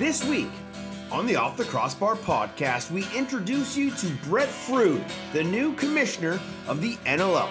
[0.00, 0.48] This week
[1.12, 5.04] on the Off the Crossbar podcast, we introduce you to Brett Frood,
[5.34, 7.50] the new commissioner of the NLL.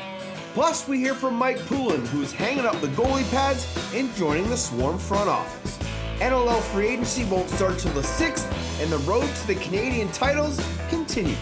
[0.56, 4.58] Plus, we hear from Mike Poulin, who's hanging up the goalie pads and joining the
[4.58, 5.78] Swarm front office.
[6.22, 10.60] NLL free agency won't start till the 6th, and the road to the Canadian titles
[10.90, 11.38] continues.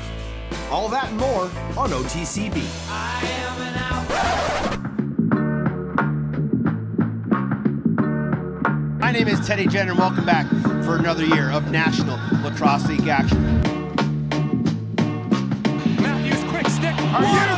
[0.70, 1.44] All that and more
[1.78, 3.67] on OTCB.
[9.18, 10.46] Name is Teddy Jenner, and welcome back
[10.86, 13.42] for another year of National Lacrosse League action.
[16.00, 16.96] Matthews, quick stick.
[17.16, 17.57] Are you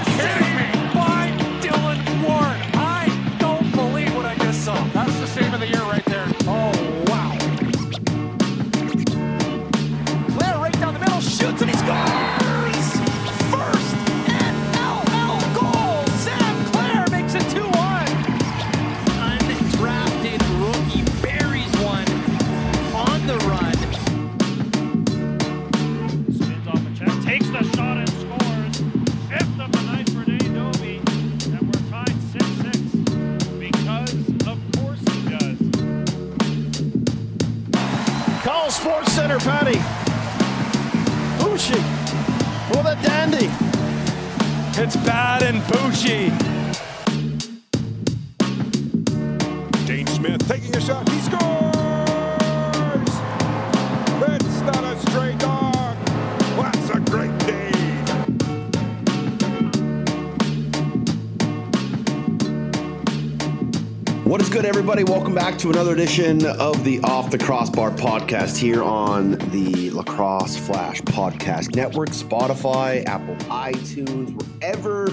[64.92, 65.12] everybody?
[65.12, 70.58] Welcome back to another edition of the Off the Crossbar podcast here on the Lacrosse
[70.58, 75.08] Flash Podcast Network, Spotify, Apple iTunes, wherever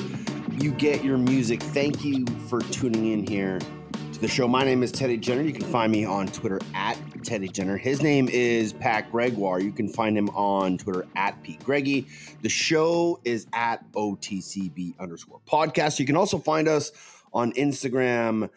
[0.58, 1.62] you get your music.
[1.62, 3.58] Thank you for tuning in here
[4.14, 4.48] to the show.
[4.48, 5.42] My name is Teddy Jenner.
[5.42, 7.76] You can find me on Twitter at Teddy Jenner.
[7.76, 9.60] His name is Pat Gregoire.
[9.60, 12.06] You can find him on Twitter at Pete Greggy.
[12.40, 15.98] The show is at OTCB underscore podcast.
[15.98, 16.92] You can also find us
[17.34, 18.48] on Instagram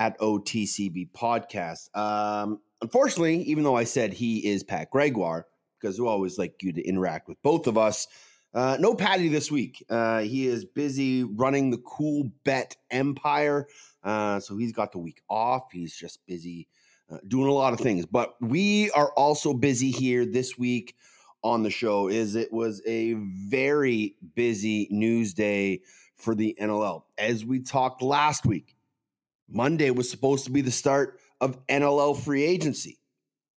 [0.00, 1.94] at OTCB podcast.
[1.96, 5.46] Um, unfortunately, even though I said he is Pat Gregoire,
[5.78, 8.08] because we always like you to interact with both of us,
[8.54, 9.84] uh, no Patty this week.
[9.88, 13.68] Uh, he is busy running the Cool Bet Empire.
[14.02, 15.70] Uh, so he's got the week off.
[15.70, 16.66] He's just busy
[17.10, 18.06] uh, doing a lot of things.
[18.06, 20.96] But we are also busy here this week
[21.44, 22.08] on the show.
[22.08, 25.82] Is it was a very busy news day
[26.16, 27.02] for the NLL.
[27.18, 28.74] As we talked last week,
[29.50, 32.98] Monday was supposed to be the start of NLL free agency.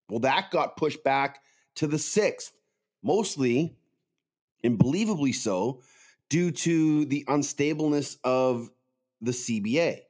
[0.08, 1.40] Well, that got pushed back
[1.76, 2.52] to the 6th,
[3.02, 3.76] mostly
[4.64, 5.82] and believably so
[6.28, 8.70] due to the unstableness of
[9.20, 10.00] the CBA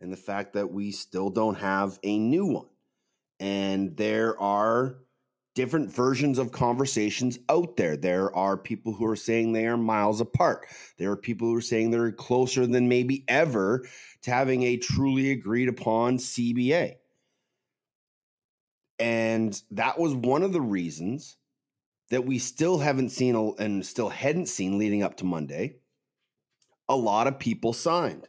[0.00, 2.68] and the fact that we still don't have a new one.
[3.38, 4.96] And there are
[5.60, 7.94] different versions of conversations out there.
[7.94, 10.66] There are people who are saying they are miles apart.
[10.96, 13.84] There are people who are saying they're closer than maybe ever
[14.22, 16.94] to having a truly agreed upon CBA.
[18.98, 21.36] And that was one of the reasons
[22.08, 25.76] that we still haven't seen and still hadn't seen leading up to Monday.
[26.88, 28.28] A lot of people signed.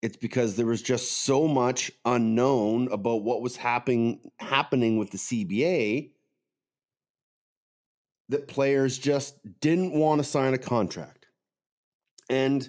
[0.00, 5.18] It's because there was just so much unknown about what was happening happening with the
[5.18, 6.12] CBA
[8.30, 11.26] that players just didn't want to sign a contract.
[12.28, 12.68] And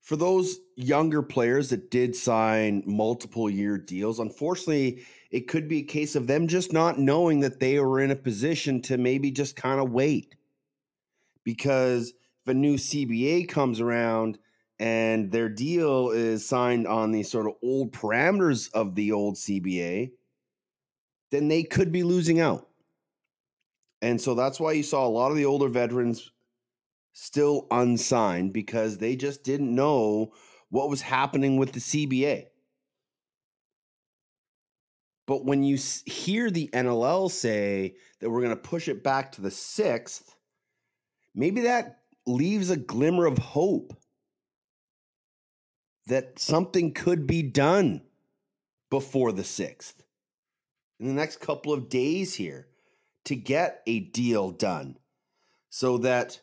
[0.00, 5.84] for those younger players that did sign multiple year deals, unfortunately, it could be a
[5.84, 9.56] case of them just not knowing that they were in a position to maybe just
[9.56, 10.36] kind of wait.
[11.44, 14.38] Because if a new CBA comes around
[14.78, 20.12] and their deal is signed on the sort of old parameters of the old CBA,
[21.32, 22.68] then they could be losing out.
[24.02, 26.32] And so that's why you saw a lot of the older veterans
[27.12, 30.32] still unsigned because they just didn't know
[30.70, 32.46] what was happening with the CBA.
[35.26, 39.40] But when you hear the NLL say that we're going to push it back to
[39.40, 40.34] the 6th,
[41.32, 43.96] maybe that leaves a glimmer of hope
[46.06, 48.02] that something could be done
[48.90, 49.94] before the 6th
[50.98, 52.66] in the next couple of days here
[53.26, 54.96] to get a deal done
[55.70, 56.40] so that,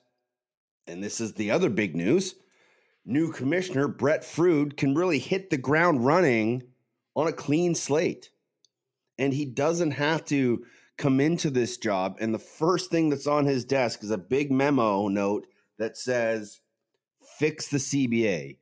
[0.88, 2.36] and this is the other big news
[3.10, 6.64] new commissioner Brett Frood can really hit the ground running
[7.16, 8.30] on a clean slate.
[9.18, 10.64] And he doesn't have to
[10.98, 12.18] come into this job.
[12.22, 15.48] And the first thing that's on his desk is a big memo note
[15.78, 16.62] that says,
[17.38, 18.58] fix the CBA.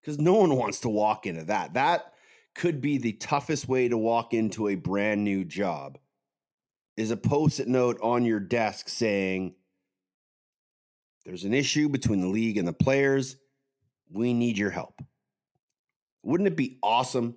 [0.00, 1.74] Because no one wants to walk into that.
[1.74, 2.12] That
[2.54, 5.98] could be the toughest way to walk into a brand new job
[6.96, 9.54] is a post it note on your desk saying,
[11.24, 13.36] There's an issue between the league and the players.
[14.10, 15.02] We need your help.
[16.22, 17.36] Wouldn't it be awesome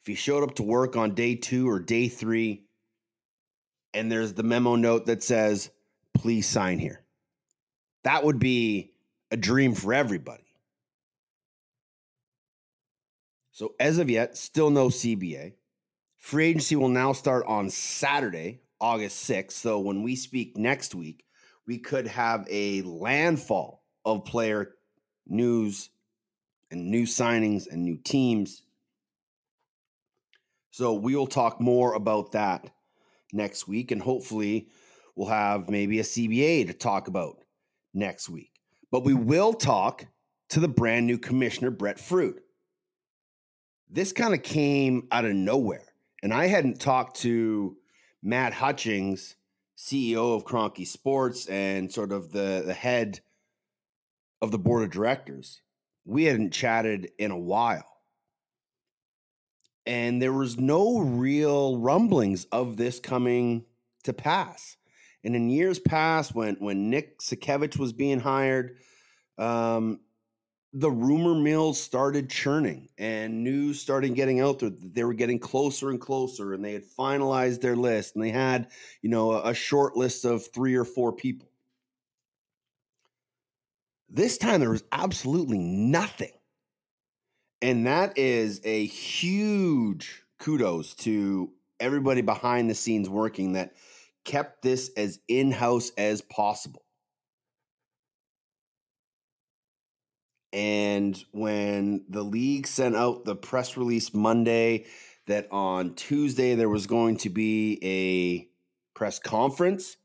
[0.00, 2.64] if you showed up to work on day two or day three
[3.94, 5.70] and there's the memo note that says,
[6.14, 7.04] Please sign here?
[8.04, 8.92] That would be
[9.30, 10.44] a dream for everybody.
[13.52, 15.54] So, as of yet, still no CBA.
[16.16, 19.52] Free agency will now start on Saturday, August 6th.
[19.52, 21.24] So, when we speak next week,
[21.66, 24.74] we could have a landfall of player
[25.26, 25.90] news
[26.70, 28.62] and new signings and new teams.
[30.70, 32.70] So, we will talk more about that
[33.32, 33.90] next week.
[33.90, 34.68] And hopefully,
[35.16, 37.42] we'll have maybe a CBA to talk about
[37.92, 38.52] next week.
[38.90, 40.06] But we will talk
[40.50, 42.38] to the brand new commissioner, Brett Frood.
[43.90, 45.84] This kind of came out of nowhere.
[46.22, 47.76] And I hadn't talked to
[48.22, 49.36] Matt Hutchings,
[49.76, 53.20] CEO of Kroenke Sports and sort of the, the head
[54.42, 55.62] of the board of directors.
[56.04, 57.84] We hadn't chatted in a while.
[59.86, 63.64] And there was no real rumblings of this coming
[64.04, 64.76] to pass.
[65.24, 68.76] And in years past, when when Nick Sakiewicz was being hired,
[69.36, 70.00] um,
[70.78, 75.40] the rumor mills started churning and news started getting out there that they were getting
[75.40, 78.68] closer and closer and they had finalized their list and they had
[79.02, 81.48] you know a, a short list of three or four people.
[84.08, 86.32] This time there was absolutely nothing.
[87.60, 91.50] And that is a huge kudos to
[91.80, 93.74] everybody behind the scenes working that
[94.24, 96.82] kept this as in-house as possible
[100.52, 104.86] And when the league sent out the press release Monday
[105.26, 108.48] that on Tuesday there was going to be a
[108.98, 109.96] press conference,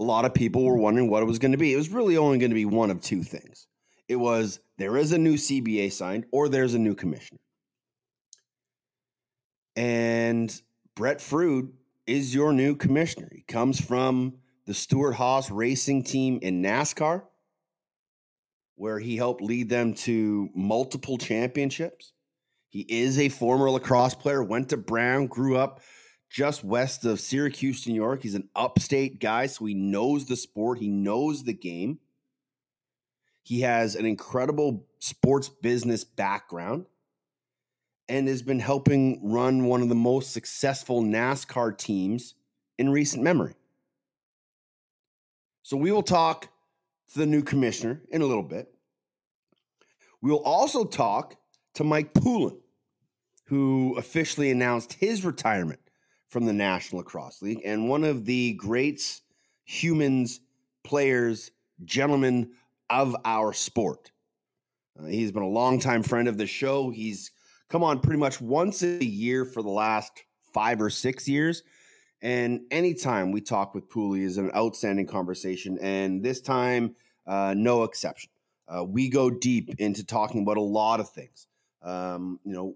[0.00, 1.72] a lot of people were wondering what it was going to be.
[1.72, 3.66] It was really only going to be one of two things.
[4.08, 7.40] It was there is a new CBA signed or there's a new commissioner.
[9.76, 10.60] And
[10.96, 11.70] Brett Frood
[12.06, 13.28] is your new commissioner.
[13.32, 17.22] He comes from the Stewart-Haas racing team in NASCAR
[18.78, 22.12] where he helped lead them to multiple championships.
[22.68, 25.80] He is a former lacrosse player, went to Brown, grew up
[26.30, 28.22] just west of Syracuse, New York.
[28.22, 31.98] He's an upstate guy, so he knows the sport, he knows the game.
[33.42, 36.86] He has an incredible sports business background
[38.08, 42.34] and has been helping run one of the most successful NASCAR teams
[42.78, 43.54] in recent memory.
[45.62, 46.48] So we will talk
[47.12, 48.68] to the new commissioner in a little bit.
[50.20, 51.36] We will also talk
[51.74, 52.58] to Mike Poulin,
[53.46, 55.80] who officially announced his retirement
[56.28, 59.22] from the National Lacrosse League and one of the greats,
[59.64, 60.40] humans,
[60.84, 61.50] players,
[61.84, 62.50] gentlemen
[62.90, 64.10] of our sport.
[64.98, 66.90] Uh, he's been a longtime friend of the show.
[66.90, 67.30] He's
[67.68, 70.12] come on pretty much once a year for the last
[70.52, 71.62] five or six years.
[72.20, 75.78] And anytime we talk with Pooley is an outstanding conversation.
[75.80, 78.30] And this time, uh, no exception.
[78.66, 81.46] Uh, we go deep into talking about a lot of things.
[81.82, 82.74] Um, you know,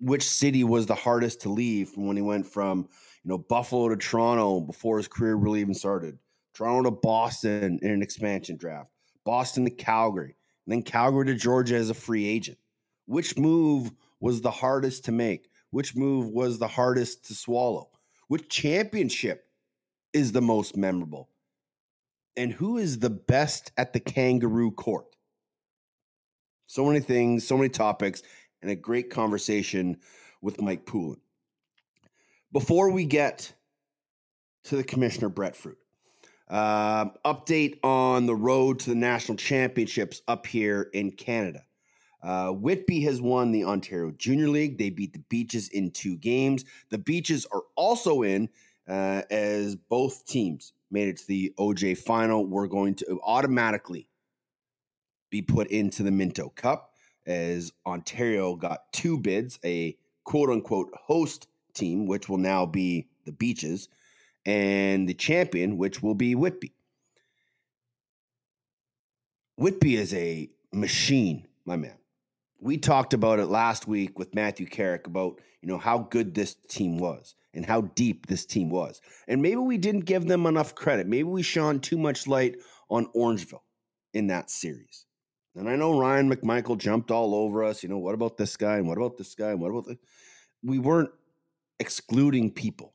[0.00, 2.88] which city was the hardest to leave from when he went from,
[3.24, 6.18] you know, Buffalo to Toronto before his career really even started.
[6.54, 8.90] Toronto to Boston in an expansion draft,
[9.24, 12.58] Boston to Calgary, and then Calgary to Georgia as a free agent.
[13.06, 15.48] Which move was the hardest to make?
[15.70, 17.90] Which move was the hardest to swallow?
[18.28, 19.46] Which championship
[20.12, 21.30] is the most memorable?
[22.36, 25.06] And who is the best at the kangaroo court?
[26.66, 28.22] So many things, so many topics,
[28.60, 29.98] and a great conversation
[30.42, 31.20] with Mike Poulin.
[32.52, 33.52] Before we get
[34.64, 35.76] to the commissioner, Brett Frood,
[36.48, 41.65] uh, update on the road to the national championships up here in Canada.
[42.26, 44.78] Uh, Whitby has won the Ontario Junior League.
[44.78, 46.64] They beat the Beaches in two games.
[46.90, 48.48] The Beaches are also in
[48.88, 52.44] uh, as both teams made it to the OJ final.
[52.44, 54.08] We're going to automatically
[55.30, 56.94] be put into the Minto Cup
[57.26, 63.32] as Ontario got two bids a quote unquote host team, which will now be the
[63.32, 63.88] Beaches,
[64.44, 66.72] and the champion, which will be Whitby.
[69.56, 71.94] Whitby is a machine, my man.
[72.66, 76.56] We talked about it last week with Matthew Carrick about you know how good this
[76.68, 80.74] team was and how deep this team was, and maybe we didn't give them enough
[80.74, 81.06] credit.
[81.06, 82.56] Maybe we shone too much light
[82.90, 83.60] on Orangeville
[84.14, 85.06] in that series.
[85.54, 87.84] And I know Ryan McMichael jumped all over us.
[87.84, 88.78] You know, what about this guy?
[88.78, 89.50] And what about this guy?
[89.50, 89.96] And what about the.
[90.64, 91.10] We weren't
[91.78, 92.94] excluding people.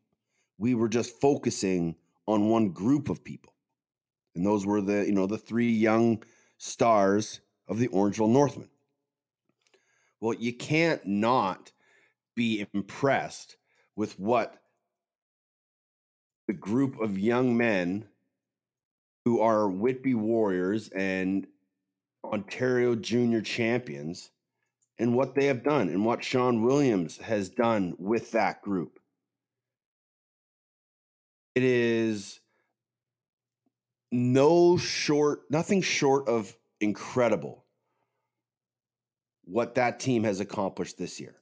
[0.57, 1.95] We were just focusing
[2.27, 3.53] on one group of people.
[4.35, 6.23] And those were the, you know, the three young
[6.57, 8.67] stars of the Orangeville Northmen.
[10.21, 11.71] Well, you can't not
[12.35, 13.57] be impressed
[13.95, 14.61] with what
[16.47, 18.05] the group of young men
[19.25, 21.47] who are Whitby Warriors and
[22.23, 24.29] Ontario Junior champions
[24.99, 28.99] and what they have done and what Sean Williams has done with that group.
[31.55, 32.39] It is
[34.11, 37.65] no short, nothing short of incredible
[39.51, 41.35] what that team has accomplished this year.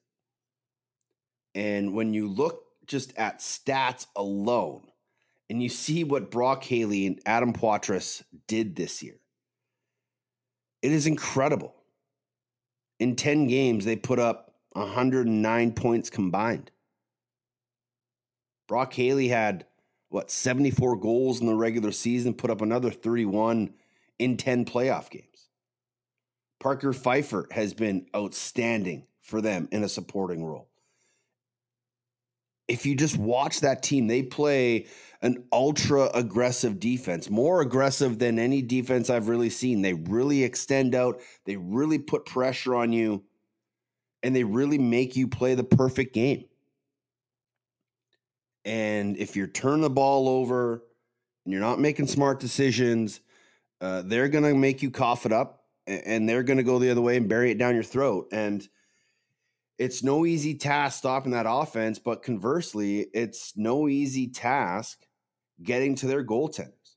[1.54, 4.82] And when you look just at stats alone
[5.50, 9.20] and you see what Brock Haley and Adam Poitras did this year,
[10.82, 11.76] it is incredible.
[13.00, 16.72] In 10 games, they put up 109 points combined.
[18.68, 19.66] Brock Haley had,
[20.10, 23.74] what, 74 goals in the regular season, put up another 31
[24.18, 25.29] in 10 playoff games.
[26.60, 30.68] Parker Pfeiffer has been outstanding for them in a supporting role.
[32.68, 34.88] If you just watch that team, they play
[35.22, 39.82] an ultra aggressive defense, more aggressive than any defense I've really seen.
[39.82, 43.24] They really extend out, they really put pressure on you,
[44.22, 46.46] and they really make you play the perfect game.
[48.66, 50.84] And if you turn the ball over
[51.46, 53.22] and you're not making smart decisions,
[53.82, 55.59] uh, they're going to make you cough it up
[55.90, 58.28] and they're going to go the other way and bury it down your throat.
[58.32, 58.68] And
[59.78, 65.06] it's no easy task stopping that offense, but conversely, it's no easy task
[65.64, 66.96] getting to their goaltenders,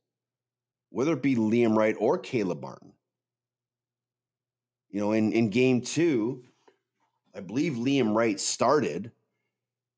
[0.90, 2.92] whether it be Liam Wright or Caleb Martin.
[4.90, 6.44] You know, in, in game two,
[7.34, 9.12] I believe Liam Wright started,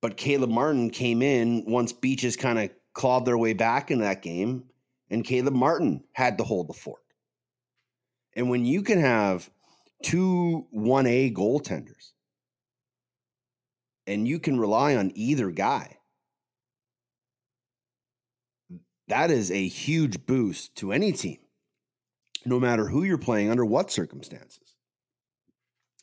[0.01, 4.23] but Caleb Martin came in once Beaches kind of clawed their way back in that
[4.23, 4.65] game,
[5.11, 7.04] and Caleb Martin had to hold the fort.
[8.37, 9.49] And when you can have
[10.03, 12.13] two 1A goaltenders
[14.07, 15.99] and you can rely on either guy,
[19.09, 21.39] that is a huge boost to any team,
[22.45, 24.77] no matter who you're playing under what circumstances.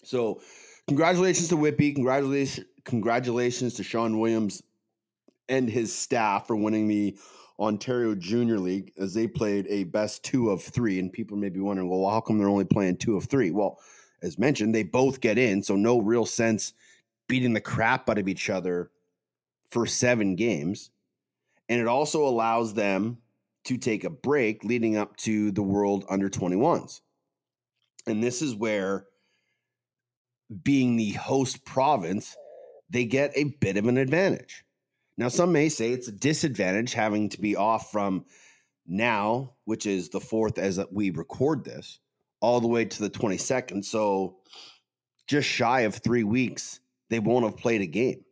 [0.04, 0.42] So,
[0.88, 1.94] congratulations to Whitby.
[1.94, 4.62] Congratulations, congratulations to Sean Williams
[5.50, 7.18] and his staff for winning the
[7.62, 11.00] Ontario Junior League as they played a best two of three.
[11.00, 13.52] And people may be wondering, well, how come they're only playing two of three?
[13.52, 13.80] Well,
[14.24, 16.74] as mentioned, they both get in, so no real sense
[17.28, 18.92] beating the crap out of each other
[19.70, 20.90] for seven games.
[21.70, 23.20] And it also allows them
[23.66, 27.02] to take a break leading up to the World Under 21s.
[28.08, 29.06] And this is where,
[30.64, 32.36] being the host province,
[32.90, 34.66] they get a bit of an advantage.
[35.22, 38.26] Now, some may say it's a disadvantage having to be off from
[38.88, 42.00] now, which is the fourth as we record this,
[42.40, 43.86] all the way to the 22nd.
[43.86, 44.38] So,
[45.28, 46.80] just shy of three weeks,
[47.12, 48.26] they won't have played a game.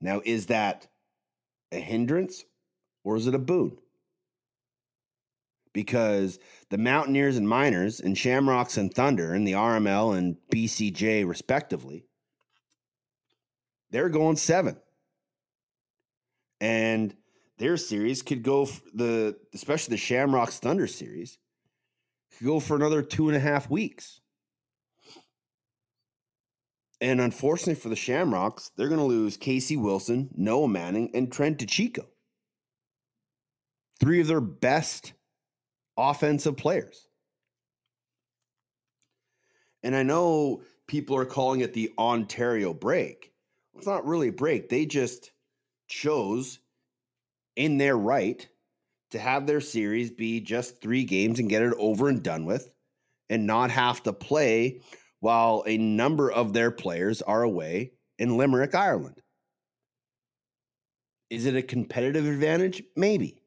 [0.00, 0.88] Now, is that
[1.70, 2.44] a hindrance
[3.04, 3.78] or is it a boon?
[5.72, 6.40] Because
[6.70, 12.05] the Mountaineers and Miners and Shamrocks and Thunder and the RML and BCJ, respectively,
[13.90, 14.76] they're going seven.
[16.60, 17.14] And
[17.58, 21.38] their series could go the especially the Shamrocks Thunder series
[22.36, 24.20] could go for another two and a half weeks.
[27.00, 31.58] And unfortunately for the Shamrocks, they're going to lose Casey Wilson, Noah Manning, and Trent
[31.58, 32.06] DeChico.
[34.00, 35.12] Three of their best
[35.96, 37.06] offensive players.
[39.82, 43.32] And I know people are calling it the Ontario break
[43.76, 44.68] it's not really a break.
[44.68, 45.30] They just
[45.88, 46.58] chose
[47.54, 48.46] in their right
[49.10, 52.70] to have their series be just three games and get it over and done with
[53.30, 54.80] and not have to play
[55.20, 59.20] while a number of their players are away in Limerick, Ireland.
[61.30, 62.82] Is it a competitive advantage?
[62.94, 63.40] Maybe.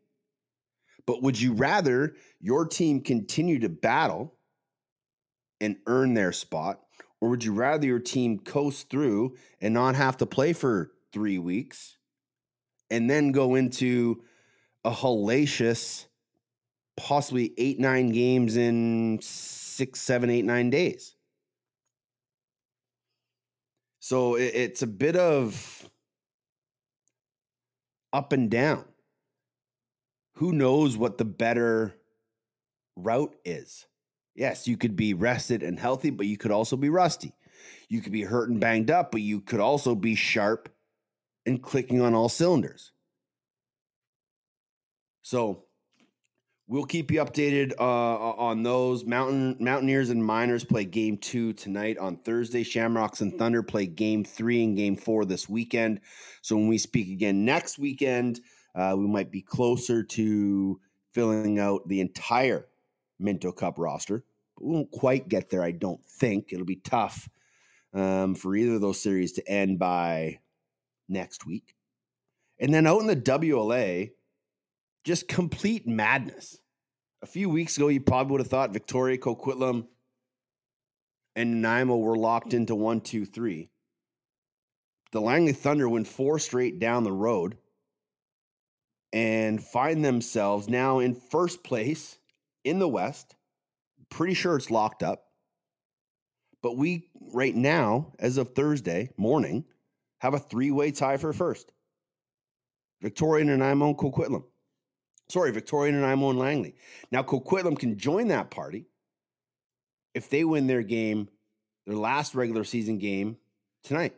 [1.06, 4.36] But would you rather your team continue to battle
[5.62, 6.82] and earn their spot
[7.22, 11.38] or would you rather your team coast through and not have to play for three
[11.38, 11.98] weeks
[12.90, 14.24] and then go into
[14.86, 16.06] a hellacious,
[16.96, 21.16] possibly eight, nine games in six, seven, eight, nine days?
[24.00, 25.90] So it's a bit of
[28.14, 28.86] up and down.
[30.36, 31.96] Who knows what the better
[32.96, 33.86] route is.
[34.40, 37.34] Yes, you could be rested and healthy, but you could also be rusty.
[37.90, 40.70] You could be hurt and banged up, but you could also be sharp
[41.46, 42.94] and clicking on all cylinders.
[45.24, 45.66] So
[46.70, 49.04] we'll keep you updated uh, on those.
[49.04, 52.64] Mountain Mountaineers and Miners play game two tonight on Thursday.
[52.64, 56.00] Shamrocks and Thunder play game three and game four this weekend.
[56.44, 58.40] So when we speak again next weekend,
[58.74, 60.80] uh, we might be closer to
[61.14, 62.70] filling out the entire
[63.20, 64.24] Minto Cup roster.
[64.60, 66.52] We won't quite get there, I don't think.
[66.52, 67.30] It'll be tough
[67.94, 70.40] um, for either of those series to end by
[71.08, 71.76] next week.
[72.60, 74.12] And then out in the WLA,
[75.04, 76.60] just complete madness.
[77.22, 79.88] A few weeks ago, you probably would have thought Victoria, Coquitlam,
[81.36, 83.70] and Nanaimo were locked into one, two, three.
[85.12, 87.58] The Langley Thunder win four straight down the road
[89.12, 92.20] and find themselves now in first place
[92.64, 93.36] in the West.
[94.10, 95.26] Pretty sure it's locked up.
[96.62, 99.66] But we, right now, as of Thursday morning,
[100.20, 101.72] have a three way tie for first
[103.44, 104.44] Nanaimo, and Coquitlam.
[105.30, 105.52] Sorry,
[105.92, 106.76] Nanaimo, and Langley.
[107.12, 108.88] Now, Coquitlam can join that party
[110.14, 111.30] if they win their game,
[111.86, 113.38] their last regular season game
[113.84, 114.14] tonight.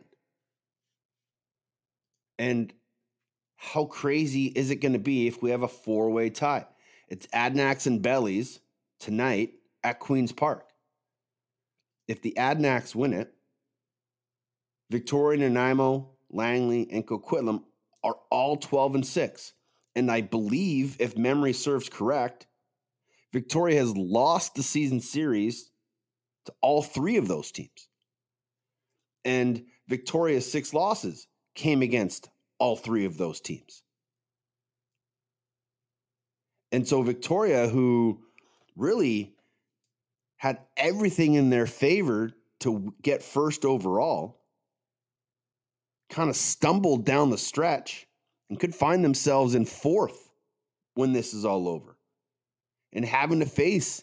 [2.38, 2.72] And
[3.56, 6.66] how crazy is it going to be if we have a four way tie?
[7.08, 8.58] It's Adanacs and Bellies
[8.98, 9.52] tonight
[9.84, 10.68] at Queen's Park.
[12.08, 13.32] If the Adanacs win it,
[14.90, 17.62] Victoria, Nanaimo, Langley, and Coquitlam
[18.04, 19.52] are all 12 and 6.
[19.94, 22.46] And I believe, if memory serves correct,
[23.32, 25.70] Victoria has lost the season series
[26.46, 27.88] to all three of those teams.
[29.24, 33.82] And Victoria's six losses came against all three of those teams.
[36.70, 38.20] And so Victoria, who
[38.76, 39.34] really
[40.42, 44.40] had everything in their favor to get first overall,
[46.10, 48.08] kind of stumbled down the stretch
[48.50, 50.32] and could find themselves in fourth
[50.94, 51.96] when this is all over
[52.92, 54.02] and having to face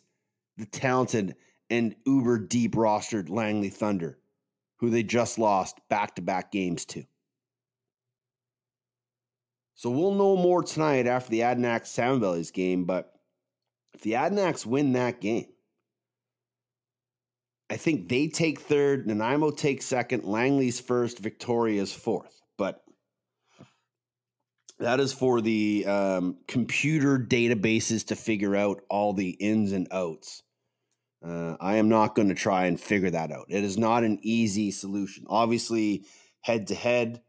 [0.55, 1.35] the talented
[1.69, 4.17] and uber deep rostered Langley Thunder,
[4.77, 7.03] who they just lost back to back games to.
[9.75, 13.11] So we'll know more tonight after the Adanacs Salmonbellies game, but
[13.93, 15.47] if the Adanacs win that game,
[17.69, 22.41] I think they take third, Nanaimo takes second, Langley's first, Victoria's fourth.
[22.57, 22.83] But
[24.79, 30.41] that is for the um, computer databases to figure out all the ins and outs.
[31.23, 33.45] Uh, I am not going to try and figure that out.
[33.49, 35.25] It is not an easy solution.
[35.27, 36.05] Obviously,
[36.41, 37.21] head to head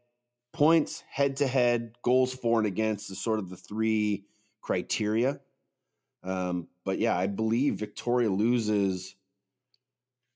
[0.53, 4.25] points, head to head, goals for and against is sort of the three
[4.61, 5.39] criteria.
[6.23, 9.15] Um, but yeah, I believe Victoria loses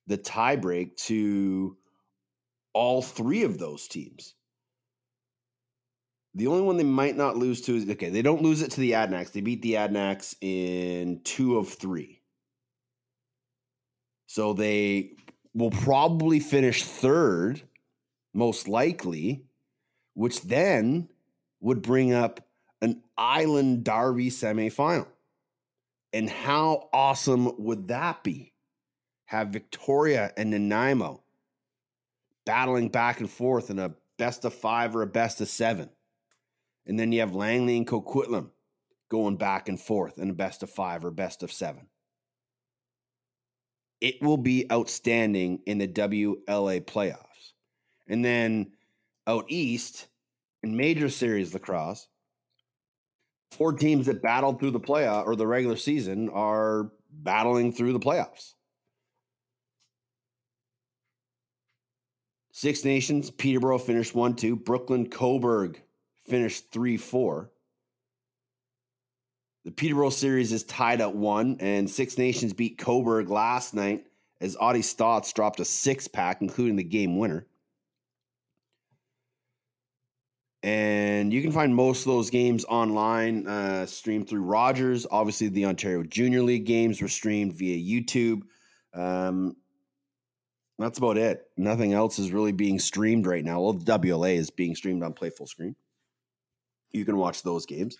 [0.07, 1.77] the tiebreak to
[2.73, 4.35] all three of those teams.
[6.35, 8.81] The only one they might not lose to is okay, they don't lose it to
[8.81, 9.31] the Adanacs.
[9.31, 12.21] They beat the Adanacs in two of three.
[14.27, 15.13] So they
[15.53, 17.61] will probably finish third,
[18.33, 19.45] most likely,
[20.13, 21.07] which then
[21.61, 22.41] would bring up
[22.81, 25.07] an Island Derby semifinal.
[26.11, 28.51] And how awesome would that be?
[29.25, 31.23] Have Victoria and Nanaimo
[32.45, 35.89] battling back and forth in a best of five or a best of seven.
[36.85, 38.51] And then you have Langley and Coquitlam
[39.09, 41.87] going back and forth in a best of five or best of seven.
[44.01, 47.53] It will be outstanding in the WLA playoffs.
[48.07, 48.73] And then
[49.25, 50.07] out east
[50.61, 52.07] in major series lacrosse,
[53.51, 57.99] four teams that battled through the playoff or the regular season are battling through the
[57.99, 58.53] playoffs.
[62.57, 64.55] Six Nations, Peterborough finished 1 2.
[64.55, 65.75] Brooklin, Cobourg
[66.23, 67.51] finished 3 4.
[69.65, 74.05] The Peterborough series is tied at one, and Six Nations beat Cobourg last night
[74.39, 77.45] as Audie Stotts dropped a six pack, including the game winner.
[80.63, 85.05] And you can find most of those games online, uh, streamed through Rogers.
[85.11, 88.43] Obviously, the Ontario Junior League games were streamed via YouTube.
[88.93, 89.57] Um,
[90.77, 91.43] that's about it.
[91.57, 93.61] Nothing else is really being streamed right now.
[93.61, 95.75] Well, the WLA is being streamed on Play Full Screen.
[96.91, 97.97] You can watch those games.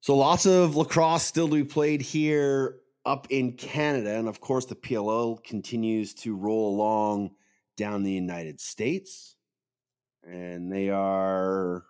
[0.00, 4.14] So lots of lacrosse still to be played here up in Canada.
[4.14, 7.30] And of course, the PLL continues to roll along
[7.76, 9.36] down the United States.
[10.22, 11.84] And they are,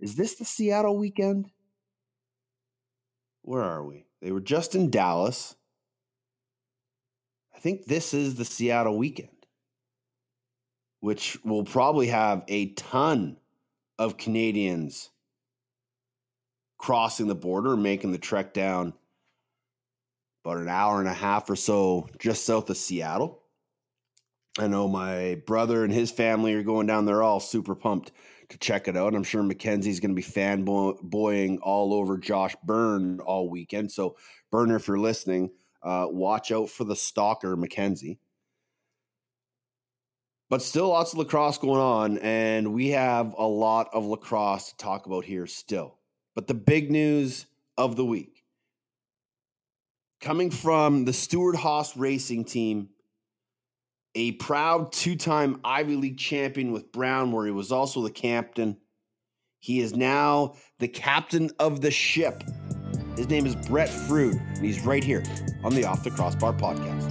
[0.00, 1.50] is this the Seattle weekend?
[3.42, 4.06] where are we?
[4.20, 5.56] They were just in Dallas.
[7.60, 9.28] I think this is the Seattle weekend,
[11.00, 13.36] which will probably have a ton
[13.98, 15.10] of Canadians
[16.78, 18.94] crossing the border, making the trek down
[20.42, 23.42] about an hour and a half or so just south of Seattle.
[24.58, 28.10] I know my brother and his family are going down there all super pumped
[28.48, 29.14] to check it out.
[29.14, 33.92] I'm sure Mackenzie's going to be fanboying all over Josh Byrne all weekend.
[33.92, 34.16] So,
[34.50, 35.50] Burner, if you're listening,
[35.82, 38.18] uh, watch out for the stalker, McKenzie.
[40.48, 44.76] But still, lots of lacrosse going on, and we have a lot of lacrosse to
[44.76, 45.98] talk about here still.
[46.34, 47.46] But the big news
[47.78, 48.42] of the week
[50.20, 52.90] coming from the Stewart Haas racing team
[54.14, 58.76] a proud two time Ivy League champion with Brown, where he was also the captain.
[59.60, 62.42] He is now the captain of the ship.
[63.16, 65.22] His name is Brett Frood, and he's right here
[65.64, 67.08] on the Off the Crossbar podcast.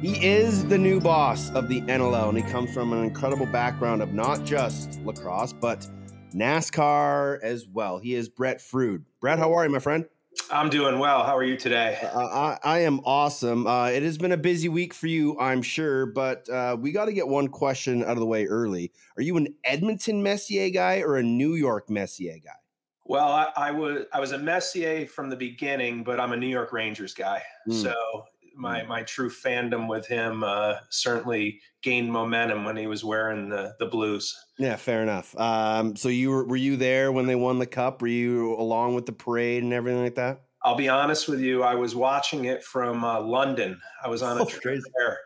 [0.00, 4.02] He is the new boss of the NLL, and he comes from an incredible background
[4.02, 5.88] of not just lacrosse, but
[6.34, 7.98] NASCAR as well.
[7.98, 9.04] He is Brett Frood.
[9.20, 10.06] Brett, how are you, my friend?
[10.50, 11.24] I'm doing well.
[11.24, 11.98] How are you today?
[12.02, 13.66] Uh, I, I, am awesome.
[13.66, 17.04] Uh, it has been a busy week for you, I'm sure, but uh, we got
[17.06, 18.92] to get one question out of the way early.
[19.16, 22.61] Are you an Edmonton Messier guy or a New York Messier guy?
[23.04, 26.46] Well, I, I was I was a Messier from the beginning, but I'm a New
[26.46, 27.42] York Rangers guy.
[27.68, 27.82] Mm.
[27.82, 28.88] So my hmm.
[28.88, 33.86] my true fandom with him uh, certainly gained momentum when he was wearing the the
[33.86, 34.36] blues.
[34.58, 35.38] Yeah, fair enough.
[35.38, 38.02] Um, so you were were you there when they won the cup?
[38.02, 40.42] Were you along with the parade and everything like that?
[40.64, 41.64] I'll be honest with you.
[41.64, 43.80] I was watching it from uh, London.
[44.04, 45.18] I was on a oh, trip there,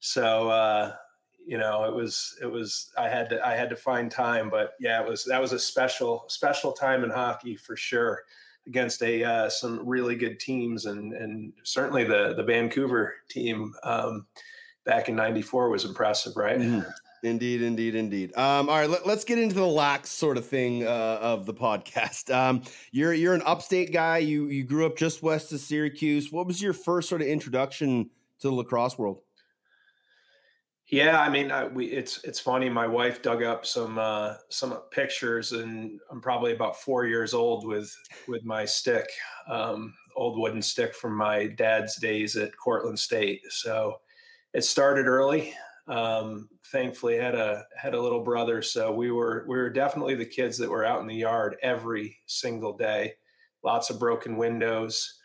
[0.00, 0.92] so uh,
[1.48, 4.50] you know it was it was I had to I had to find time.
[4.50, 8.22] But yeah, it was that was a special special time in hockey for sure
[8.66, 14.26] against a uh, some really good teams and and certainly the the Vancouver team um,
[14.84, 16.58] back in '94 was impressive, right?
[16.58, 16.88] Mm-hmm.
[17.24, 18.36] Indeed, indeed, indeed.
[18.36, 21.54] Um, all right, let, us get into the lax sort of thing uh, of the
[21.54, 22.32] podcast.
[22.32, 24.18] Um, you're you're an upstate guy.
[24.18, 26.30] You you grew up just west of Syracuse.
[26.30, 29.22] What was your first sort of introduction to the lacrosse world?
[30.90, 32.70] Yeah, I mean, I, we it's it's funny.
[32.70, 37.66] My wife dug up some uh, some pictures, and I'm probably about four years old
[37.66, 37.94] with
[38.26, 39.06] with my stick,
[39.48, 43.42] um, old wooden stick from my dad's days at Cortland State.
[43.50, 44.00] So
[44.54, 45.54] it started early.
[45.88, 50.24] Um, thankfully, had a had a little brother, so we were we were definitely the
[50.26, 53.14] kids that were out in the yard every single day.
[53.62, 55.20] Lots of broken windows,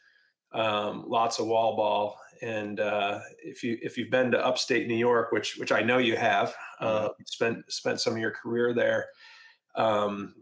[0.53, 4.95] um, lots of wall ball, and uh, if you if you've been to upstate New
[4.95, 9.07] York, which which I know you have, uh, spent spent some of your career there,
[9.75, 10.33] um,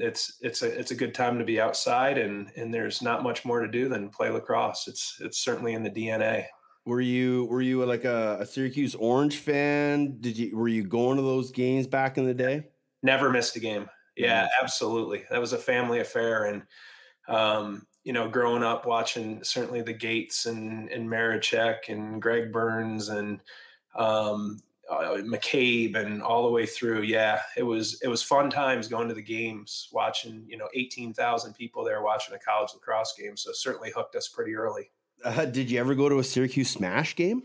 [0.00, 3.44] it's it's a it's a good time to be outside, and and there's not much
[3.44, 4.88] more to do than play lacrosse.
[4.88, 6.46] It's it's certainly in the DNA.
[6.84, 10.18] Were you were you like a, a Syracuse Orange fan?
[10.20, 12.68] Did you were you going to those games back in the day?
[13.02, 13.88] Never missed a game.
[14.16, 15.24] Yeah, absolutely.
[15.30, 16.62] That was a family affair, and
[17.28, 23.08] um, you know, growing up watching certainly the Gaits and and Marechek and Greg Burns
[23.08, 23.40] and
[23.96, 27.02] um, uh, McCabe and all the way through.
[27.02, 31.14] Yeah, it was it was fun times going to the games, watching you know eighteen
[31.14, 33.36] thousand people there watching a college lacrosse game.
[33.36, 34.92] So certainly hooked us pretty early.
[35.24, 37.42] Uh, did you ever go to a Syracuse Smash game?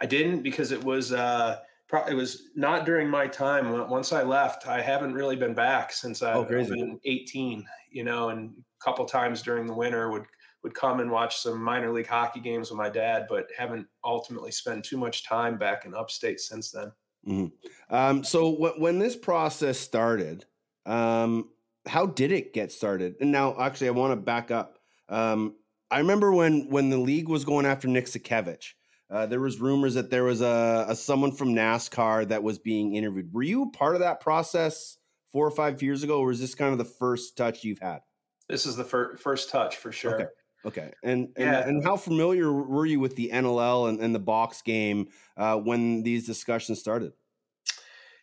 [0.00, 1.58] I didn't because it was uh,
[1.88, 3.88] pro- it was not during my time.
[3.88, 7.66] Once I left, I haven't really been back since I've oh, been eighteen.
[7.90, 10.24] You know, and couple times during the winter would
[10.62, 14.50] would come and watch some minor league hockey games with my dad, but haven't ultimately
[14.50, 16.90] spent too much time back in upstate since then.
[17.28, 17.94] Mm-hmm.
[17.94, 20.46] Um, so w- when this process started,
[20.86, 21.50] um,
[21.86, 23.16] how did it get started?
[23.20, 24.78] And now, actually, I want to back up.
[25.10, 25.56] Um,
[25.90, 28.72] I remember when when the league was going after Nick Sakiewicz.
[29.10, 32.96] Uh, there was rumors that there was a, a, someone from NASCAR that was being
[32.96, 33.32] interviewed.
[33.32, 34.96] Were you part of that process
[35.30, 38.00] four or five years ago, or was this kind of the first touch you've had?
[38.48, 40.14] This is the fir- first touch for sure.
[40.14, 40.26] Okay.
[40.66, 40.92] Okay.
[41.02, 41.68] And, and yeah.
[41.68, 46.02] and how familiar were you with the NLL and, and the box game uh, when
[46.02, 47.12] these discussions started?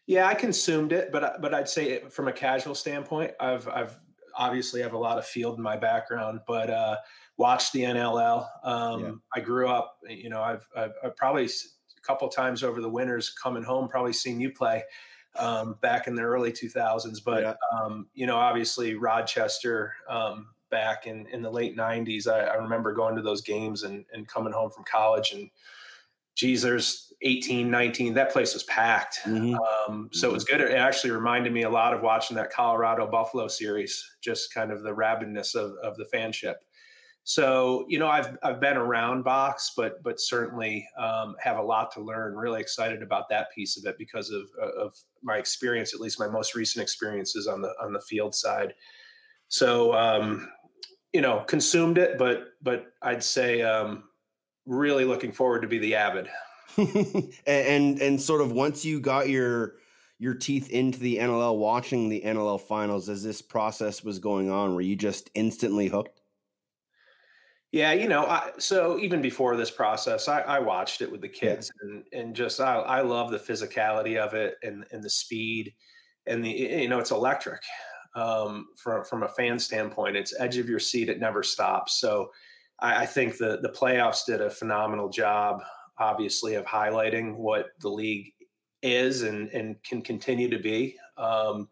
[0.08, 3.96] Yeah, I consumed it, but but I'd say it, from a casual standpoint, I've I've
[4.36, 6.98] obviously have a lot of field in my background, but uh,
[7.38, 8.48] watched the NLL.
[8.64, 9.12] Um, yeah.
[9.36, 13.30] I grew up, you know, I've, I've, I've probably a couple times over the winters
[13.30, 14.84] coming home, probably seen you play
[15.38, 17.20] um, back in the early 2000s.
[17.24, 17.54] But yeah.
[17.74, 22.94] um, you know, obviously Rochester um, back in in the late 90s, I, I, remember
[22.94, 25.50] going to those games and, and coming home from college and
[26.36, 28.14] geez, there's 18, 19.
[28.14, 29.20] That place was packed.
[29.26, 29.58] Mhm.
[29.88, 30.62] Um, so it was good.
[30.62, 34.82] It actually reminded me a lot of watching that Colorado Buffalo series, just kind of
[34.82, 36.56] the rabidness of, of the fanship.
[37.24, 41.92] So you know, I've I've been around box, but but certainly um, have a lot
[41.94, 42.36] to learn.
[42.36, 44.44] Really excited about that piece of it because of
[44.78, 48.74] of my experience, at least my most recent experiences on the on the field side.
[49.50, 50.50] So um,
[51.14, 54.04] you know, consumed it, but but I'd say um,
[54.66, 56.28] really looking forward to be the avid.
[56.78, 59.76] and, and and sort of once you got your
[60.18, 64.74] your teeth into the NLL, watching the NLL finals as this process was going on,
[64.74, 66.21] were you just instantly hooked?
[67.72, 71.30] Yeah, you know, I, so even before this process, I, I watched it with the
[71.30, 75.74] kids, and and just I, I love the physicality of it and and the speed,
[76.26, 77.62] and the you know it's electric.
[78.14, 81.98] Um, from from a fan standpoint, it's edge of your seat; it never stops.
[82.02, 82.32] So,
[82.80, 85.62] I, I think the the playoffs did a phenomenal job,
[85.98, 88.34] obviously, of highlighting what the league
[88.82, 90.98] is and and can continue to be.
[91.18, 91.70] Um,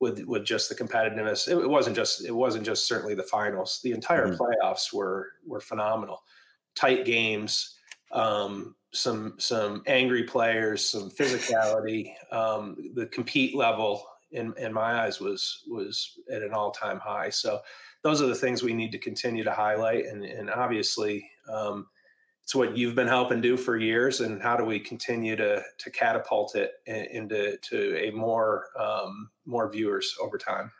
[0.00, 1.46] with with just the competitiveness.
[1.48, 3.80] It, it wasn't just it wasn't just certainly the finals.
[3.82, 4.36] The entire Mhm.
[4.36, 6.22] playoffs were were phenomenal.
[6.74, 7.76] Tight games,
[8.12, 12.14] um, some some angry players, some physicality.
[12.32, 17.30] Um, the compete level in in my eyes was was at an all time high.
[17.30, 17.60] So
[18.02, 21.30] those are the things we need to continue to highlight, and and obviously.
[21.48, 21.88] Um,
[22.50, 25.90] it's what you've been helping do for years, and how do we continue to to
[25.90, 30.72] catapult it into to a more um, more viewers over time?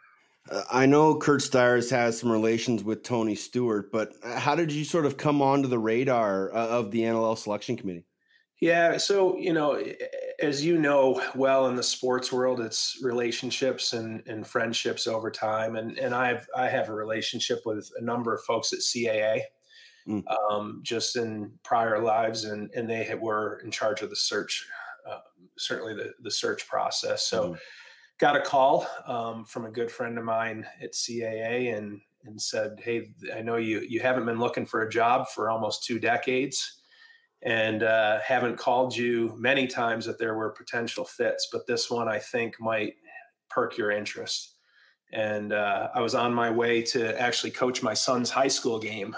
[0.50, 4.72] Uh, I know Curt Styres has some relations with Tony Stewart, but uh, how did
[4.72, 8.04] you sort of come onto the radar uh, of the NLL selection committee?
[8.60, 9.80] Yeah, so you know,
[10.42, 15.76] as you know well in the sports world, it's relationships and, and friendships over time,
[15.76, 19.42] and and I've I have a relationship with a number of folks at CAA,
[20.10, 20.24] Mm.
[20.50, 24.66] um, just in prior lives, and and they had, were in charge of the search,
[25.06, 25.20] uh,
[25.58, 27.26] certainly the the search process.
[27.28, 27.58] So, Mhm.
[28.18, 32.80] got a call um, from a good friend of mine at CAA, and and said,
[32.82, 36.76] "Hey, I know you you haven't been looking for a job for almost two decades."
[37.42, 42.08] and uh, haven't called you many times that there were potential fits, but this one
[42.08, 42.96] I think might
[43.48, 44.56] perk your interest.
[45.12, 49.16] And uh, I was on my way to actually coach my son's high school game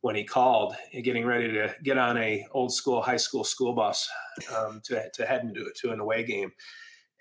[0.00, 4.08] when he called, getting ready to get on a old school high school school bus
[4.56, 6.52] um, to to head into to an away game.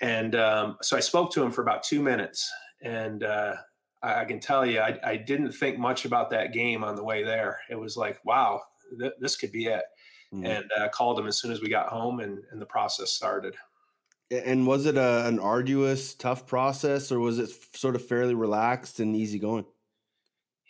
[0.01, 2.49] And um, so I spoke to him for about two minutes,
[2.81, 3.55] and uh,
[4.01, 7.03] I, I can tell you, I, I didn't think much about that game on the
[7.03, 7.59] way there.
[7.69, 8.61] It was like, wow,
[8.99, 9.83] th- this could be it
[10.31, 10.45] Mhm.
[10.45, 13.55] and uh, called him as soon as we got home and, and the process started.
[14.29, 18.99] And was it a, an arduous, tough process, or was it sort of fairly relaxed
[18.99, 19.65] and easygoing?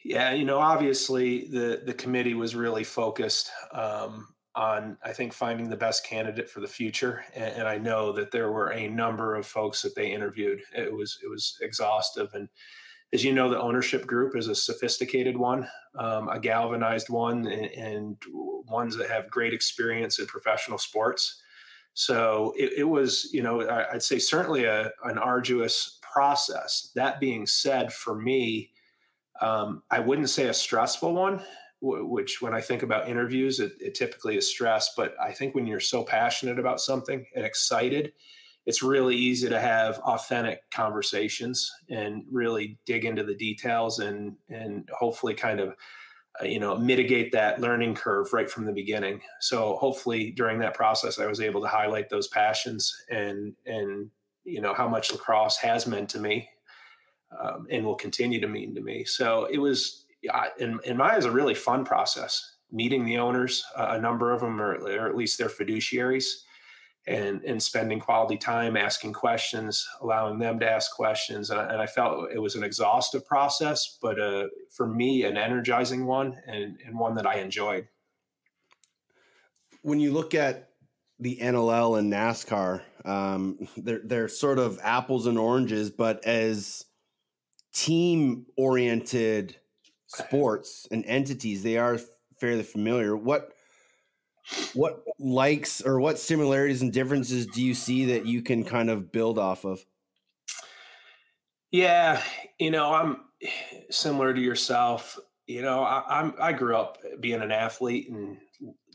[0.10, 5.70] Yeah, you know, obviously the the committee was really focused um, on, I think, finding
[5.70, 9.36] the best candidate for the future, and, and I know that there were a number
[9.36, 10.62] of folks that they interviewed.
[10.76, 12.50] It was it was exhaustive, and
[13.14, 15.68] as you know, the ownership group is a sophisticated one,
[16.00, 18.18] um, a galvanized one, and, and
[18.68, 21.40] ones that have great experience in professional sports.
[21.94, 26.92] So it, it was, you know, I, I'd say certainly a, an arduous process.
[26.96, 28.72] That being said, for me,
[29.42, 31.42] um, I wouldn't say a stressful one,
[31.82, 34.94] w- which when I think about interviews, it, it typically is stress.
[34.96, 38.14] But I think when you're so passionate about something and excited,
[38.66, 44.88] it's really easy to have authentic conversations and really dig into the details and and
[44.94, 45.70] hopefully kind of
[46.40, 50.76] uh, you know mitigate that learning curve right from the beginning so hopefully during that
[50.76, 54.12] process i was able to highlight those passions and and
[54.44, 56.48] you know how much lacrosse has meant to me
[57.38, 61.16] um, and will continue to mean to me so it was I- in, in my
[61.16, 65.08] eyes a really fun process meeting the owners uh, a number of them or, or
[65.08, 66.26] at least their fiduciaries
[67.08, 71.82] and and spending quality time asking questions, allowing them to ask questions, and I, and
[71.82, 76.78] I felt it was an exhaustive process, but uh, for me, an energizing one and,
[76.86, 77.88] and one that I enjoyed.
[79.82, 80.70] When you look at
[81.20, 86.86] the NLL and NASCAR, um, they're they're sort of apples and oranges, but as
[87.74, 89.56] team oriented
[90.08, 92.00] sports and entities, they are
[92.40, 93.16] fairly familiar.
[93.16, 93.54] What
[94.74, 99.12] what likes or what similarities and differences do you see that you can kind of
[99.12, 99.86] build off of?
[101.72, 102.22] Yeah,
[102.60, 103.26] you know, I'm
[103.92, 105.20] similar to yourself.
[105.48, 108.38] You know, I, I'm I grew up being an athlete and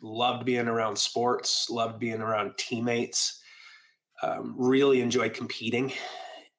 [0.02, 3.40] loved being around sports, loved being around teammates.
[4.22, 5.92] Um, really enjoyed competing,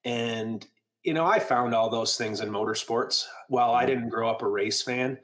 [0.03, 0.65] and
[1.05, 3.25] you know, I found all those things in motorsports.
[3.47, 5.19] While I didn't grow up a race fan,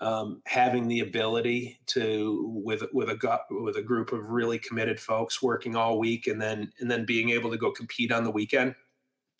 [0.00, 5.42] um, having the ability to with with a with a group of really committed folks
[5.42, 8.74] working all week and then and then being able to go compete on the weekend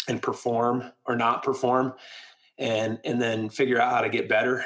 [0.09, 1.93] and perform or not perform
[2.59, 4.65] and and then figure out how to get better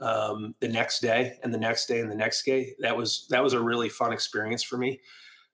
[0.00, 3.42] um, the next day and the next day and the next day that was that
[3.42, 4.98] was a really fun experience for me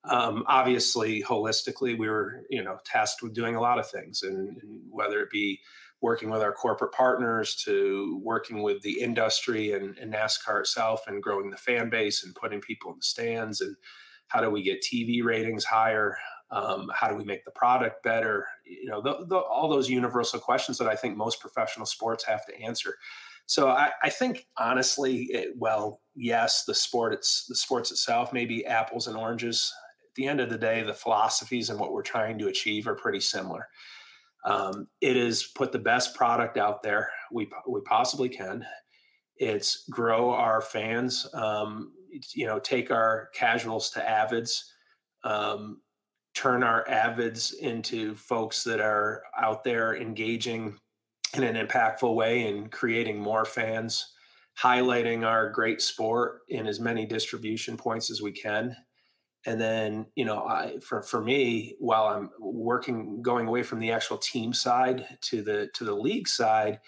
[0.04, 4.60] um, obviously holistically we were you know tasked with doing a lot of things and,
[4.62, 5.60] and whether it be
[6.00, 11.22] working with our corporate partners to working with the industry and, and, NASCAR itself and
[11.22, 13.76] growing the fan base and putting people in the stands and
[14.26, 16.18] how do we get TV ratings higher?
[16.50, 18.46] Um, how do we make the product better?
[18.66, 22.44] You know, the, the, all those universal questions that I think most professional sports have
[22.46, 22.96] to answer.
[23.46, 28.66] So I, I think honestly, it, well, yes, the sport it's the sports itself maybe
[28.66, 29.72] apples and oranges.
[30.12, 32.94] At the end of the day, the philosophies and what we're trying to achieve are
[32.94, 33.66] pretty similar.
[34.44, 38.62] Um, it is put the best product out there we we possibly can.
[39.36, 41.26] It's grow our fans.
[41.32, 41.92] Um,
[42.34, 44.64] you know, take our casuals to avids.
[45.24, 45.80] Um,
[46.34, 50.76] turn our avids into folks that are out there engaging
[51.32, 54.12] in an impactful way and creating more fans,
[54.62, 58.76] highlighting our great sport in as many distribution points as we can
[59.46, 63.90] and then you know I, for for me while i'm working going away from the
[63.90, 66.80] actual team side to the to the league side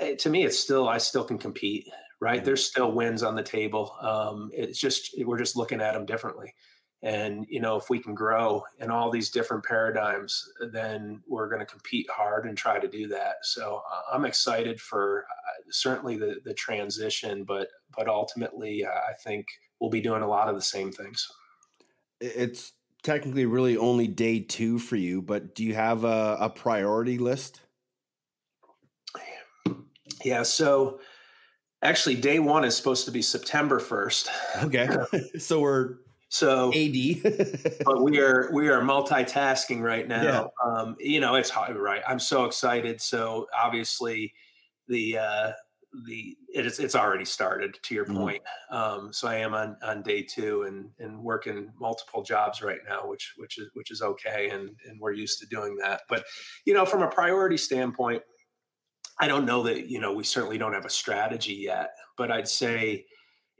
[0.00, 1.88] eh, to me it's still i still can compete
[2.20, 2.38] right?
[2.38, 2.46] Mm-hmm.
[2.46, 3.94] there's still wins on the table.
[4.00, 6.54] Um, it's just we're just looking at them differently.
[7.02, 11.60] And you know if we can grow in all these different paradigms then we're going
[11.60, 13.36] to compete hard and try to do that.
[13.42, 19.12] So uh, i'm excited for uh, certainly the the transition but but ultimately uh, i
[19.22, 19.46] think
[19.78, 21.28] we'll be doing a lot of the same things
[22.20, 27.18] it's technically really only day two for you, but do you have a, a priority
[27.18, 27.60] list?
[30.24, 31.00] Yeah, so
[31.82, 34.64] actually day one is supposed to be September 1st.
[34.64, 34.88] Okay.
[35.38, 35.96] so we're
[36.28, 37.22] so AD,
[37.84, 40.22] but we are we are multitasking right now.
[40.22, 40.44] Yeah.
[40.62, 42.02] Um, you know, it's hard, right.
[42.06, 43.00] I'm so excited.
[43.00, 44.34] So obviously
[44.88, 45.52] the uh
[46.06, 48.18] the it's it's already started to your mm-hmm.
[48.18, 48.42] point.
[48.70, 53.06] Um, so I am on on day two and and working multiple jobs right now,
[53.06, 56.02] which which is which is okay, and and we're used to doing that.
[56.08, 56.24] But
[56.64, 58.22] you know, from a priority standpoint,
[59.20, 62.48] I don't know that you know we certainly don't have a strategy yet, but I'd
[62.48, 63.06] say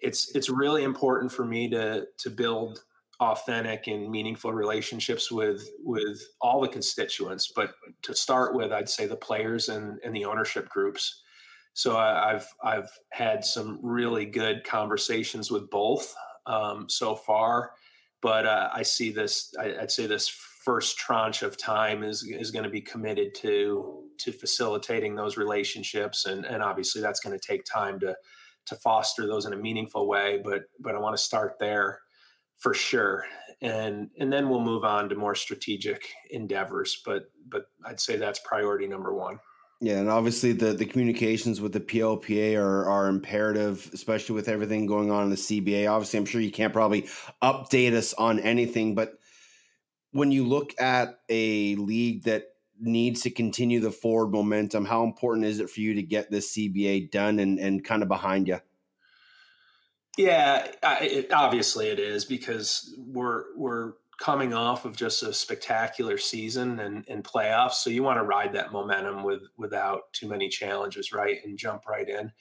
[0.01, 2.83] it's it's really important for me to to build
[3.21, 9.07] authentic and meaningful relationships with with all the constituents but to start with i'd say
[9.07, 11.23] the players and, and the ownership groups
[11.79, 16.13] so I, have I've had some really good conversations with both
[16.45, 17.71] um, so far,
[18.21, 19.55] but uh, I see this.
[19.61, 24.03] I, would say this first tranche of time is is going to be committed to
[24.19, 28.17] to facilitating those relationships, and and obviously that's going to take time to
[28.67, 30.41] to foster those in a meaningful way.
[30.43, 32.01] But but I want to start there
[32.57, 33.25] for sure
[33.61, 38.41] and and then we'll move on to more strategic endeavors but but i'd say that's
[38.41, 39.39] priority number one
[39.81, 44.87] yeah, and obviously the, the communications with the PLPA are, are imperative, especially with everything
[44.87, 45.89] going on in the CBA.
[45.89, 47.03] Obviously, I'm sure you can't probably
[47.43, 49.19] update us on anything, but
[50.11, 52.45] when you look at a league that
[52.81, 56.57] needs to continue the forward momentum, how important is it for you to get this
[56.57, 58.59] CBA done and, and kind of behind you?
[60.17, 66.81] Yeah, it, obviously it is because we're we're coming off of just a spectacular season
[66.81, 67.75] and, and playoffs.
[67.75, 71.39] So you want to ride that momentum with without too many challenges, right?
[71.45, 72.33] And jump right in.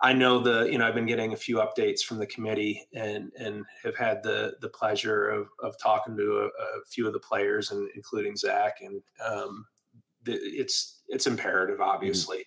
[0.00, 3.32] I know the, you know, I've been getting a few updates from the committee and
[3.36, 7.18] and have had the the pleasure of of talking to a, a few of the
[7.18, 8.76] players and including Zach.
[8.80, 9.66] And um,
[10.22, 11.90] the, it's it's imperative, mm-hmm.
[11.90, 12.38] obviously.
[12.38, 12.44] Mm-hmm.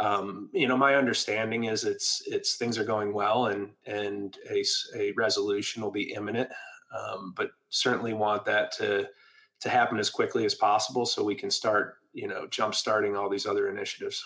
[0.00, 4.64] Um, you know, my understanding is it's it's things are going well and and a,
[4.96, 6.48] a resolution will be imminent
[6.96, 9.08] um, but certainly want that to
[9.60, 13.28] to happen as quickly as possible so we can start you know jump starting all
[13.28, 14.24] these other initiatives.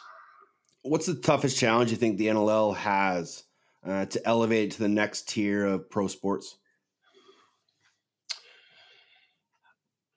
[0.83, 3.45] What's the toughest challenge you think the nll has
[3.87, 6.59] uh, to elevate to the next tier of pro sports?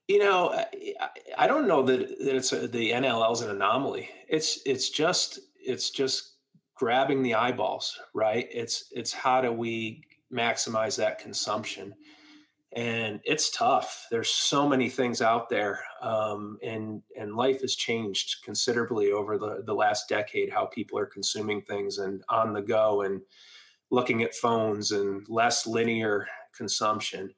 [0.07, 0.65] You know i,
[1.37, 4.09] I don't know that, that it's a, the nll is an anomaly.
[4.27, 6.33] It's it's just it's just
[6.75, 8.47] grabbing the eyeballs right?
[8.51, 11.93] It's it's how do we maximize that consumption
[12.75, 14.05] and it's tough.
[14.11, 19.63] There's so many things out there, um, and and life has changed considerably over the
[19.65, 20.51] the last decade.
[20.51, 23.21] How people are consuming things and on the go, and
[23.91, 27.33] looking at phones and less linear consumption.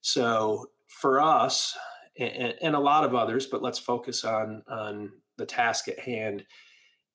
[0.00, 1.76] So for us
[2.18, 6.44] and, and a lot of others, but let's focus on on the task at hand.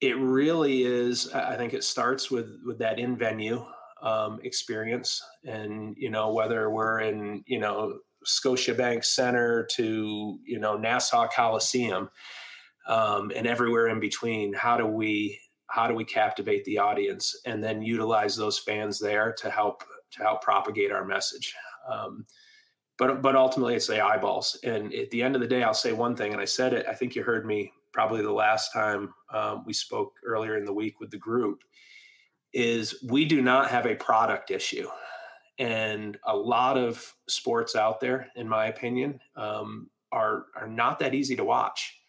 [0.02, 1.32] it really is.
[1.34, 3.66] I think it starts with with that in venue
[4.02, 10.78] um, experience, and you know whether we're in you know Scotiabank Center to you know
[10.78, 12.10] Nassau Coliseum
[12.88, 14.54] um, and everywhere in between.
[14.54, 19.34] How do we how do we captivate the audience and then utilize those fans there
[19.40, 21.54] to help to help propagate our message?
[21.92, 22.26] Um,
[22.98, 24.60] but but ultimately, it's the eyeballs.
[24.64, 26.86] And at the end of the day, I'll say one thing, and I said it.
[26.88, 30.74] I think you heard me probably the last time um, we spoke earlier in the
[30.74, 31.64] week with the group.
[32.54, 34.88] Is we do not have a product issue
[35.60, 41.16] and a lot of sports out there, in my opinion, um, are are not that
[41.16, 42.00] easy to watch.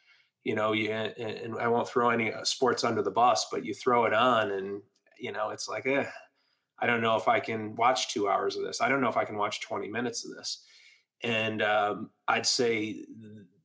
[0.44, 3.74] You know, you and I won't throw any uh, sports under the bus, but you
[3.74, 4.82] throw it on, and
[5.18, 6.06] you know, it's like, eh,
[6.78, 8.80] I don't know if I can watch two hours of this.
[8.80, 10.64] I don't know if I can watch twenty minutes of this.
[11.22, 13.04] And um, I'd say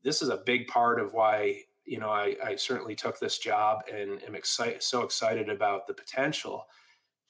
[0.04, 3.84] this is a big part of why you know I, I certainly took this job
[3.92, 6.66] and am excited, so excited about the potential.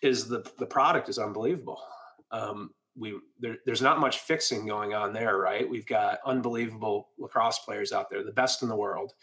[0.01, 1.79] Is the the product is unbelievable
[2.33, 5.69] um, we there, there's not much fixing going on there, right?
[5.69, 9.13] We've got unbelievable lacrosse players out there, the best in the world,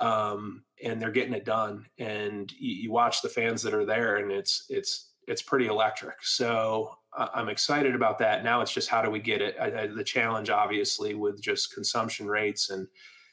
[0.00, 1.86] um, and they're getting it done.
[1.98, 6.16] And you, you, watch the fans that are there, and it's it's it's pretty electric.
[6.22, 8.44] So uh, I'm excited about that.
[8.44, 9.56] Now it's just how do we get it?
[9.60, 12.88] I, I, the challenge, obviously, with just consumption rates and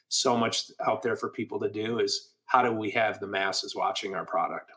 [0.08, 3.74] so much out there for people to do is how do we have the masses
[3.74, 4.70] watching our product?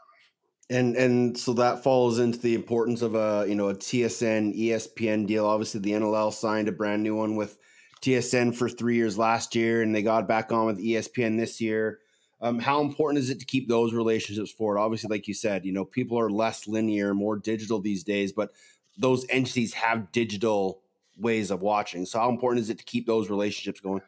[0.71, 5.25] And and so that falls into the importance of a you know a TSN ESPN
[5.25, 5.45] deal.
[5.45, 7.57] Obviously, the NLL signed a brand new one with
[8.01, 11.99] TSN for three years last year, and they got back on with ESPN this year.
[12.41, 14.79] Um, how important is it to keep those relationships forward?
[14.79, 18.51] Obviously, like you said, you know people are less linear, more digital these days, but
[18.97, 20.81] those entities have digital
[21.17, 22.05] ways of watching.
[22.05, 24.01] So, how important is it to keep those relationships going?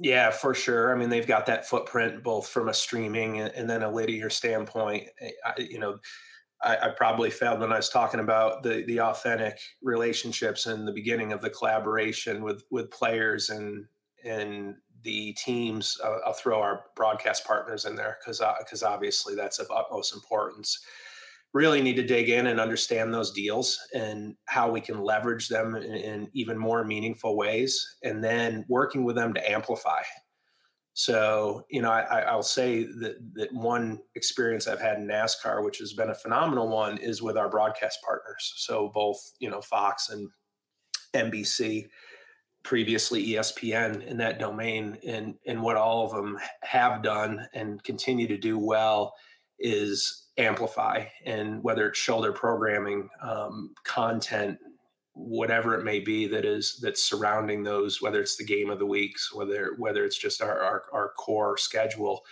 [0.00, 0.94] Yeah, for sure.
[0.94, 5.08] I mean, they've got that footprint both from a streaming and, then a linear standpoint.
[5.20, 5.98] Eh, I, you know,
[6.62, 10.92] I, I, probably failed when I was talking about the the authentic relationships and the
[10.92, 13.86] beginning of the collaboration with with players and
[14.24, 15.98] and the teams.
[16.02, 20.14] Uh, I'll throw our broadcast partners in there because because uh, obviously that's of utmost
[20.14, 20.80] importance
[21.54, 25.74] really need to dig in and understand those deals and how we can leverage them
[25.74, 30.02] in, in, even more meaningful ways and then working with them to amplify.
[30.92, 35.78] So you know I, will say that, that one experience i've had in nascar which
[35.78, 38.52] has been a phenomenal one is with our broadcast partners.
[38.56, 40.28] So both you know fox and
[41.14, 41.86] nbc
[42.64, 48.26] previously espn in that domain and and what all of them have done and continue
[48.26, 49.14] to do well
[49.60, 54.58] is amplify and whether it's shoulder programming um, content
[55.14, 58.86] whatever it may be that is that's surrounding those whether it's the game of the
[58.86, 62.22] weeks whether whether it's just our, our, our core schedule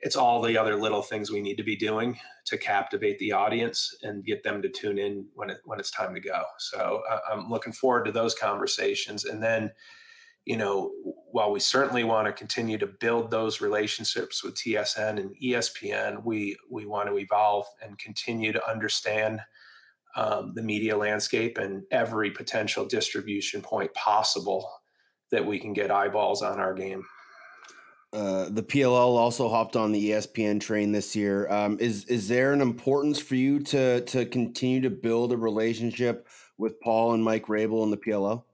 [0.00, 3.94] it's all the other little things we need to be doing to captivate the audience
[4.02, 6.42] and get them to tune in when it when it's time to go.
[6.58, 9.24] So uh, i'm looking forward to those conversations.
[9.24, 9.70] And then
[10.44, 10.92] you know,
[11.36, 16.56] while we certainly want to continue to build those relationships with TSN and ESPN, we
[16.70, 19.42] we want to evolve and continue to understand
[20.16, 24.66] um, the media landscape and every potential distribution point possible
[25.30, 27.04] that we can get eyeballs on our game.
[28.14, 31.52] Uh, the PLL also hopped on the ESPN train this year.
[31.52, 36.28] Um, is is there an importance for you to to continue to build a relationship
[36.56, 38.44] with Paul and Mike Rabil in the PLL?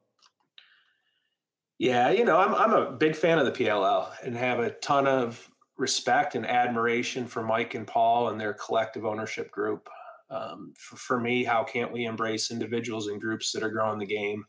[1.83, 5.09] Yeah, you know, I'm I'm a big fan of the PLL and have a ton
[5.09, 9.89] of respect and admiration for Mike and Paul and their collective ownership group.
[10.30, 14.07] Um, for, for, me, how can't we embrace individuals and groups that are growing the
[14.07, 14.45] game?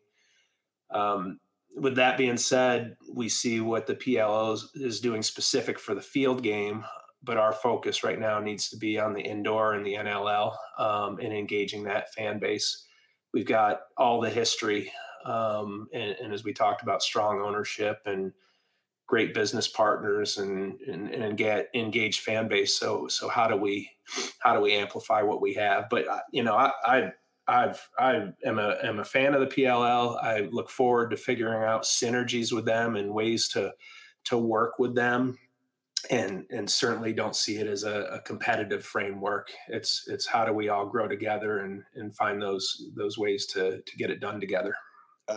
[0.91, 1.39] Um,
[1.75, 6.01] with that being said, we see what the PLL is, is, doing specific for the
[6.01, 6.85] field game,
[7.23, 11.17] but our focus right now needs to be on the indoor and the NLL um,
[11.17, 12.85] and engaging that fan base.
[13.33, 14.91] We've got all the history
[15.25, 18.31] um, and, and, as we talked about, strong ownership and
[19.07, 22.77] great business partners and, and, and get engaged fan base.
[22.79, 23.89] So so how do we
[24.39, 25.89] how do we amplify what we have?
[25.89, 27.11] But uh, you know, I, I
[27.47, 30.23] I've I am a am a fan of the PLL.
[30.23, 33.73] I look forward to figuring out synergies with them and ways to
[34.25, 35.37] to work with them
[36.09, 39.51] and and certainly don't see it as a, a, competitive framework.
[39.67, 43.81] It's it's how do we all grow together and and find those those ways to
[43.81, 44.75] to get it done together.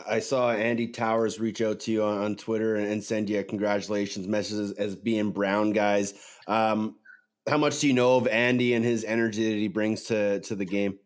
[0.07, 3.45] I saw Andy Towers reach out to you on, on Twitter and, send you a
[3.45, 6.14] congratulations messages as being Brown guys.
[6.49, 6.97] Um,
[7.49, 10.57] how much do you know of Andy and his energy that he brings to to
[10.57, 10.99] the game?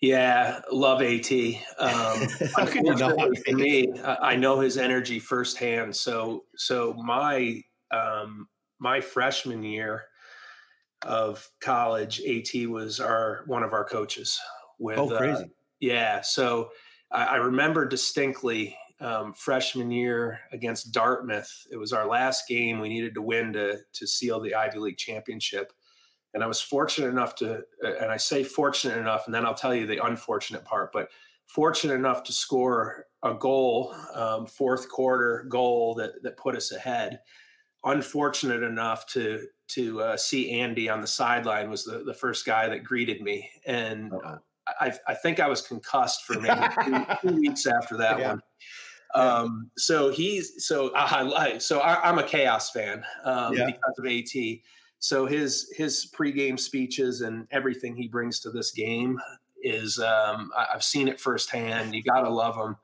[0.00, 1.30] Yeah, love AT.
[1.78, 5.94] Um, unfortunately for me, I know his energy firsthand.
[5.94, 8.48] So, so my um,
[8.78, 10.04] my freshman year,
[11.04, 14.38] of college, AT was our one of our coaches.
[14.78, 15.44] With Oh, crazy.
[15.44, 15.48] Uh,
[15.80, 16.70] yeah, so
[17.14, 21.66] I, I remember distinctly um, freshman year against Dartmouth.
[21.70, 22.80] It was our last game.
[22.80, 25.72] We needed to win to to seal the Ivy League championship.
[26.34, 29.72] And I was fortunate enough to, and I say fortunate enough, and then I'll tell
[29.72, 31.08] you the unfortunate part, but
[31.46, 37.20] fortunate enough to score a goal, um, fourth quarter goal that that put us ahead.
[37.84, 42.68] Unfortunate enough to to uh, see Andy on the sideline was the, the first guy
[42.68, 44.38] that greeted me, and Uh-oh.
[44.66, 48.28] I, I think I was concussed for maybe two, two weeks after that Yeah.
[48.28, 48.40] one.
[49.14, 53.66] Um, so he's so I, I so I, I'm a chaos fan um, Yeah.
[53.66, 54.62] because of At.
[54.98, 59.20] So his his pregame speeches and everything he brings to this game
[59.62, 61.94] is um, I, I've seen it firsthand.
[61.94, 62.76] You gotta love him,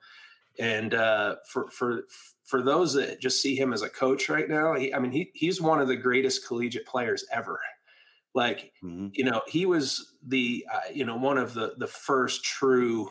[0.58, 2.02] and uh, for for
[2.44, 5.30] for those that just see him as a coach right now, he, I mean he
[5.34, 7.58] he's one of the greatest collegiate players ever.
[8.34, 9.12] Like Mhm.
[9.12, 13.10] you know he was the uh, you know one of the the first true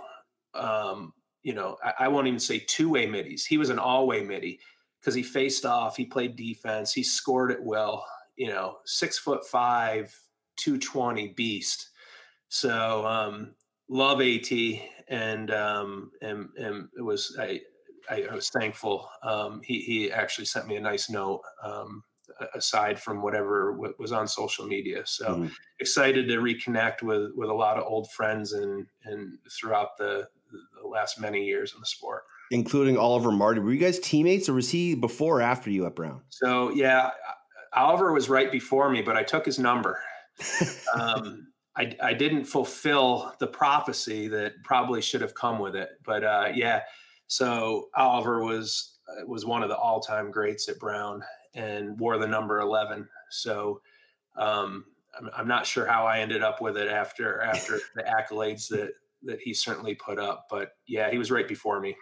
[0.53, 1.13] um
[1.43, 4.59] you know i, I won't even say two-way middies he was an all-way middie
[4.99, 8.05] because he faced off he played defense he scored it well
[8.35, 10.17] you know six foot five
[10.55, 11.89] 220 beast
[12.49, 13.55] so um
[13.89, 14.51] love at
[15.07, 17.61] and um and, and it was i
[18.09, 19.07] I, was thankful.
[19.21, 21.43] Um, he he actually sent me a nice note.
[21.61, 22.03] Um,
[22.53, 25.51] aside from whatever w- was on social media, so Mhm.
[25.79, 30.27] excited to reconnect with with a lot of old friends and and throughout the
[30.81, 32.23] the last many years in the sport.
[32.51, 33.59] Including Oliver Marti.
[33.59, 36.23] Were you guys teammates or was he before or after you at Brown?
[36.29, 37.11] So yeah,
[37.73, 40.01] Oliver was right before me, but I took his number.
[40.99, 45.89] um, I, I didn't fulfill the prophecy that probably should have come with it.
[46.03, 46.81] But uh, yeah,
[47.27, 51.21] so Oliver was uh, was one of the all time greats at Brown
[51.55, 53.07] and wore the number eleven.
[53.29, 53.81] So
[54.37, 54.85] um,
[55.17, 58.91] I'm, I'm not sure how I ended up with it after after the accolades that
[59.23, 60.47] that he certainly put up.
[60.49, 61.95] But yeah, he was right before me.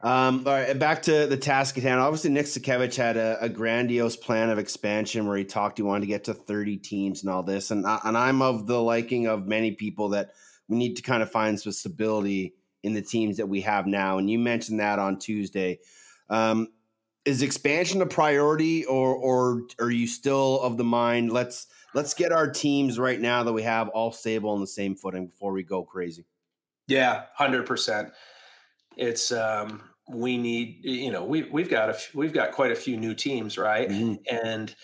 [0.00, 2.00] Um, all right, back to the task at hand.
[2.00, 6.02] Obviously, Nick Sakiewicz had a, a grandiose plan of expansion where he talked he wanted
[6.02, 7.72] to get to 30 teams and all this.
[7.72, 10.30] And, I, and I'm of the liking of many people that
[10.68, 14.18] we need to kind of find some stability in the teams that we have now.
[14.18, 15.80] And you mentioned that on Tuesday.
[16.30, 16.68] Um,
[17.28, 22.32] is expansion a priority, or or are you still of the mind let's let's get
[22.32, 25.62] our teams right now that we have all stable on the same footing before we
[25.62, 26.24] go crazy?
[26.86, 28.12] Yeah, hundred percent.
[28.96, 32.76] It's um, we need you know we we've got a f- we've got quite a
[32.76, 33.90] few new teams, right?
[33.90, 34.16] Mhm.
[34.30, 34.74] And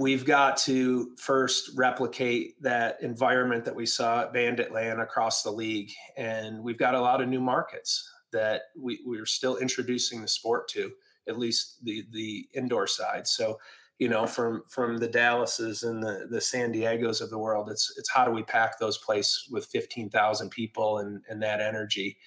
[0.00, 5.52] we've got to first replicate that environment that we saw at Bandit Land across the
[5.52, 10.28] league, and we've got a lot of new markets that we we're still introducing the
[10.28, 10.90] sport to,
[11.28, 13.26] at least the the indoor side.
[13.26, 13.58] So
[14.02, 17.94] you know from from the dallases and the the san diegos of the world it's
[17.96, 22.18] it's how do we pack those places with 15000 people and and that energy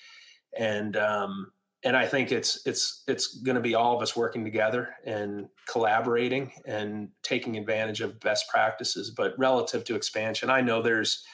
[0.57, 1.51] and um
[1.83, 5.47] and i think it's it's it's going to be all of us working together and
[5.67, 11.25] collaborating and taking advantage of best practices but relative to expansion i know there's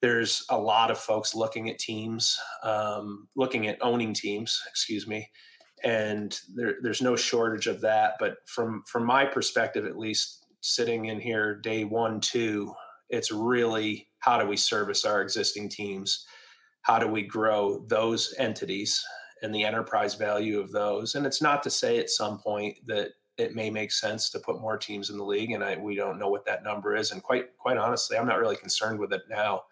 [0.00, 5.28] there's a lot of folks looking at teams um, looking at owning teams excuse me
[5.84, 8.14] and there, there's no shortage of that.
[8.18, 12.74] But from from my perspective, at least, sitting in here day one, two,
[13.10, 16.26] it's really how do we service our existing teams?
[16.82, 19.04] How do we grow those entities
[19.42, 21.14] and the enterprise value of those?
[21.14, 24.60] And it's not to say at some point that it may make sense to put
[24.60, 27.10] more teams in the league, and I, we don't know what that number is.
[27.10, 29.62] And quite quite honestly, I'm not really concerned with it now.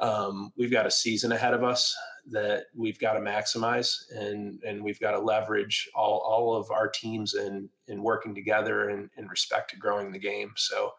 [0.00, 1.96] Um, we've got a season ahead of us
[2.30, 6.88] that we've got to maximize and and we've got to leverage all, all of our
[6.88, 10.52] teams in in working together in, in respect to growing the game.
[10.56, 10.92] So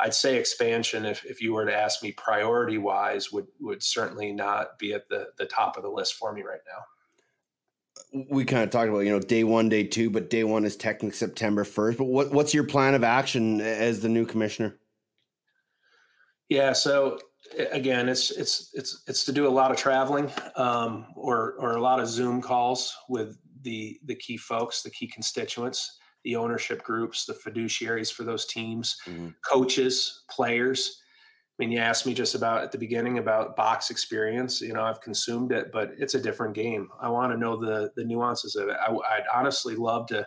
[0.00, 4.32] i'd say expansion if, if you were to ask me priority wise would would certainly
[4.32, 8.24] not be at the the top of the list for me right now.
[8.30, 10.76] We kind of talked about you know day one day two but day one is
[10.76, 14.76] technically september 1st but what, what's your plan of action as the new commissioner?
[16.48, 17.18] Yeah so
[17.72, 21.80] again it's it's it's it's to do a lot of traveling um, or or a
[21.80, 27.26] lot of zoom calls with the the key folks the key constituents the ownership groups
[27.26, 29.34] the fiduciaries for those teams Mhm.
[29.44, 30.98] coaches players
[31.58, 34.60] I mean, you asked me just about at the beginning about box experience.
[34.62, 36.88] You know, I've consumed it, but it's a different game.
[36.98, 38.76] I want to know the the nuances of it.
[38.84, 40.26] I, would honestly love to,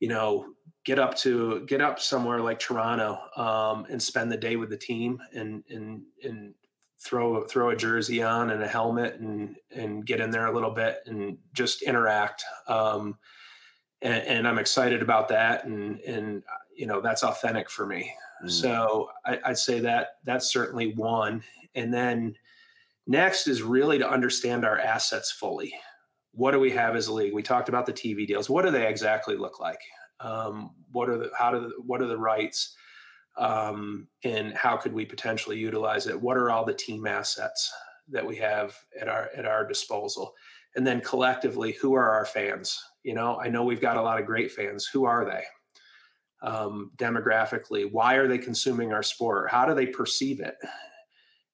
[0.00, 0.54] you know,
[0.88, 4.76] get up to get up somewhere like Toronto um, and spend the day with the
[4.76, 6.54] team and and and
[6.98, 10.70] throw throw a jersey on and a helmet and and get in there a little
[10.70, 12.42] bit and just interact.
[12.68, 13.18] Um,
[14.00, 15.66] and, and I'm excited about that.
[15.66, 16.42] And and
[16.74, 18.10] you know that's authentic for me.
[18.42, 18.50] Mm.
[18.50, 21.42] So I, I'd say that that's certainly one.
[21.74, 22.34] And then
[23.06, 25.74] next is really to understand our assets fully.
[26.32, 27.34] What do we have as a league?
[27.34, 28.48] We talked about the TV deals.
[28.48, 29.80] What do they exactly look like?
[30.20, 32.76] Um, what are the how do the, what are the rights?
[33.36, 36.20] Um, and how could we potentially utilize it?
[36.20, 37.72] What are all the team assets
[38.10, 40.34] that we have at our at our disposal?
[40.76, 42.78] And then collectively, who are our fans?
[43.02, 44.86] You know, I know we've got a lot of great fans.
[44.86, 45.44] Who are they?
[46.42, 50.56] um, demographically why are they consuming our sport how do they perceive it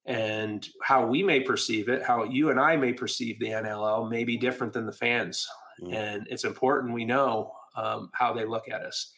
[0.07, 4.25] and how we may perceive it how you and i may perceive the nll may
[4.25, 5.47] be different than the fans
[5.83, 5.95] mm.
[5.95, 9.12] and it's important we know um, how they look at us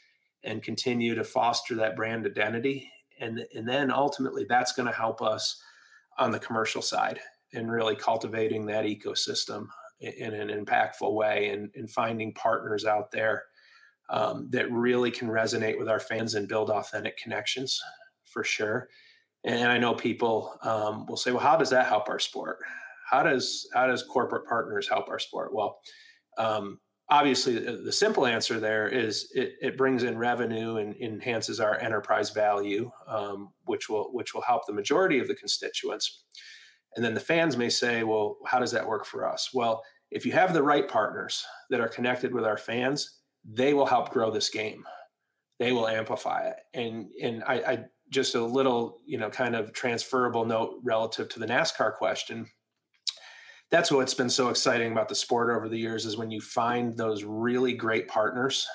[0.45, 2.91] and continue to foster that brand identity
[3.21, 5.61] and and then ultimately that's going to help us
[6.19, 7.19] on the commercial side
[7.53, 9.67] and really cultivating that ecosystem
[10.01, 13.45] in, an impactful way and, and finding partners out there
[14.11, 17.81] um, that really can resonate with our fans and build authentic connections
[18.25, 18.89] for sure.
[19.45, 22.59] And I know people um, will say, well, how does that help our sport?
[23.09, 25.55] How does how does corporate partners help our sport?
[25.55, 25.79] Well,
[26.39, 26.81] um,
[27.11, 32.31] obviously, the, simple answer there is it, it, brings in revenue and enhances our enterprise
[32.31, 36.25] value, um, which will which will help the majority of the constituents.
[36.97, 39.51] And then the fans may say, well, how does that work for us?
[39.53, 43.87] Well, if you have the right partners that are connected with our fans, they will
[43.87, 44.85] help grow this game.
[45.59, 46.57] They will amplify it.
[46.75, 51.39] And and I, I just a little, you know, kind of transferable note relative to
[51.41, 52.47] the NASCAR question.
[53.71, 56.97] That's what's been so exciting about the sport over the years is when you find
[56.97, 58.67] those really great partners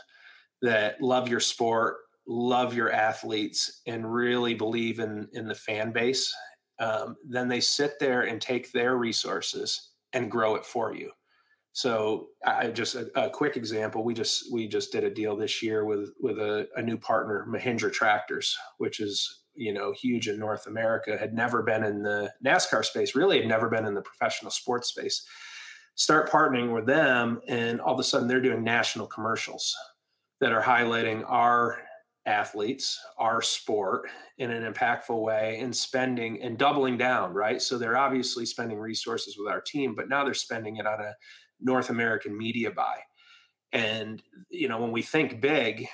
[0.62, 6.34] that love your sport, love your athletes, and really believe in in the fan base.
[6.80, 11.12] Um, then they sit there and take their resources and grow it for you.
[11.74, 14.04] So I just a, a, quick example.
[14.04, 17.46] We just we just did a deal this year with with a, a, new partner,
[17.48, 21.18] Mahindra Tractors, which is you know huge in North America.
[21.18, 23.16] Had never been in the NASCAR space.
[23.16, 25.26] Really, had never been in the professional sports space.
[25.96, 29.76] Start partnering with them, and all of a sudden they're doing national commercials
[30.40, 31.80] that are highlighting our
[32.26, 37.62] athletes, our sport in an impactful way and spending and doubling down, right?
[37.62, 41.14] So they're obviously spending resources with our team, but now they're spending it on a
[41.60, 42.98] North American media buy.
[43.74, 45.88] And you know, when we think big,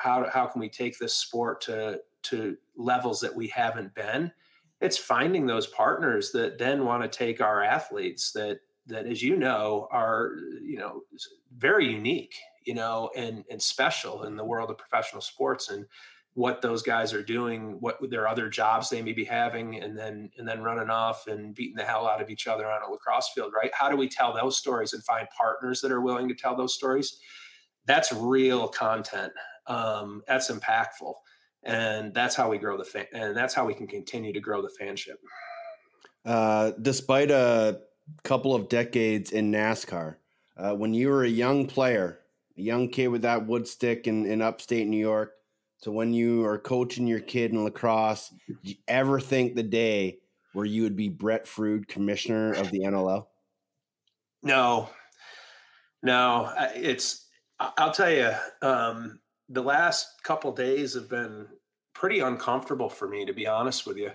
[0.00, 4.32] how how can we take this sport to to levels that we haven't been?
[4.80, 9.36] It's finding those partners that then want to take our athletes that that, as you
[9.36, 11.02] know, are you know
[11.56, 15.86] very unique, you know, and and special in the world of professional sports and
[16.34, 20.28] what those guys are doing, what their other jobs they may be having, and then
[20.36, 23.30] and then running off and beating the hell out of each other on a lacrosse
[23.34, 23.70] field, right?
[23.72, 26.74] How do we tell those stories and find partners that are willing to tell those
[26.74, 27.18] stories?
[27.86, 29.32] That's real content.
[29.66, 31.14] Um, that's impactful,
[31.64, 34.62] and that's how we grow the fan, and that's how we can continue to grow
[34.62, 35.16] the fanship.
[36.24, 37.80] Uh, despite a
[38.22, 40.16] couple of decades in NASCAR,
[40.56, 42.20] uh, when you were a young player,
[42.56, 45.34] a young kid with that wood stick in, in upstate New York
[45.84, 50.18] so when you are coaching your kid in lacrosse, did you ever think the day
[50.54, 53.26] where you would be Brett Frood, commissioner of the NLL?
[54.42, 54.88] No,
[56.02, 56.50] no.
[56.74, 57.26] It's
[57.60, 59.20] I'll tell you, um,
[59.54, 61.46] the last couple days have been
[61.94, 64.10] pretty uncomfortable for me, to be honest with you.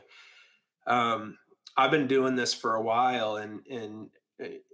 [0.85, 1.37] Um,
[1.77, 4.09] I've been doing this for a while, and and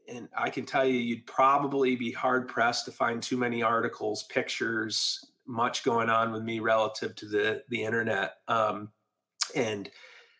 [0.07, 4.23] and I can tell you, you'd probably be hard pressed to find too many articles,
[4.23, 8.37] pictures, much going on with me relative to the the internet.
[8.47, 8.89] Um,
[9.55, 9.89] and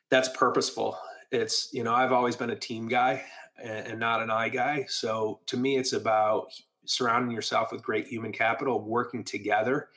[0.09, 0.97] that's purposeful.
[1.32, 3.23] It's you know i've always been a team guy
[3.61, 4.86] and, and not an i guy.
[4.88, 6.51] So to me it's about
[6.86, 9.89] surrounding yourself with great human capital working together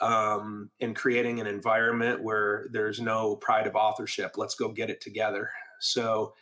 [0.00, 5.00] um, and creating an environment where there's no pride of authorship let's go get it
[5.00, 6.32] together so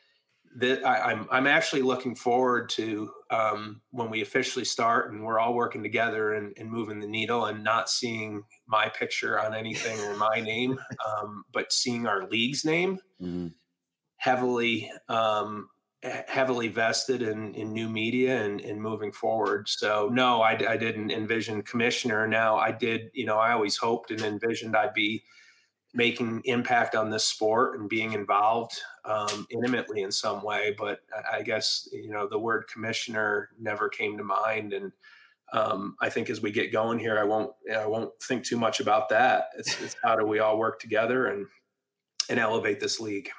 [0.56, 5.24] that I, am I'm, I'm actually looking forward to um, when we officially start and
[5.24, 9.54] we're all working together and, and, moving the needle and not seeing my picture on
[9.54, 13.48] anything or my name, um, but seeing our league's name mm-hmm.
[14.16, 15.68] heavily um,
[16.26, 19.68] heavily vested in, in new media and, and moving forward.
[19.68, 22.26] So no, I, I didn't envision commissioner.
[22.26, 25.24] Now I did, you know, I always hoped and envisioned I'd be
[25.94, 30.74] making impact on this sport and being involved um, intimately in some way.
[30.76, 31.00] But
[31.32, 34.92] I guess you know the word commissioner never came to mind, and
[35.52, 38.80] um, I think as we get going here, I won't I won't think too much
[38.80, 39.50] about that.
[39.56, 41.46] It's, it's how do we all work together and
[42.28, 43.30] and elevate this league.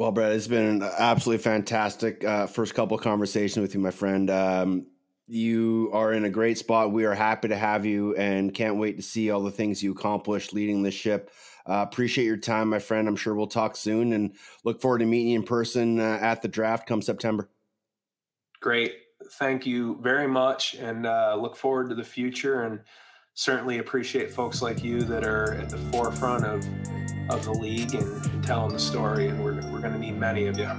[0.00, 4.30] Well, Brett, it's been an absolutely fantastic uh, first couple conversations with you, my friend.
[4.30, 4.86] Um,
[5.26, 6.90] You are in a great spot.
[6.90, 9.92] We are happy to have you and can't wait to see all the things you
[9.92, 11.30] accomplished leading this ship.
[11.68, 13.08] Uh, appreciate your time, my friend.
[13.08, 14.34] I'm sure we'll talk soon and
[14.64, 17.50] look forward to meeting you in person uh, at the draft come September.
[18.60, 18.94] Great.
[19.32, 22.80] Thank you very much and uh, look forward to the future and
[23.34, 26.66] certainly appreciate folks like you that are at the forefront of,
[27.32, 29.28] of the league and, and telling the story.
[29.28, 30.70] And we're, we're going to need many of you.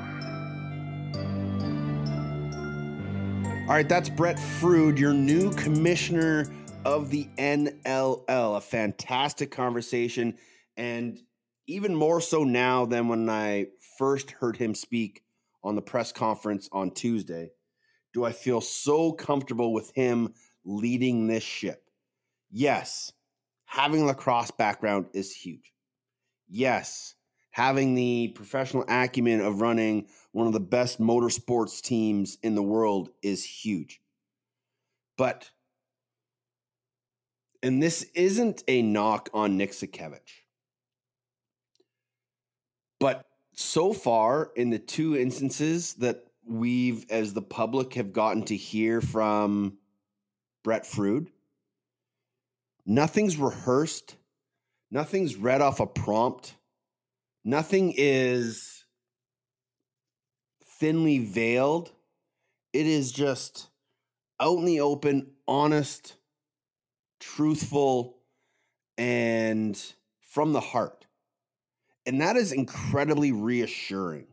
[3.68, 6.46] All right, that's Brett Frood, your new commissioner
[6.84, 8.58] of the NLL.
[8.58, 10.38] A fantastic conversation,
[10.76, 11.20] and
[11.68, 15.24] even more so now than when I first heard him speak
[15.64, 17.52] on the press conference on Tuesday.
[18.14, 20.34] Do I feel so comfortable with him
[20.66, 21.84] leading this ship?
[22.50, 23.14] Yes,
[23.66, 25.71] having lacrosse background is huge.
[26.54, 27.16] Yes,
[27.52, 33.10] having the professional acumen of running one of the best motorsports teams in the world
[33.24, 34.02] is huge.
[35.18, 35.50] But,
[37.64, 40.20] and this isn't a knock on Nick Sakiewicz,
[43.00, 48.58] but so far in the two instances that we've, as the public, have gotten to
[48.58, 49.78] hear from
[50.66, 51.28] Brett Frood,
[52.86, 54.18] nothing's rehearsed,
[54.92, 56.54] nothing's read off a prompt,
[57.44, 58.84] nothing is
[60.64, 61.92] thinly veiled.
[62.74, 63.70] It is just
[64.40, 66.16] out in the open, honest,
[67.20, 68.18] truthful,
[68.98, 69.82] and
[70.22, 71.06] from the heart.
[72.06, 74.28] And that is incredibly reassuring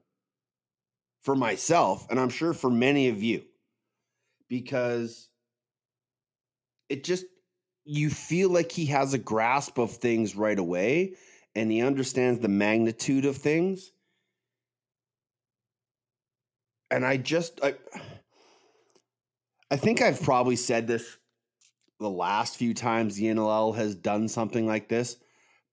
[1.20, 3.42] for myself, and I'm sure for many of you,
[4.48, 5.28] because
[6.88, 7.26] it just,
[7.90, 11.14] you feel like he has a grasp of things right away
[11.54, 13.92] and he understands the magnitude of things.
[16.90, 17.76] And I just, I,
[19.70, 21.16] I think I've probably said this
[21.98, 25.16] the last few times the NLL has done something like this,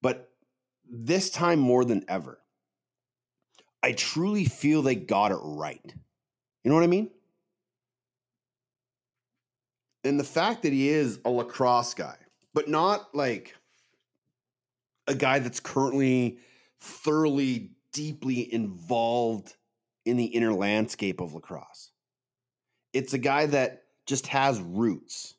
[0.01, 0.29] but
[0.89, 2.39] this time more than ever,
[3.83, 5.93] I truly feel they got it right.
[6.63, 7.09] You know what I mean?
[10.05, 12.15] And the fact that he is a lacrosse guy,
[12.53, 13.55] but not like
[15.07, 16.37] a guy that's currently
[16.79, 19.55] thoroughly, deeply involved
[20.05, 21.91] in the inner landscape of lacrosse.
[22.93, 25.33] It's a guy that just has roots.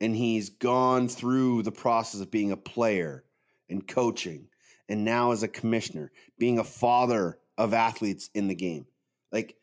[0.00, 3.24] And he's gone through the process of being a player
[3.68, 4.48] and coaching,
[4.88, 8.86] and now as a commissioner, being a father of athletes in the game.
[9.30, 9.56] Like,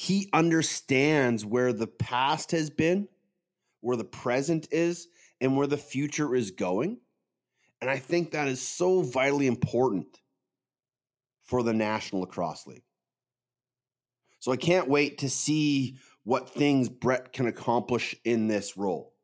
[0.00, 3.08] he understands where the past has been,
[3.80, 5.08] where the present is,
[5.40, 7.00] and where the future is going.
[7.80, 10.06] And I think that is so vitally important
[11.42, 12.84] for the National Lacrosse League.
[14.38, 19.14] So I can't wait to see what things Brett can accomplish in this role.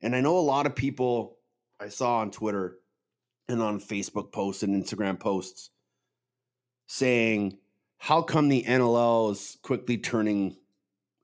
[0.00, 1.38] And I know a lot of people
[1.80, 2.78] I saw on Twitter
[3.48, 5.70] and on Facebook posts and Instagram posts
[6.86, 7.58] saying,
[8.02, 10.56] how come the NLL is quickly turning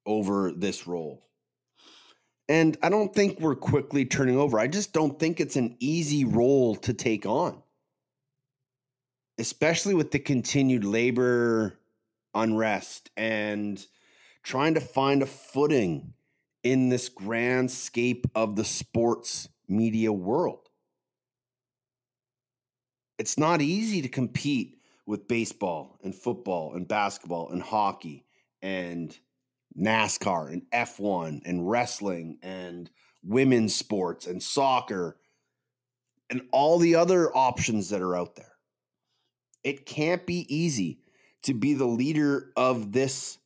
[0.04, 1.26] over this role?
[2.50, 4.58] And I don't think we're quickly turning over.
[4.58, 7.62] I just don't think it's an easy role to take on,
[9.38, 11.78] especially with the continued labor
[12.34, 13.84] unrest and
[14.42, 16.12] trying to find a footing
[16.62, 20.68] in this grand scape of the sports media world.
[23.18, 24.75] It's not easy to compete
[25.06, 28.26] with baseball and football and basketball and hockey
[28.60, 29.16] and
[29.78, 32.90] NASCAR and F1 and wrestling and
[33.22, 35.16] women's sports and soccer
[36.28, 38.52] and all the other options that are out there.
[39.62, 41.00] It can't be easy
[41.42, 43.38] to be the leader of this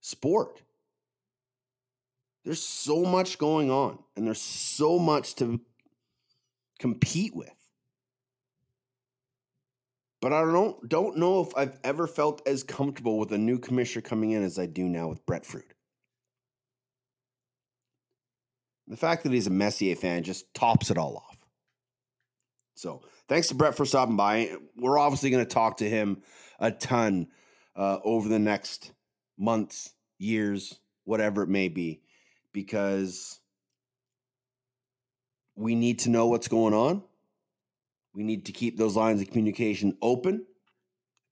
[0.00, 0.62] sport.
[2.44, 5.60] There's so much going on and there's so much to
[6.78, 7.57] compete with.
[10.20, 14.02] But I don't don't know if I've ever felt as comfortable with a new commissioner
[14.02, 15.62] coming in as I do now with Brett Frood.
[18.88, 21.36] The fact that he's a Messier fan just tops it all off.
[22.74, 24.52] So thanks to Brett for stopping by.
[24.76, 26.22] We're obviously going to talk to him
[26.58, 27.28] a ton
[27.76, 28.92] uh, over the next
[29.36, 32.00] months, years, whatever it may be,
[32.52, 33.40] because
[35.54, 37.02] we need to know what's going on.
[38.14, 40.46] We need to keep those lines of communication open.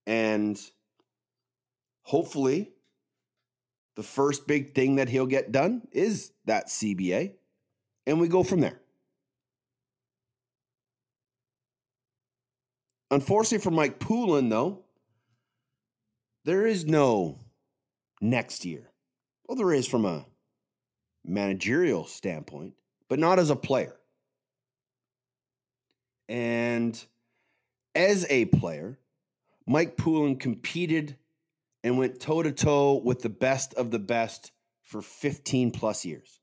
[0.07, 0.61] And
[2.03, 2.71] hopefully,
[3.97, 7.33] the first big thing that he'll get done is that CBA.
[8.07, 8.81] And we go from there.
[13.11, 14.85] Unfortunately for Mike Poulin, though,
[16.45, 17.39] there is no
[18.21, 18.91] next year.
[19.47, 20.27] Well, there is from a
[21.25, 22.75] managerial standpoint,
[23.09, 23.97] but not as a player.
[26.29, 27.03] And
[27.95, 28.99] as a player,
[29.67, 31.17] Mike Poulin competed
[31.83, 34.53] and went toe to toe with the best of the best
[34.83, 36.41] for 15 plus years.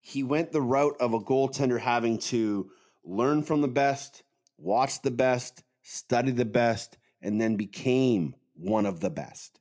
[0.00, 2.70] He went the route of a goaltender having to
[3.04, 4.22] learn from the best,
[4.58, 9.60] watch the best, study the best, and then became one of the best.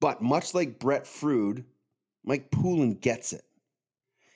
[0.00, 1.64] But much like Brett Frood,
[2.24, 3.44] Mike Poulin gets it.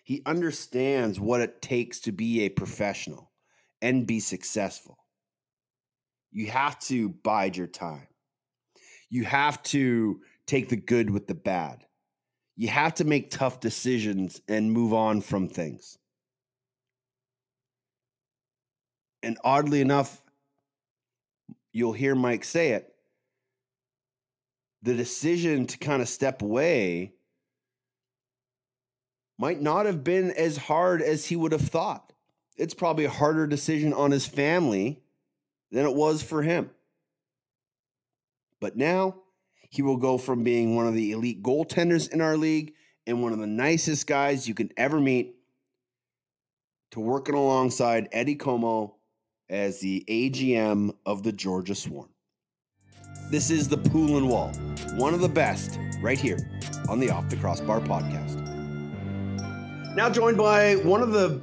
[0.04, 3.30] He understands what it takes to be a professional
[3.80, 4.98] and be successful.
[6.30, 8.08] You have to bide your time.
[9.10, 11.84] You have to take the good with the bad.
[12.56, 15.98] You have to make tough decisions and move on from things.
[19.22, 20.22] And oddly enough,
[21.72, 22.88] you'll hear Mike say it
[24.82, 27.12] the decision to kind of step away
[29.38, 32.12] might not have been as hard as he would have thought.
[32.56, 35.02] It's probably a harder decision on his family
[35.70, 36.70] than it was for him.
[38.60, 39.16] But now
[39.70, 42.74] he will go from being one of the elite goaltenders in our league
[43.06, 45.36] and one of the nicest guys you can ever meet
[46.92, 48.92] to working alongside Eddie Comeau
[49.48, 52.10] as the AGM of the Georgia Swarm.
[53.30, 54.52] This is the Pool and Wall,
[54.96, 56.38] one of the best, right here
[56.88, 58.41] on the Off the Crossbar podcast.
[59.94, 61.42] Now joined by one of the,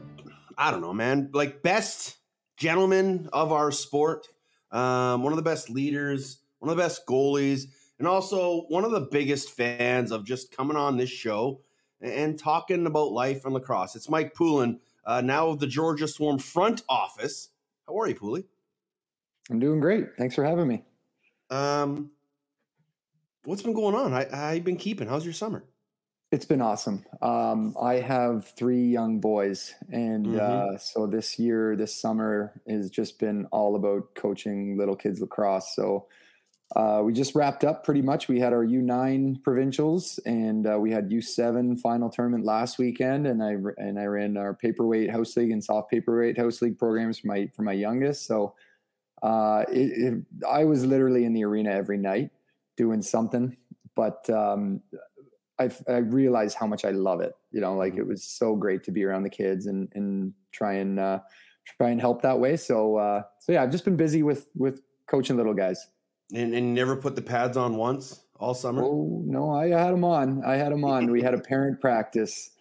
[0.58, 2.18] I don't know, man, like best
[2.58, 4.28] gentlemen of our sport,
[4.72, 7.66] um, one of the best leaders, one of the best goalies,
[8.00, 11.62] and also one of the biggest fans of just coming on this show
[12.02, 13.96] and talking about life and lacrosse.
[13.96, 17.50] It's Mike Poulin, uh, now of the Georgia Swarm front office.
[17.88, 18.46] How are you, Pooley?
[19.52, 20.18] I'm doing great.
[20.18, 20.84] Thanks for having me.
[21.52, 22.10] Um,
[23.46, 24.12] what's been going on?
[24.12, 25.08] I, how you been keeping?
[25.08, 25.64] How's your summer?
[26.32, 27.06] It's been awesome.
[27.24, 30.36] Um, I have three young boys, and Mhm.
[30.36, 35.74] uh, so this year, this summer, has just been all about coaching little kids lacrosse.
[35.76, 36.08] So
[36.76, 38.28] uh, we just wrapped up pretty much.
[38.30, 43.44] We had our U9 provincials, and uh, we had U7 final tournament last weekend, and
[43.44, 47.28] I and I ran our paperweight house league and soft paperweight house league programs for
[47.28, 48.26] my for my youngest.
[48.28, 48.56] So
[49.22, 52.32] uh, it, it, I was literally in the arena every night
[52.78, 53.58] doing something,
[53.96, 54.82] but um,
[55.60, 57.34] I, I realized how much I love it.
[57.52, 60.74] You know, like it was so great to be around the kids and and try
[60.74, 61.20] and uh,
[61.78, 62.58] try and help that way.
[62.58, 65.88] So uh, so yeah, I've just been busy with with coaching little guys.
[66.34, 68.84] And, and never put the pads on once all summer?
[68.84, 70.44] Oh no, I had them on.
[70.46, 71.12] I had them on.
[71.12, 72.52] we had a parent practice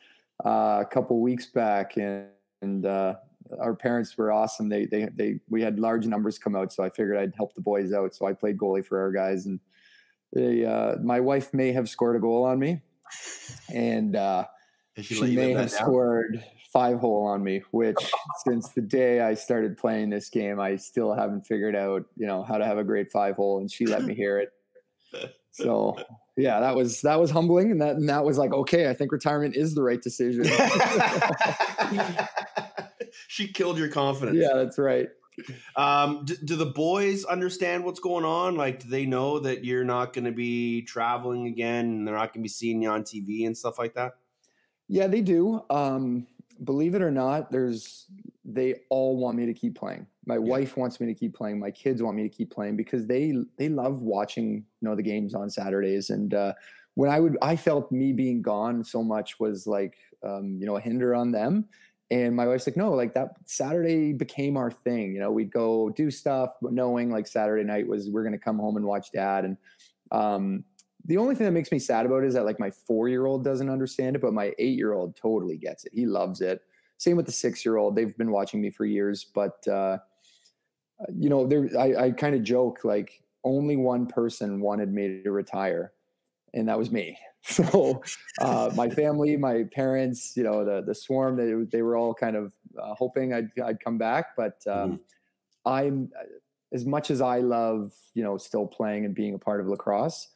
[0.45, 2.27] uh, a couple weeks back, and,
[2.63, 3.15] and uh,
[3.61, 4.69] our parents were awesome.
[4.69, 7.61] They they they we had large numbers come out, so I figured I'd help the
[7.61, 8.15] boys out.
[8.15, 9.61] So I played goalie for our guys, and
[10.33, 12.83] they uh, my wife may have scored a goal on me,
[13.73, 14.45] and uh,
[14.97, 16.43] she she, may have scored
[16.73, 17.63] five hole on me.
[17.71, 17.99] Which
[18.47, 22.43] since the day I started playing this game, I still haven't figured out you know
[22.43, 24.51] how to have a great five hole, and she let me hear it.
[25.51, 25.97] So
[26.37, 29.13] yeah, that was that was humbling, and that and that was like okay, I think
[29.13, 30.45] retirement is the right decision.
[33.29, 34.39] she killed your confidence.
[34.39, 35.09] yeah, that's right.
[35.77, 38.57] Um, do, do the boys understand what's going on?
[38.57, 42.33] Like, do they know that you're not going to be traveling again and they're not
[42.33, 44.15] going to be seeing you on TV and stuff like that?
[44.89, 45.63] Yeah, they do.
[45.71, 46.27] Um,
[46.65, 48.07] believe it or not, there's
[48.45, 50.07] they all want me to keep playing.
[50.25, 51.59] My wife wants me to keep playing.
[51.59, 55.03] My kids want me to keep playing because they they love watching you know the
[55.03, 56.11] games on Saturdays.
[56.11, 56.55] And uh,
[56.95, 60.77] when I would, I felt me being gone so much was like um, you know
[60.77, 61.67] a hinder on them.
[62.11, 65.13] And my wife's like, no, like that Saturday became our thing.
[65.13, 68.59] You know, we'd go do stuff, but knowing like Saturday night was we're gonna come
[68.59, 69.45] home and watch dad.
[69.45, 69.57] And
[70.11, 70.65] um,
[71.05, 73.27] the only thing that makes me sad about it is that like my four year
[73.27, 75.93] old doesn't understand it, but my eight year old totally gets it.
[75.95, 76.63] He loves it.
[76.97, 77.95] Same with the six year old.
[77.95, 79.99] They've been watching me for years, but uh,
[81.15, 85.31] you know, there I, I kind of joke like only one person wanted me to
[85.31, 85.93] retire,
[86.55, 87.19] and that was me.
[87.41, 88.03] So
[88.43, 92.37] uh, my family, my parents, you know, the the swarm, they they were all kind
[92.37, 95.01] of uh, hoping I'd I'd come back, but um,
[95.65, 96.11] I'm
[96.73, 100.29] as much as I love, you know, still playing and being a part of lacrosse.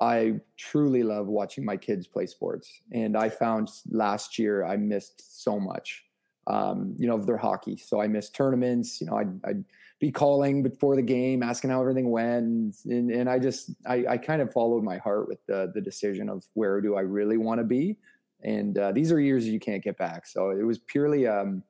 [0.00, 5.42] I truly love watching my kids play sports, and I found last year I missed
[5.42, 6.04] so much,
[6.48, 7.76] um, you know, of their hockey.
[7.76, 9.00] So I missed tournaments.
[9.00, 9.64] You know, I'd, I'd
[10.00, 14.16] be calling before the game, asking how everything went, and, and I just I, I
[14.16, 17.60] kind of followed my heart with the the decision of where do I really want
[17.60, 17.96] to be,
[18.42, 20.26] and uh, these are years you can't get back.
[20.26, 21.64] So it was purely um,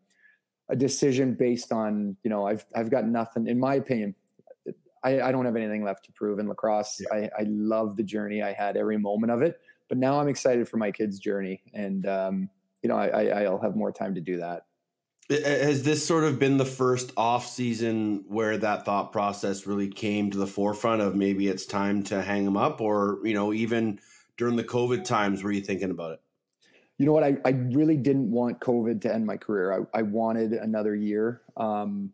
[0.69, 4.15] a decision based on you know I've I've got nothing in my opinion.
[5.05, 7.01] I, I don't have anything left to prove in lacrosse.
[7.01, 7.29] Yeah.
[7.39, 8.43] I, I love the journey.
[8.43, 12.07] I had every moment of it, but now I'm excited for my kids' journey, and
[12.07, 12.51] um,
[12.83, 14.65] you know, I, I, I'll have more time to do that.
[15.31, 20.31] Has this sort of been the first off season where that thought process really came
[20.31, 24.01] to the forefront of maybe it's time to hang them up, or you know, even
[24.39, 26.21] during the COVID times, were you thinking about it?
[26.97, 27.25] You know what?
[27.25, 29.87] I, I really didn't want COVID to end my career.
[29.95, 31.43] I, I wanted another year.
[31.57, 32.13] Um,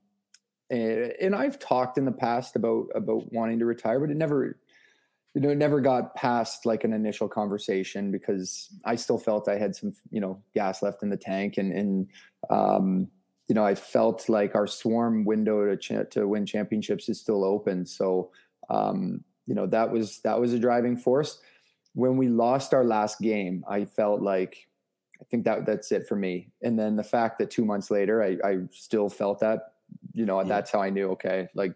[0.69, 4.59] and, and I've talked in the past about about wanting to retire, but it never,
[5.35, 9.59] you know, it never got past like an initial conversation because I still felt I
[9.59, 12.09] had some, you know, gas left in the tank, and and
[12.51, 13.09] um,
[13.49, 17.45] you know, I felt like our swarm window to ch- to win championships is still
[17.45, 17.85] open.
[17.85, 18.31] So,
[18.71, 21.41] um, you know, that was that was a driving force.
[21.95, 24.69] When we lost our last game, I felt like
[25.21, 26.53] I think that that's it for me.
[26.63, 29.75] And then the fact that two months later, I, I still felt that,
[30.13, 30.49] you know, Yeah.
[30.49, 31.75] that's how I knew, okay, like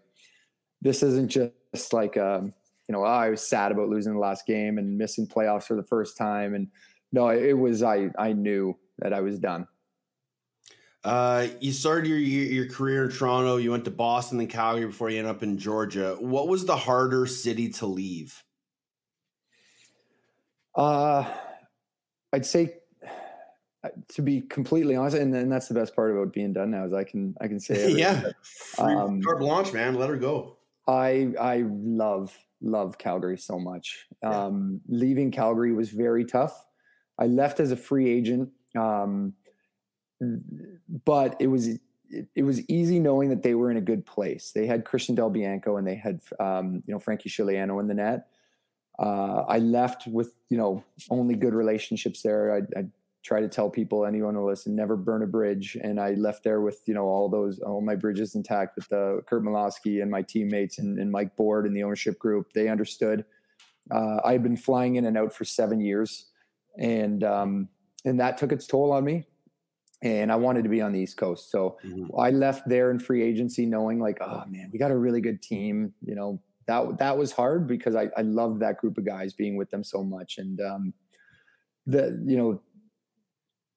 [0.81, 2.53] this isn't just like, um,
[2.89, 5.75] you know, oh, I was sad about losing the last game and missing playoffs for
[5.75, 6.55] the first time.
[6.55, 6.69] And
[7.11, 9.67] no, it was, I, I knew that I was done.
[11.03, 13.55] Uh, you started your your career in Toronto.
[13.55, 16.17] You went to Boston and Calgary before you ended up in Georgia.
[16.19, 18.43] What was the harder city to leave?
[20.75, 21.23] Uh,
[22.33, 22.73] I'd say
[24.09, 26.91] to be completely honest, and, and that's the best part about being done now is
[26.91, 28.21] I can, I can say, yeah,
[28.77, 29.95] Um, carte blanche, man.
[29.95, 30.57] Let her go.
[30.85, 34.05] I I love love Calgary so much.
[34.23, 34.45] Yeah.
[34.45, 36.65] Um, leaving Calgary was very tough.
[37.17, 39.33] I left as a free agent, um,
[41.05, 41.81] but it was it,
[42.35, 44.51] it was easy knowing that they were in a good place.
[44.53, 47.93] They had Christian Del Bianco and they had um, you know Frankie Scigliano in the
[47.93, 48.27] net.
[48.97, 52.55] Uh, I left with you know only good relationships there.
[52.55, 52.85] I, I
[53.23, 56.61] try to tell people anyone who listen never burn a bridge, and I left there
[56.61, 60.21] with you know all those all my bridges intact with uh, Curt Malawsky and my
[60.21, 62.53] teammates and, and Mike Board and the ownership group.
[62.53, 63.25] They understood.
[63.91, 66.27] Uh, I had been flying in and out for seven years,
[66.77, 67.69] and um,
[68.05, 69.25] and that took its toll on me.
[70.01, 72.09] And I wanted to be on the East Coast, so Mhm.
[72.17, 75.41] I left there in free agency, knowing like, oh man, we got a really good
[75.41, 75.93] team.
[76.01, 79.57] You know, that that was hard because I I loved that group of guys, being
[79.57, 80.93] with them so much, and um,
[81.85, 82.61] the you know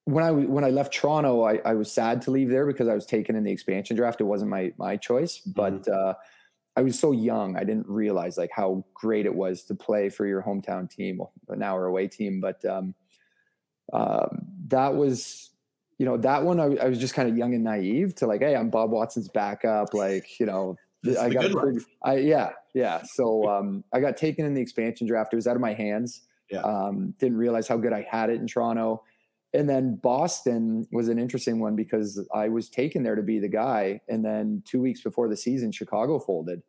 [0.05, 2.95] when I when I left Toronto, I, I was sad to leave there because I
[2.95, 4.21] was taken in the expansion draft.
[4.21, 6.15] It wasn't my my choice, but uh,
[6.77, 10.27] I was so young, I didn't realize like how great it was to play for
[10.27, 12.41] your hometown team, an hour away team.
[12.41, 12.95] But um,
[13.93, 15.51] um, that was
[15.99, 18.41] you know that one I, I was just kind of young and naive to like,
[18.41, 20.77] hey, I'm Bob Watson's backup, like you know.
[21.21, 23.03] I got pretty- I yeah yeah.
[23.03, 25.33] So um, I got taken in the expansion draft.
[25.33, 26.23] It was out of my hands.
[26.49, 26.61] Yeah.
[26.61, 29.03] Um, didn't realize how good I had it in Toronto.
[29.55, 33.49] And then Boston was an interesting one because I was taken there to be the
[33.49, 34.01] guy.
[34.09, 36.63] And then two weeks before the season, Chicago folded.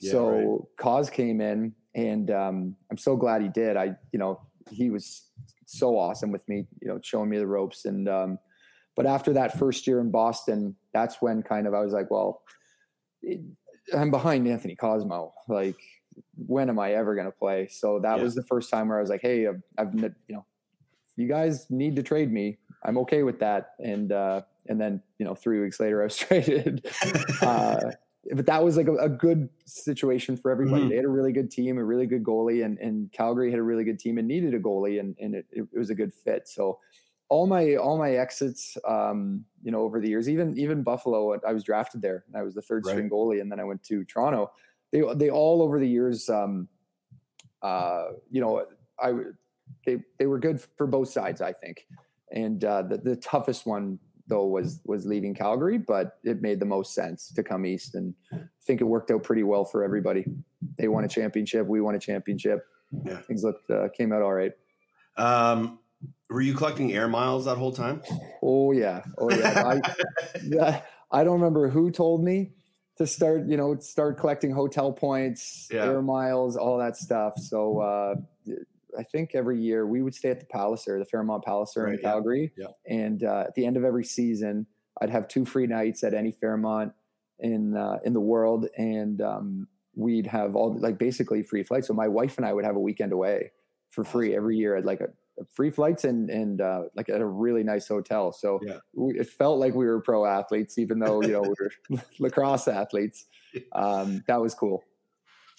[0.00, 0.76] Yeah, so right.
[0.78, 3.76] Cause came in, and um, I'm so glad he did.
[3.76, 5.26] I, you know, he was
[5.66, 7.84] so awesome with me, you know, showing me the ropes.
[7.84, 8.38] And um,
[8.96, 12.42] but after that first year in Boston, that's when kind of I was like, well,
[13.22, 13.40] it,
[13.94, 15.32] I'm behind Anthony Cosmo.
[15.48, 15.76] Like,
[16.46, 17.68] when am I ever going to play?
[17.68, 18.22] So that Yeah.
[18.22, 20.46] was the first time where I was like, hey, I've, I've you know,
[21.20, 22.58] you guys need to trade me.
[22.84, 23.74] I'm okay with that.
[23.78, 26.86] And uh, and then you know, three weeks later, I was traded.
[27.42, 27.76] uh,
[28.34, 30.84] but that was like a, a good situation for everybody.
[30.84, 30.90] Mhm.
[30.90, 33.62] They had a really good team, a really good goalie, and and Calgary had a
[33.62, 36.48] really good team and needed a goalie, and and it, it was a good fit.
[36.48, 36.78] So
[37.28, 41.52] all my all my exits, um, you know, over the years, even even Buffalo, I
[41.52, 42.92] was drafted there, I was the third Right.
[42.92, 44.52] string goalie, and then I went to Toronto.
[44.92, 46.68] They they all over the years, um,
[47.62, 48.66] uh, you know,
[48.98, 49.12] I
[49.86, 51.86] they they were good for both sides, I think.
[52.32, 56.66] And uh, the the toughest one though was was leaving Calgary, but it made the
[56.66, 60.24] most sense to come east, and I think it worked out pretty well for everybody.
[60.78, 62.64] They won a championship, we won a championship.
[63.04, 63.18] Yeah.
[63.22, 64.52] Things looked uh, came out all right.
[65.16, 65.78] Um,
[66.28, 68.02] were you collecting air miles that whole time?
[68.42, 69.80] Oh yeah, oh yeah.
[69.84, 69.94] I,
[70.44, 72.52] Yeah, I don't remember who told me
[72.98, 75.84] to start, you know, start collecting hotel points, Yeah.
[75.86, 77.34] air miles, all that stuff.
[77.38, 78.14] So uh,
[78.98, 82.00] I think every year we would stay at the Palliser, the Fairmont Palliser Right, in
[82.00, 82.52] Calgary.
[82.56, 82.66] yeah.
[82.86, 84.66] And uh, at the end of every season,
[85.00, 86.92] I'd have two free nights at any Fairmont
[87.38, 91.86] in uh, in the world, and um, we'd have all like basically free flights.
[91.88, 93.52] So my wife and I would have a weekend away
[93.88, 95.08] for free every year at like a
[95.54, 98.30] free flights and and uh, like at a really nice hotel.
[98.32, 98.78] So Yeah.
[98.94, 101.54] we, it felt like we were pro athletes, even though you know we
[101.96, 103.26] were lacrosse athletes.
[103.72, 104.84] Um, that was cool.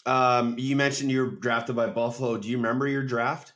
[0.06, 2.38] Um, you mentioned you were drafted by Buffalo.
[2.38, 3.54] Do you remember your draft?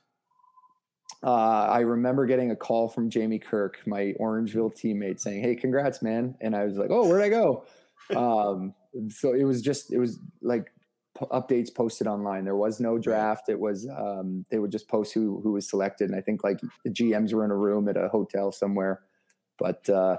[1.24, 6.04] Uh, I remember getting a call from Jamie Kirk, my Orangeville teammate, saying, "Hey, congrats,
[6.04, 7.66] man!" And I was like, "Oh, where'd I go?"
[8.16, 8.76] um,
[9.10, 10.72] so it was just it was like
[11.18, 12.46] p- updates posted online.
[12.46, 13.50] There was no draft.
[13.50, 16.60] It was um, they would just post who who was selected, and I think like
[16.84, 19.02] the GMs were in a room at a hotel somewhere.
[19.58, 20.18] But uh,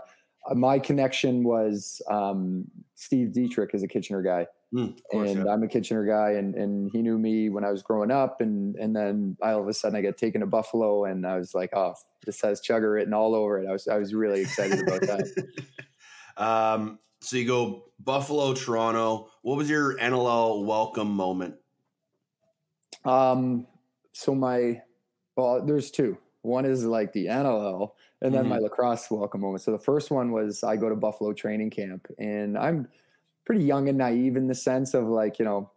[0.55, 2.65] my connection was um,
[2.95, 4.47] Steve Dietrich is a Kitchener guy,
[4.77, 5.53] Mm, course, and yeah.
[5.53, 8.77] I'm a Kitchener guy, and and he knew me when I was growing up, and
[8.77, 11.71] and then all of a sudden I got taken to Buffalo, and I was like,
[11.75, 11.95] oh,
[12.27, 13.67] this has Chugger written all over it.
[13.67, 15.47] I was I was really excited about that.
[16.37, 19.31] um, so you go Buffalo, Toronto.
[19.41, 21.55] What was your NLL welcome moment?
[23.07, 23.67] Um,
[24.13, 24.83] so my,
[25.37, 26.19] well, there's two.
[26.43, 29.63] One is like the NLL, and then my lacrosse welcome moment.
[29.63, 32.89] So the first one was I go to Buffalo training camp, and I'm
[33.47, 35.71] pretty young and naive in the sense of like you know,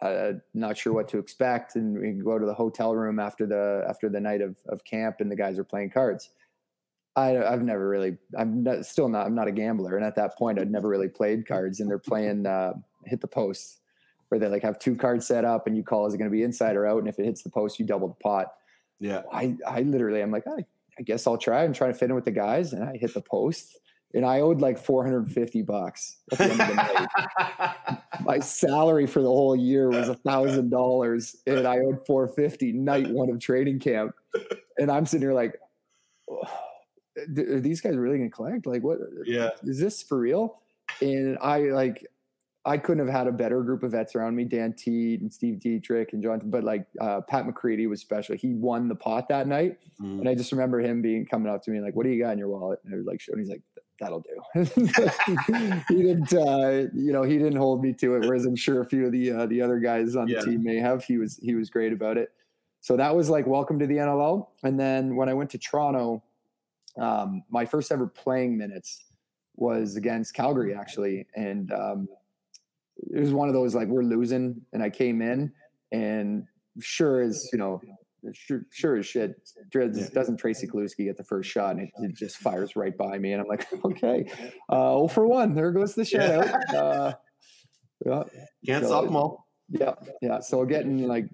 [0.00, 3.84] uh, not sure what to expect, and we go to the hotel room after the
[3.86, 6.30] after the night of of camp, and the guys are playing cards.
[7.16, 9.96] I, I've never really, I'm not, still not, I'm not a gambler.
[9.96, 12.72] And at that point, I'd never really played cards and they're playing, uh,
[13.04, 13.80] hit the post
[14.28, 16.36] where they like have two cards set up and you call, is it going to
[16.36, 16.98] be inside or out?
[16.98, 18.54] And if it hits the post, you double the pot.
[18.98, 19.22] Yeah.
[19.32, 20.64] I, I literally, I'm like, I,
[20.98, 22.72] I guess I'll try and try to fit in with the guys.
[22.72, 23.78] And I hit the post
[24.14, 27.98] and I owed like 450 bucks at the end of the night.
[28.24, 33.10] My salary for the whole year was a thousand dollars and I owed 450 night
[33.10, 34.14] one of training camp.
[34.78, 35.58] And I'm sitting here like,
[36.30, 36.48] oh,
[37.18, 38.66] are these guys really gonna collect?
[38.66, 39.50] Like, what yeah.
[39.64, 40.60] is this for real?
[41.00, 42.06] And I like,
[42.64, 45.60] I couldn't have had a better group of vets around me, Dan Teat and Steve
[45.60, 48.36] Dietrich and John, but like uh, Pat McCready was special.
[48.36, 49.78] He won the pot that night.
[50.00, 50.20] Mm.
[50.20, 52.32] And I just remember him being coming up to me like, "What do you got
[52.32, 53.60] in your wallet?" And I was like, "Show." And he's like,
[54.00, 54.64] "That'll do."
[55.88, 58.20] he didn't, uh, you know, he didn't hold me to it.
[58.26, 60.40] Whereas I'm sure a few of the uh, the other guys on Yeah.
[60.40, 61.04] the team may have.
[61.04, 62.32] He was he was great about it.
[62.80, 64.48] So that was like welcome to the NLL.
[64.62, 66.22] And then when I went to Toronto,
[66.98, 69.04] um, my first ever playing minutes
[69.56, 72.08] was against Calgary actually, and um,
[73.10, 75.52] it was one of those like we're losing, and I came in
[75.92, 76.46] and
[76.80, 77.80] sure as you know
[78.32, 79.34] sure, sure as shit,
[79.70, 80.08] Dreads Yeah.
[80.12, 83.32] doesn't Tracey Kelusky get the first shot and it, it just fires right by me.
[83.32, 84.26] And I'm like, okay,
[84.70, 86.58] uh, oh for one, there goes the shutout.
[86.74, 87.12] Uh,
[88.04, 88.22] yeah,
[88.66, 89.46] Can't So- stop them all.
[89.68, 90.40] yeah, yeah.
[90.40, 91.26] So getting like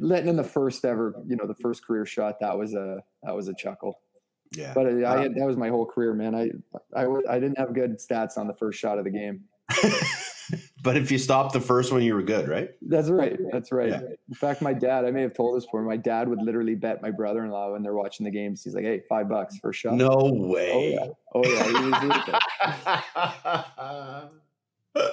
[0.00, 3.34] letting in the first ever, you know, the first career shot, that was a that
[3.36, 4.00] was a chuckle.
[4.56, 4.72] Yeah.
[4.74, 6.34] But I, I had, that was my whole career, man.
[6.34, 6.50] I,
[6.96, 9.44] I I didn't have good stats on the first shot of the game.
[10.82, 12.70] but if you stopped the first one, you were good, right?
[12.82, 13.38] That's right.
[13.52, 13.88] That's right.
[13.90, 14.00] Yeah.
[14.28, 15.82] In fact, my dad, I may have told this before.
[15.82, 18.62] My dad would literally bet my brother-in-law when they're watching the games.
[18.62, 20.92] He's like, "Hey, five bucks for a shot." No Oh way.
[20.94, 21.08] yeah.
[21.34, 21.64] Oh yeah.
[21.72, 22.12] Doing
[25.04, 25.12] it.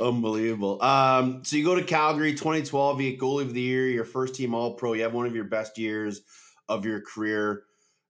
[0.00, 0.82] Unbelievable.
[0.82, 4.34] Um, so you go to Calgary 2012, you get goalie of the year, your first
[4.34, 4.92] team all pro.
[4.92, 6.22] You have one of your best years
[6.68, 7.62] of your career.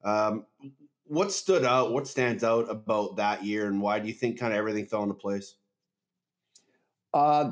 [0.04, 0.46] Um,
[1.04, 1.92] what stood out?
[1.92, 5.02] What stands out about that year, and why do you think kind of everything fell
[5.02, 5.54] into place?
[7.14, 7.50] Uh,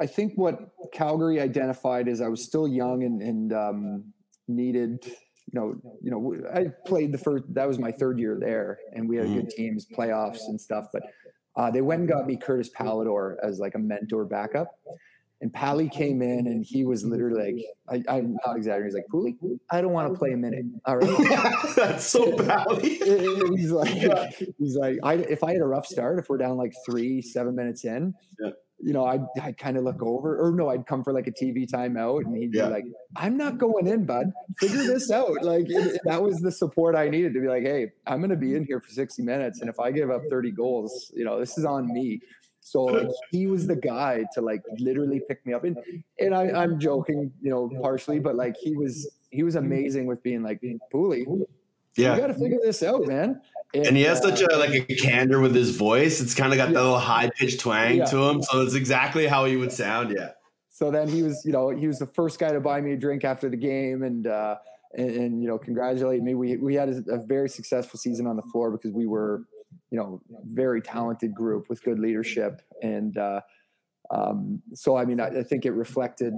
[0.00, 4.04] I think what Calgary identified is I was still young and, and um,
[4.48, 5.12] needed, you
[5.52, 7.44] know, you know, I played the first.
[7.52, 10.86] That was my third year there, and we had good teams, playoffs and stuff.
[10.92, 11.02] But
[11.56, 14.68] uh, they went and got me Curtis Palidwor as like a mentor backup.
[15.42, 18.86] And Pally came in and he was literally like, I, I'm not exaggerating.
[18.88, 19.36] He's like, Pooley,
[19.70, 20.66] I don't want to play a minute.
[20.84, 21.56] All right.
[21.76, 22.66] That's so bad.
[22.82, 23.88] he's like,
[24.58, 27.54] he's like, I, if I had a rough start, if we're down like three, seven
[27.56, 28.50] minutes in, Yeah.
[28.78, 31.32] you know, I'd, I'd kind of look over, or no, I'd come for like a
[31.32, 32.66] TV timeout, and he'd Yeah.
[32.66, 32.84] be like,
[33.16, 34.26] "I'm not going in, bud.
[34.58, 37.92] Figure this out." Like it- that was the support I needed to be like, "Hey,
[38.06, 40.50] I'm going to be in here for 60 minutes, and if I give up 30
[40.52, 42.20] goals, you know, this is on me."
[42.60, 45.76] So like he was the guy to like literally pick me up, and
[46.18, 50.22] and I, I'm joking, you know, partially, but like he was he was amazing with
[50.22, 51.24] being like, being "Pooley,
[51.96, 52.14] Yeah.
[52.14, 53.40] you got to figure this out, man."
[53.72, 56.20] And he has uh, such a like a candor with his voice.
[56.20, 58.04] It's kind of got that little high pitched twang Yeah.
[58.06, 58.42] to him.
[58.42, 60.12] So it's exactly how he would sound.
[60.16, 60.30] Yeah.
[60.68, 62.96] so then he was, you know, he was the first guy to buy me a
[62.96, 64.56] drink after the game and, uh,
[64.96, 66.34] and, and you know, congratulate me.
[66.34, 69.44] We, we had a, a very successful season on the floor because we were,
[69.90, 72.62] you know, very talented group with good leadership.
[72.82, 73.40] And, uh,
[74.10, 76.34] um, so, I mean, I, I think it reflected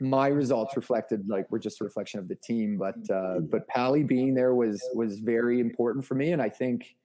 [0.00, 4.02] my results reflected like we're just a reflection of the team, but, uh, but Pally
[4.02, 6.32] being there was, was very important for me.
[6.32, 6.96] And I think,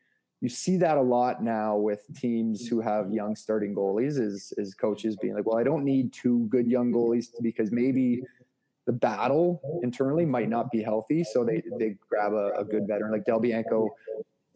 [0.41, 4.73] you see that a lot now with teams who have young starting goalies is is
[4.73, 8.23] coaches being like, well, I don't need two good young goalies because maybe
[8.85, 13.11] the battle internally might not be healthy, so they they grab a, a good veteran
[13.11, 13.89] like Del Bianco.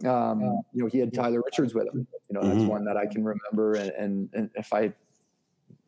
[0.05, 0.41] Um,
[0.73, 2.07] you know, he had Tyler Richards with him.
[2.29, 2.67] You know, that's Mhm.
[2.67, 3.75] one that I can remember.
[3.75, 4.93] And, and and if I,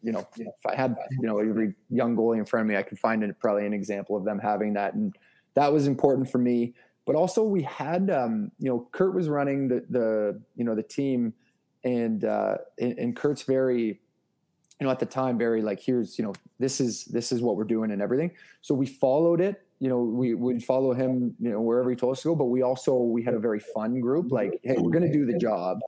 [0.01, 2.83] you know, if I had you know every young goalie in front of me, I
[2.83, 5.15] could find it, probably an example of them having that, and
[5.55, 6.73] that was important for me
[7.05, 10.81] but also we had um, you know Curt was running the the you know the
[10.81, 11.35] team
[11.83, 14.01] and uh, and, and Curt's very
[14.79, 17.55] you know, at the time, very like, here's, you know, this is this is what
[17.55, 18.31] we're doing and everything.
[18.61, 19.64] So we followed it.
[19.79, 22.35] You know, we would follow him, you know, wherever he told us to go.
[22.35, 24.31] But we also we had a very fun group.
[24.31, 25.79] Like, hey, we're gonna do the job.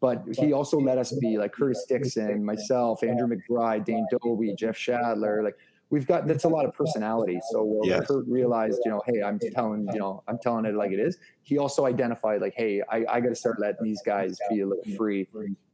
[0.00, 4.76] But he also let us be like Curtis Dixon, myself, Andrew McBride, Dane Dobbie, Jeff
[4.76, 5.42] Shattler.
[5.42, 5.56] Like
[5.90, 7.38] we've got that's a lot of personality.
[7.50, 8.06] So Yes.
[8.06, 11.18] Curt realized, you know, hey, I'm telling, you know, I'm telling it like it is.
[11.42, 14.66] He also identified like, hey, I, I got to start letting these guys be a
[14.66, 15.28] little free,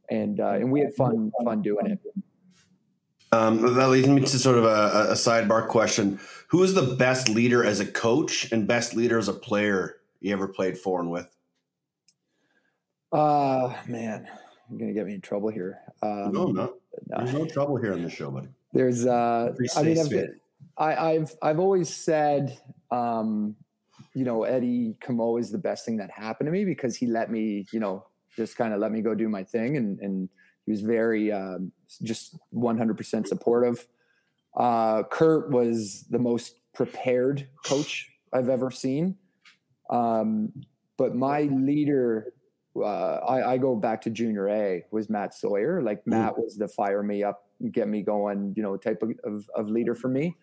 [0.09, 1.99] and uh, and we had fun fun doing it.
[3.33, 6.19] Um, that leads me to sort of a, a sidebar question.
[6.49, 10.33] Who is the best leader as a coach and best leader as a player you
[10.33, 11.33] ever played for and with?
[13.13, 14.27] Uh man,
[14.69, 15.79] you're gonna get me in trouble here.
[16.01, 16.75] Um, no, no.
[17.07, 18.49] There's no trouble here on the show, buddy.
[18.73, 20.29] There's uh I mean I've.
[20.77, 22.57] I, I've I've always said
[22.89, 23.55] um
[24.13, 27.31] you know Eddie Comeau is the best thing that happened to me because he let
[27.31, 28.05] me you know
[28.35, 30.29] just kind of let me go do my thing and and
[30.65, 33.87] he was very um, just 100% supportive.
[34.55, 39.17] Uh, Curt was the most prepared coach I've ever seen.
[39.89, 40.51] Um,
[40.97, 42.33] but my leader,
[42.75, 45.81] uh, I, I go back to junior A, was Matt Sawyer.
[45.81, 49.49] Like Matt was the fire me up, get me going, you know, type of, of,
[49.55, 50.35] of leader for me.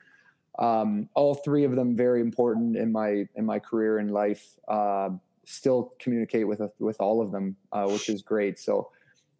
[0.59, 4.59] Um, all three of them very important in my in my career and life.
[4.66, 5.11] Uh,
[5.45, 8.59] still communicate with with all of them, uh, which is great.
[8.59, 8.91] So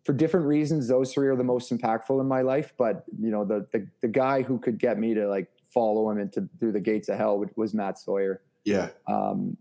[0.09, 2.72] for different reasons, those three are the most impactful in my life.
[2.78, 6.18] But you know, the the, the guy who could get me to like follow him
[6.18, 8.89] into through the gates of hell was Matt Sawyer Yeah.
[9.06, 9.59] um,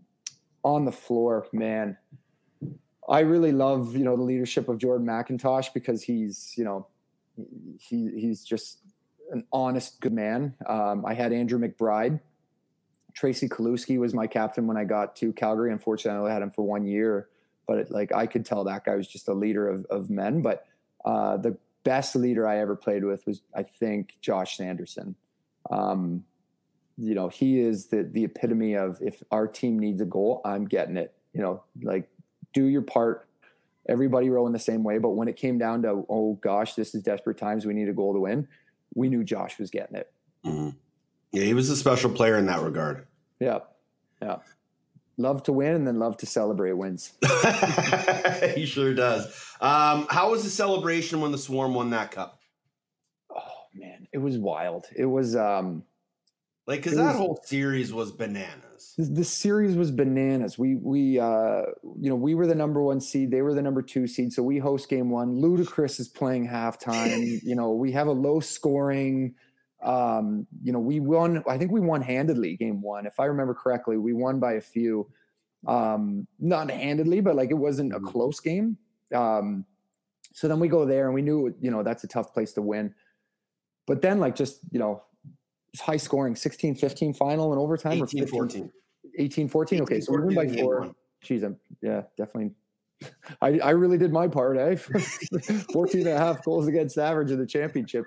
[0.64, 1.98] on the floor, man.
[3.06, 6.86] I really love you know the leadership of Jordan MacIntosh because he's you know
[7.78, 8.78] he he's just
[9.30, 10.54] an honest good man.
[10.66, 12.20] Um, I had Andrew McBride,
[13.12, 15.72] Tracey Kelusky was my captain when I got to Calgary.
[15.72, 17.28] Unfortunately, I only had him for one year,
[17.68, 20.40] but it, like I could tell that guy was just a leader of, of men.
[20.40, 20.66] But
[21.04, 25.14] uh, the best leader I ever played with was I think Josh Sanderson.
[25.70, 26.24] Um,
[26.96, 30.64] you know, he is the the epitome of if our team needs a goal, I'm
[30.64, 31.14] getting it.
[31.34, 32.08] You know, like
[32.54, 33.28] do your part.
[33.88, 37.02] Everybody rowing the same way, but when it came down to oh gosh, this is
[37.02, 38.48] desperate times, we need a goal to win.
[38.94, 40.10] We knew Josh was getting it.
[40.44, 40.74] Mhm.
[41.32, 43.06] Yeah, he was a special player in that regard.
[43.38, 43.58] Yeah,
[44.22, 44.38] yeah.
[45.20, 47.12] Love to win and then love to celebrate wins.
[48.54, 49.26] he sure does.
[49.60, 52.38] Um, how was the celebration when the Swarm won that cup?
[53.34, 53.42] Oh
[53.74, 54.86] man, it was wild.
[54.96, 55.82] It was um
[56.68, 58.94] Like, because that was- whole series was bananas.
[58.96, 60.56] the, the series was bananas.
[60.56, 61.62] We we uh
[61.98, 64.32] you know we were the number one seed, they were the number two seed.
[64.32, 65.40] So we host game one.
[65.42, 67.40] Ludacris is playing halftime.
[67.42, 69.34] you know we have a low scoring.
[69.82, 71.42] Um, you know we won.
[71.48, 73.96] I think we won handedly game one, if I remember correctly.
[73.96, 75.08] We won by a few.
[75.66, 78.76] Um, not handedly, but like it wasn't a close game.
[79.14, 79.64] Um,
[80.32, 82.62] so then we go there and we knew you know that's a tough place to
[82.62, 82.94] win.
[83.86, 85.02] But then like just you know
[85.80, 88.72] high scoring 16-15 final and overtime or 18 15 14.
[89.18, 90.92] 18 14 okay so we win by four.
[91.24, 92.52] Jeez, I'm, yeah definitely
[93.42, 94.76] I, I really did my part eh
[95.72, 98.04] 14 and a half goals against average in the championship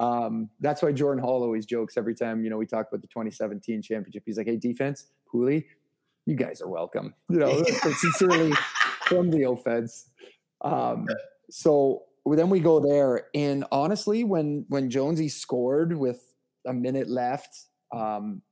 [0.00, 3.08] um, that's why jordan hall always jokes every time you know we talk about the
[3.08, 5.64] 2017 championship he's like hey defense Pooley,
[6.26, 7.62] you guys are welcome you know
[7.98, 8.52] sincerely
[9.06, 10.10] from the offense
[10.62, 11.06] um,
[11.50, 16.34] so then we go there and honestly when when jonesy scored with
[16.66, 18.42] a minute left um,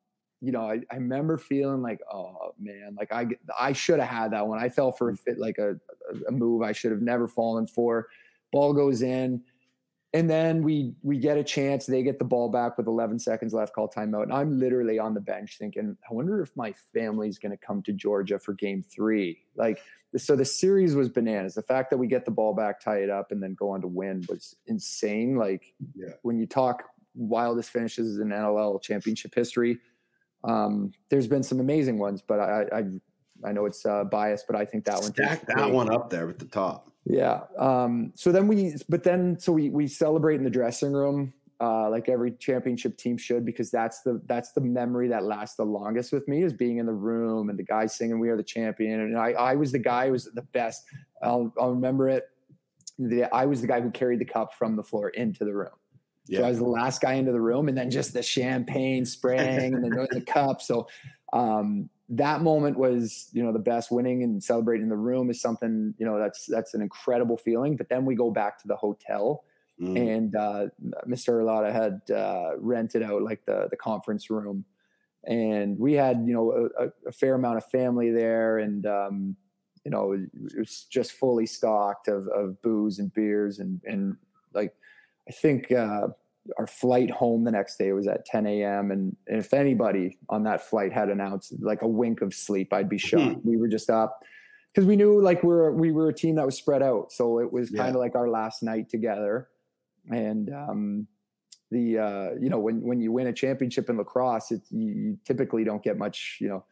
[0.45, 4.33] you know, I, I remember feeling like, oh man, like I I should have had
[4.33, 4.59] that one.
[4.59, 5.77] I fell for a fit like a,
[6.29, 8.09] a move I should have never fallen for.
[8.53, 9.43] Ball goes in,
[10.15, 11.87] and then we we get a chance.
[11.87, 13.75] They get the ball back with 11 seconds left.
[13.75, 17.51] Call timeout, and I'm literally on the bench thinking, I wonder if my family's going
[17.51, 19.41] to come to Georgia for Game Three.
[19.57, 19.81] Like,
[20.17, 21.55] so the series was bananas.
[21.55, 23.81] The fact that we get the ball back, tie it up, and then go on
[23.81, 25.35] to win was insane.
[25.37, 26.13] Like, Yeah.
[26.23, 26.85] when you talk
[27.17, 29.79] wildest finishes in NLL championship history.
[30.45, 32.85] Um, there's been some amazing ones, but I I,
[33.49, 36.29] I know it's uh, biased, but I think that one Stack that one up there
[36.29, 36.91] at the top.
[37.05, 37.43] Yeah.
[37.59, 41.91] Um, so then we, but then so we we celebrate in the dressing room, uh,
[41.91, 46.13] like every championship team should, because that's the that's the memory that lasts the longest
[46.13, 49.01] with me is being in the room and the guys singing "We Are the Champion,"
[49.01, 50.85] and I I was the guy who was the best.
[51.23, 52.25] I'll I'll remember it.
[52.99, 55.75] The, I was the guy who carried the cup from the floor into the room.
[56.31, 59.75] So I was the last guy into the room, and then just the champagne spraying
[59.75, 60.63] and then the cup.
[60.63, 60.89] So
[61.35, 63.91] um, that moment was, you know, the best.
[63.91, 67.77] Winning and celebrating in the room is something, you know, that's that's an incredible feeling.
[67.77, 69.45] But then we go back to the hotel,
[69.81, 70.15] Mm.
[70.17, 70.67] and uh,
[71.05, 71.31] Mr.
[71.43, 74.65] Arlotta had uh, rented out like the the conference room,
[75.25, 79.37] and we had, you know, a, a fair amount of family there, and um,
[79.85, 84.17] you know, it was just fully stocked of of booze and beers and and
[84.53, 84.73] like
[85.29, 86.09] I think uh,
[86.59, 88.91] our flight home the next day was at 10 a.m.
[88.91, 92.73] And, and if anybody on that flight had an ounce, like a wink of sleep,
[92.73, 93.41] I'd be shocked.
[93.45, 94.23] We were just up
[94.73, 97.53] because we knew like we're we were a team that was spread out, so it
[97.53, 97.99] was kind of Yeah.
[98.01, 99.49] like our last night together.
[100.11, 101.07] And um,
[101.71, 105.19] the uh, you know when when you win a championship in lacrosse, it, you, you
[105.25, 106.65] typically don't get much you know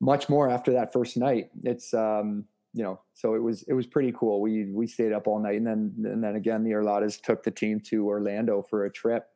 [0.00, 1.50] much more after that first night.
[1.64, 2.44] It's um,
[2.74, 4.40] you know so it was it was pretty cool.
[4.40, 7.50] We we stayed up all night, and then and then again the Arlottas took the
[7.50, 9.26] team to Orlando for a trip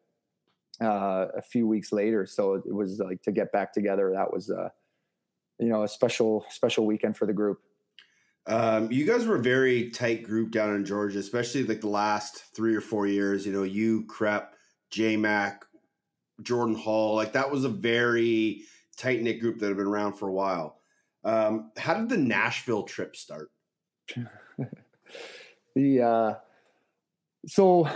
[0.83, 2.27] uh, a few weeks later.
[2.27, 4.13] So it was like to get back together.
[4.15, 4.69] That was uh,
[5.59, 7.59] you know a special special weekend for the group.
[8.49, 12.55] Um, you guys were a very tight group down in Georgia, especially like the last
[12.55, 13.45] three or four years.
[13.45, 14.55] You know, you, Crep,
[14.91, 15.65] J Mac,
[16.43, 18.63] Jordan Hall, like that was a very
[18.97, 20.76] tight knit group that had been around for a while.
[21.27, 23.51] Um, how did the Nashville trip start?
[25.75, 26.35] the uh,
[27.47, 27.89] so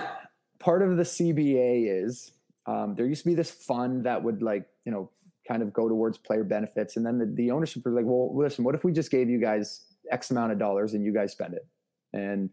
[0.58, 2.32] part of the CBA is
[2.66, 5.10] um, there used to be this fund that would like you know
[5.46, 8.64] kind of go towards player benefits, and then the, the ownership was like, well, listen,
[8.64, 11.54] what if we just gave you guys X amount of dollars and you guys spend
[11.54, 11.66] it?
[12.12, 12.50] And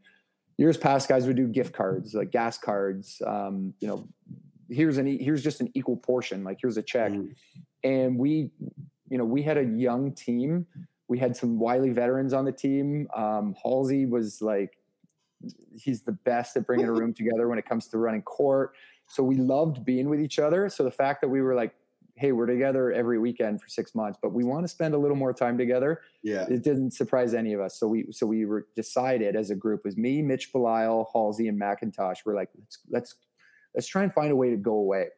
[0.58, 3.22] years past, guys would do gift cards, like gas cards.
[3.26, 4.08] Um, you know,
[4.70, 7.36] here's an here's just an equal portion, like here's a check, Mm.
[7.84, 8.52] and we,
[9.10, 10.66] you know, we had a young team.
[11.08, 13.08] We had some wily veterans on the team.
[13.16, 14.78] Um, Halsey was like
[15.76, 18.74] he's the best at bringing a room together when it comes to running court.
[19.08, 20.68] So we loved being with each other.
[20.70, 21.74] So the fact that we were like,
[22.16, 25.16] hey, we're together every weekend for six months, but we want to spend a little
[25.16, 26.02] more time together.
[26.24, 26.46] Yeah.
[26.50, 27.80] It didn't surprise any of us.
[27.80, 31.60] So we so we were decided as a group was me, Mitch Belisle, Halsey, and
[31.62, 32.18] MacIntosh.
[32.26, 33.16] We're like, let's let's
[33.76, 35.10] let's try and find a way to go away.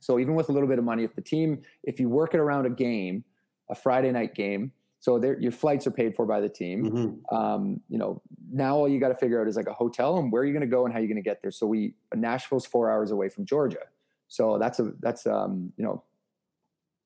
[0.00, 2.40] So even with a little bit of money, if the team, if you work it
[2.40, 3.24] around a game,
[3.68, 7.32] a Friday night game, so there, your flights are paid for by the team Mhm.
[7.34, 8.20] um, you know,
[8.52, 10.60] now all you got to figure out is like a hotel and where you're going
[10.60, 11.50] to go and how you're going to get there.
[11.50, 13.84] So we Nashville's four hours away from Georgia,
[14.28, 16.02] so that's a that's um you know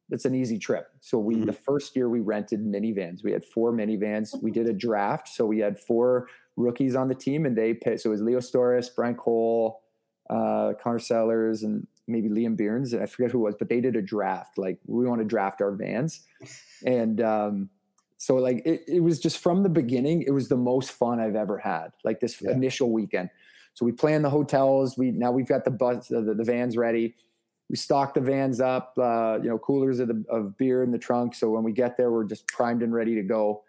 [0.08, 0.88] that's an easy trip.
[1.00, 1.46] So we Mhm.
[1.46, 3.22] the first year we rented minivans.
[3.24, 4.40] We had four minivans.
[4.42, 8.00] We did a draft, so we had four rookies on the team, and they picked.
[8.00, 9.82] So it was Leo Stouros, Brian Cole,
[10.30, 12.92] uh, Connor Sellers, and maybe Liam Byrnes.
[12.92, 14.58] And I forget who it was, but they did a draft.
[14.58, 16.20] Like we want to draft our vans,
[16.86, 17.70] and um,
[18.16, 21.34] so like it, it was just from the beginning it was the most fun i've
[21.34, 22.52] ever had like this Yeah.
[22.52, 23.28] initial weekend
[23.74, 27.14] so we plan the hotels we now we've got the bus the, the vans ready
[27.68, 30.98] we stock the vans up uh, you know coolers of, the, of beer in the
[30.98, 33.62] trunk so when we get there we're just primed and ready to go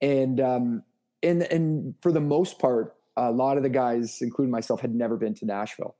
[0.00, 0.82] and um
[1.22, 5.16] and and for the most part a lot of the guys including myself had never
[5.16, 5.96] been to nashville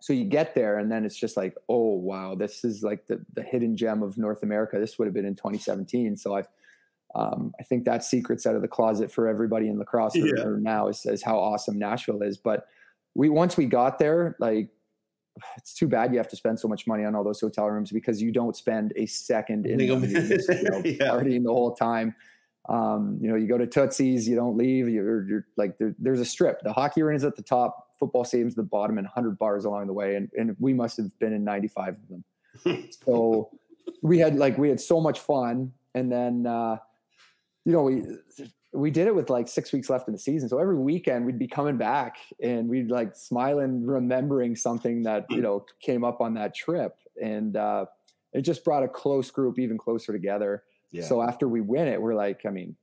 [0.00, 3.20] so you get there and then it's just like oh wow this is like the
[3.34, 6.48] the hidden gem of north america this would have been in 2017 so i've
[7.14, 10.42] um, I think that secret's out of the closet for everybody in lacrosse Yeah.
[10.44, 12.36] or now is, is how awesome Nashville is.
[12.36, 12.66] But
[13.14, 14.68] we once we got there, like
[15.56, 17.90] it's too bad you have to spend so much money on all those hotel rooms
[17.90, 20.04] because you don't spend a second in Think them.
[20.04, 21.12] of- You're you know, Yeah.
[21.14, 22.14] partying the whole time.
[22.68, 24.90] Um, you know, you go to Tootsie's, you don't leave.
[24.90, 26.60] You're, you're like there, there's a strip.
[26.62, 29.64] The hockey arena is at the top, football stadium's at the bottom, and 100 bars
[29.64, 30.16] along the way.
[30.16, 32.88] And, and we must have been in 95 of them.
[33.04, 33.50] so
[34.02, 36.76] we had like we had so much fun, and then uh,
[37.64, 38.02] you know we
[38.72, 40.48] we did it with like six weeks left in the season.
[40.48, 45.40] So every weekend we'd be coming back and we'd like smiling, remembering something that you
[45.40, 47.86] know came up on that trip, and uh,
[48.32, 50.64] it just brought a close group even closer together.
[50.90, 51.04] Yeah.
[51.04, 52.76] So after we win it, we're like, I mean,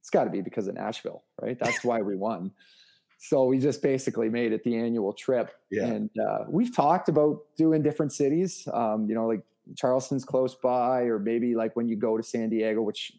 [0.00, 1.58] it's got to be because of Nashville, right?
[1.58, 2.52] That's why we won.
[3.22, 5.86] So we just basically made it the annual trip, Yeah.
[5.88, 8.66] and uh, we've talked about doing different cities.
[8.72, 9.42] Um, you know, like
[9.76, 13.12] Charleston's close by, or maybe like when you go to San Diego, which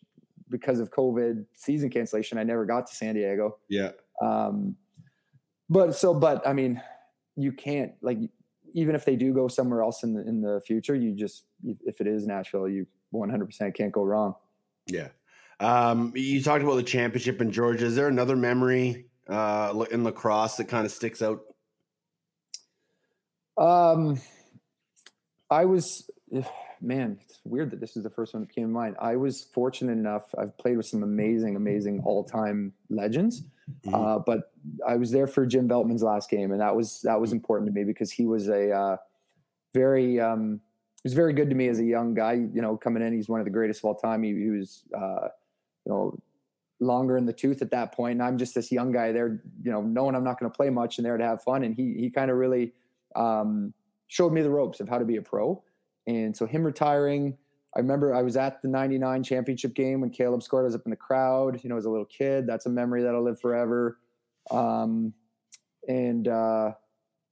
[0.49, 3.57] because of COVID season cancellation, I never got to San Diego.
[3.69, 3.91] yeah.
[4.21, 4.75] Um,
[5.69, 6.81] but so, but I mean,
[7.35, 8.17] you can't like
[8.73, 11.45] even if they do go somewhere else in the in the future, you just
[11.85, 14.33] if it is Nashville, you 100% can't go wrong.
[14.87, 15.09] Yeah.
[15.59, 17.85] Um, you talked about the championship in Georgia.
[17.85, 21.41] Is there another memory uh, in lacrosse that kind of sticks out?
[23.57, 24.19] Um,
[25.49, 26.09] I was,
[26.81, 28.95] man, it's weird that this is the first one that came to mind.
[28.99, 30.33] I was fortunate enough.
[30.37, 33.43] I've played with some amazing, amazing all-time legends.
[33.85, 33.93] Mhm.
[33.93, 34.51] Uh, but
[34.85, 37.73] I was there for Jim Veltman's last game, and that was that was important to
[37.73, 38.97] me because he was a uh,
[39.73, 40.59] very um,
[41.01, 42.33] he was very good to me as a young guy.
[42.33, 44.23] You know, coming in, he's one of the greatest of all time.
[44.23, 45.29] He, he was, uh,
[45.85, 46.19] you know,
[46.81, 49.41] longer in the tooth at that point, and I'm just this young guy there.
[49.63, 51.73] You know, knowing I'm not going to play much and there to have fun, and
[51.73, 52.73] he he kind of really
[53.15, 53.73] um,
[54.07, 55.63] showed me the ropes of how to be a pro.
[56.07, 57.37] And so him retiring,
[57.75, 60.63] I remember I was at the 99 championship game when Caleb scored.
[60.63, 62.47] I was up in the crowd, you know, as a little kid.
[62.47, 63.99] That's a memory that'll live forever.
[64.49, 65.13] Um,
[65.87, 66.71] and uh,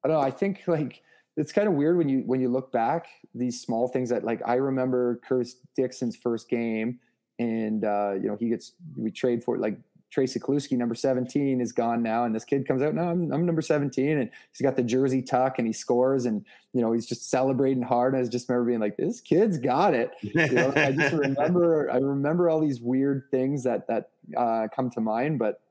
[0.04, 0.22] I don't know.
[0.22, 1.02] I think like
[1.36, 4.42] it's kind of weird when you when you look back these small things that like
[4.46, 7.00] I remember Curtis Dixon's first game,
[7.40, 9.78] and uh, you know he gets we trade for like
[10.12, 12.26] Tracey Kelusky, number 17, is gone now.
[12.26, 14.18] And this kid comes out, no, I'm, I'm, number 17.
[14.18, 16.44] And he's got the jersey tuck and he scores and,
[16.74, 18.16] you know, he's just celebrating hard.
[18.16, 20.12] And I just remember being like, this kid's got it.
[20.24, 24.90] You know, I just remember, I remember all these weird things that, that uh, come
[24.92, 25.62] to mind, but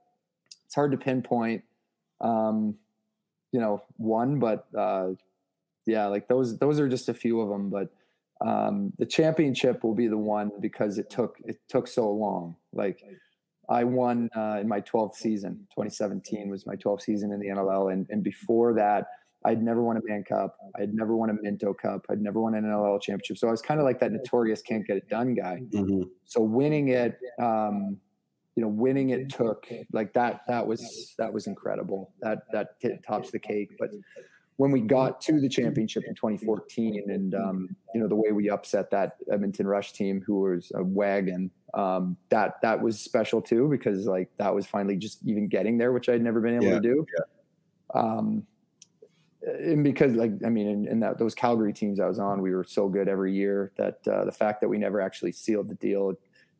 [0.66, 1.64] it's hard to pinpoint,
[2.20, 2.76] um,
[3.50, 5.10] you know, one, but uh,
[5.86, 7.88] yeah, like those, those are just a few of them, but
[8.44, 12.56] um, the championship will be the one because it took, it took so long.
[12.72, 13.02] Like,
[13.68, 15.66] I won uh, in my 12th season.
[15.74, 19.08] 2017 was my 12th season in the NLL, and and before that,
[19.44, 20.56] I'd never won a Mann Cup.
[20.78, 22.06] I'd never won a Minto Cup.
[22.10, 23.38] I'd never won an NLL championship.
[23.38, 25.60] So I was kind of like that notorious can't get it done guy.
[25.70, 26.02] Mm-hmm.
[26.24, 27.98] So winning it, um,
[28.56, 30.40] you know, winning it took like that.
[30.48, 32.12] That was that was incredible.
[32.20, 32.68] That that
[33.06, 33.70] tops the cake.
[33.78, 33.90] But
[34.58, 38.50] when we got to the championship in 2014, and um, you know the way we
[38.50, 43.68] upset that Edmonton Rush team, who was a wagon, um, that that was special too
[43.68, 46.74] because like that was finally just even getting there, which I'd never been able yeah,
[46.74, 47.06] to do.
[47.16, 48.00] Yeah.
[48.00, 48.46] Um,
[49.46, 52.52] and because like I mean, in, in, that those Calgary teams I was on, we
[52.52, 55.76] were so good every year that uh, the fact that we never actually sealed the
[55.76, 56.14] deal.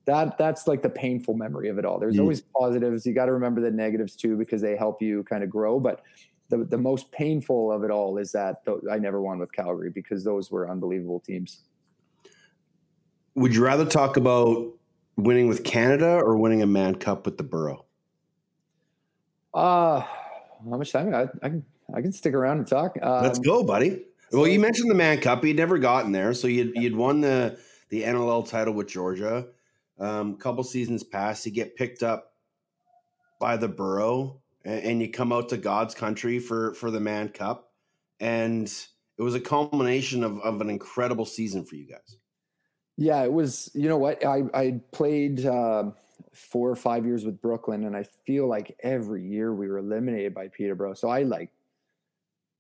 [0.05, 1.99] That that's like the painful memory of it all.
[1.99, 2.21] There's mm.
[2.21, 3.05] always positives.
[3.05, 5.81] You got to remember the negatives too because they help you kind of grow.
[5.81, 6.03] But
[6.49, 10.25] the, the most painful of it all is that I never won with Calgary because
[10.25, 11.65] those were unbelievable teams.
[13.35, 14.73] Would you rather talk about
[15.17, 17.85] winning with Canada or winning a Mann Cup with the Burrow?
[19.53, 21.15] Uh, how much time?
[21.15, 21.65] I, I, can,
[21.95, 22.97] I can stick around and talk.
[23.03, 24.05] Um, Let's go, buddy.
[24.31, 25.45] So, well, you mentioned the Mann Cup.
[25.45, 27.59] You'd never gotten there, so you'd you'd won the
[27.89, 29.47] the NLL title with Georgia.
[29.99, 32.35] A um, couple seasons past, you get picked up
[33.41, 37.73] by the Burrow and you come out to God's country for for the Mann Cup,
[38.21, 38.67] and
[39.19, 42.17] it was a culmination of of an incredible season for you guys.
[42.97, 43.71] Yeah, it was.
[43.75, 44.25] You know what?
[44.25, 45.91] I I played uh,
[46.33, 50.35] four or five years with Brooklin, and I feel like every year we were eliminated
[50.35, 50.95] by Peterborough.
[50.95, 51.51] So I like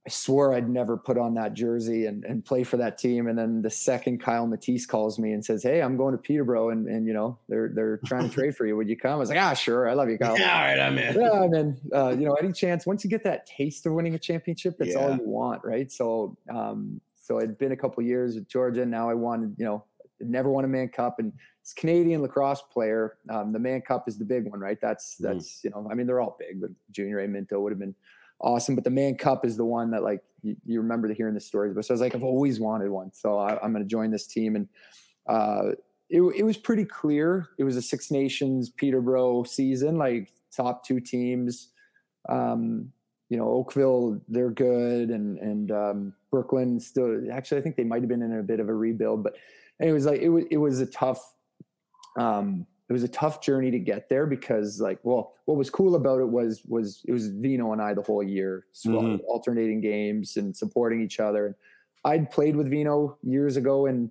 [0.08, 3.26] I swore I'd never put on that jersey and, and play for that team.
[3.26, 6.70] And then the second Kiel Matisz calls me and says, Hey, I'm going to Peterborough
[6.70, 8.74] and, and you know, they're, they're trying to trade for you.
[8.74, 9.12] Would you come?
[9.12, 9.86] I was like, ah, sure.
[9.86, 10.38] I love you, Kiel.
[10.38, 10.80] Yeah, all right.
[10.80, 11.14] I'm in.
[11.14, 11.42] Yeah.
[11.42, 14.18] And then, uh, you know, any chance, once you get that taste of winning a
[14.18, 14.98] championship, that's yeah.
[14.98, 15.62] all you want.
[15.62, 15.92] Right.
[15.92, 18.86] So, um, so it'd been a couple years with Georgia.
[18.86, 19.84] Now I wanted, you know,
[20.20, 23.18] never won a Mann Cup and it's Canadian lacrosse player.
[23.28, 24.78] Um, the Mann Cup is the big one, right?
[24.80, 25.24] That's, mm-hmm.
[25.34, 25.64] that's, mm.
[25.64, 27.94] you know, I mean, they're all big, but junior A Minto would have been,
[28.40, 28.74] awesome.
[28.74, 31.74] But the Mann Cup is the one that like you, you remember hearing the stories.
[31.74, 34.10] But so I was like, I've always wanted one, so I, am going to join
[34.10, 34.56] this team.
[34.56, 34.68] And
[35.26, 35.72] uh,
[36.08, 37.48] it, it was pretty clear.
[37.58, 41.68] It was a Six Nations Peterborough season, like top two teams.
[42.28, 42.92] Um,
[43.28, 47.30] you know, Oakville, they're good, and and um, Brooklin still.
[47.30, 49.34] Actually, I think they might have been in a bit of a rebuild, but
[49.80, 51.34] it was like it was it was a tough.
[52.18, 55.94] Um, it was a tough journey to get there because like well what was cool
[55.94, 59.16] about it was was it was vino and i the whole year so mm-hmm.
[59.28, 61.46] alternating games and supporting each other.
[61.46, 61.54] And
[62.04, 64.10] i'd played with vino years ago in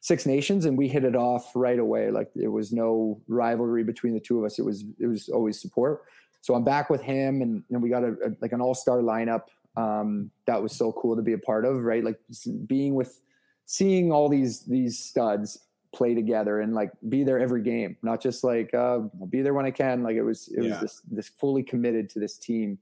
[0.00, 2.10] six nations and we hit it off right away.
[2.10, 4.58] Like there was no rivalry between the two of us.
[4.58, 6.02] It was it was always support.
[6.42, 9.44] So i'm back with him and, and we got a, a like an all-star lineup
[9.74, 12.04] um, that was so cool to be a part of right?
[12.04, 12.18] Like
[12.66, 13.22] being with
[13.64, 15.58] seeing all these these studs
[15.92, 19.54] play together and like be there every game, not just like uh, I'll be there
[19.54, 20.02] when I can.
[20.02, 20.70] Like it was, it yeah.
[20.70, 22.78] was this this fully committed to this team,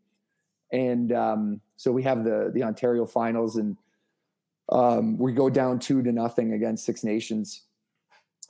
[0.72, 3.76] and um, so we have the the Ontario finals, and
[4.70, 7.62] um, we go down two to nothing against Six Nations,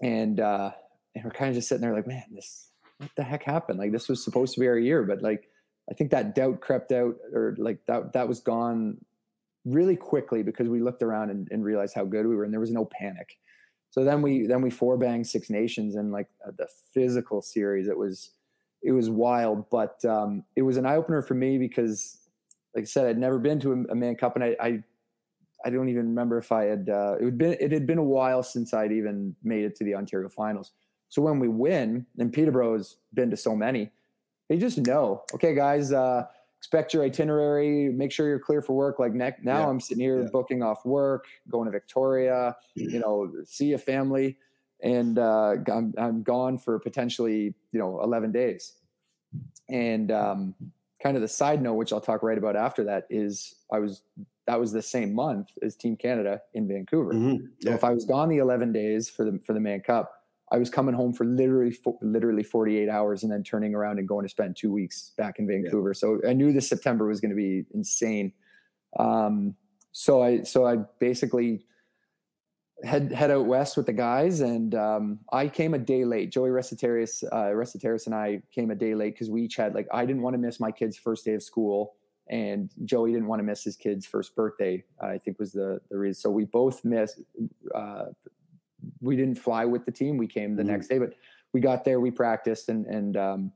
[0.02, 0.70] and uh,
[1.14, 2.68] and we're kind of just sitting there like, man, this
[2.98, 3.78] what the heck happened?
[3.78, 5.48] Like this was supposed to be our year, but like
[5.90, 8.98] I think that doubt crept out, or like that that was gone
[9.64, 12.60] really quickly because we looked around and, and realized how good we were, and there
[12.60, 13.38] was no panic
[13.90, 17.88] so then we then we four banged Six Nations and like uh, the physical series.
[17.88, 18.30] It was
[18.82, 22.18] it was wild, but um, it was an eye opener for me because,
[22.74, 24.82] like I said, I'd never been to a, a Mann Cup, and I, I,
[25.64, 26.88] I don't even remember if I had.
[26.88, 29.84] Uh, it had been it had been a while since I'd even made it to
[29.84, 30.72] the Ontario Finals.
[31.08, 33.90] So when we win, and Peterborough's been to so many,
[34.48, 35.24] they just know.
[35.34, 36.26] Okay, guys, uh,
[36.60, 38.98] expect your itinerary, make sure you're clear for work.
[38.98, 39.66] Like now yeah.
[39.66, 40.28] I'm sitting here yeah.
[40.30, 44.36] booking off work, going to Victoria, you know, see a family,
[44.82, 48.74] and uh, I'm, I'm gone for potentially, you know, 11 days.
[49.70, 50.54] And um,
[51.02, 54.02] kind of the side note, which I'll talk right about after that, is I was
[54.46, 57.14] that was the same month as Team Canada in Vancouver.
[57.14, 57.46] Mm-hmm.
[57.60, 57.70] Yeah.
[57.70, 60.12] So if I was gone the 11 days for the for the Mann Cup,
[60.52, 64.24] I was coming home for literally literally 48 hours and then turning around and going
[64.24, 65.90] to spend two weeks back in Vancouver.
[65.90, 65.98] Yeah.
[65.98, 68.32] So I knew this September was going to be insane.
[68.98, 69.54] Um,
[69.92, 71.66] so I so I basically
[72.84, 76.30] head head out west with the guys, and um, I came a day late.
[76.30, 80.04] Joey Resetarits, uh, and I came a day late because we each had like I
[80.04, 81.94] didn't want to miss my kid's first day of school,
[82.28, 84.82] and Joey didn't want to miss his kid's first birthday.
[85.00, 86.20] I think was the the reason.
[86.20, 87.20] So we both missed.
[87.74, 88.06] Uh,
[89.00, 90.16] we didn't fly with the team.
[90.16, 90.66] We came the Mhm.
[90.66, 91.14] next day, but
[91.52, 92.00] we got there.
[92.00, 93.52] We practiced, and and um,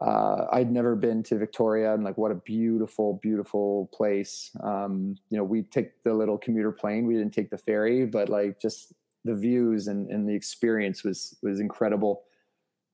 [0.00, 4.50] uh, I'd never been to Victoria, and like what a beautiful, beautiful place.
[4.60, 7.06] Um, you know, we take the little commuter plane.
[7.06, 8.92] We didn't take the ferry, but like just
[9.24, 12.24] the views and, and the experience was was incredible.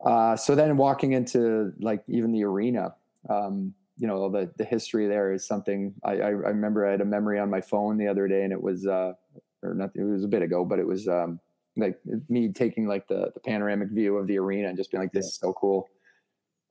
[0.04, 2.94] Uh, so then walking into like even the arena,
[3.28, 6.86] um, you know, the the history there is something I, I, I remember.
[6.86, 9.14] I had a memory on my phone the other day, and it was uh,
[9.62, 9.90] or not.
[9.94, 11.40] It was a bit ago, but it was um,
[11.76, 11.98] like
[12.28, 15.26] me taking like the the panoramic view of the arena and just being like, "This
[15.26, 15.88] is so cool."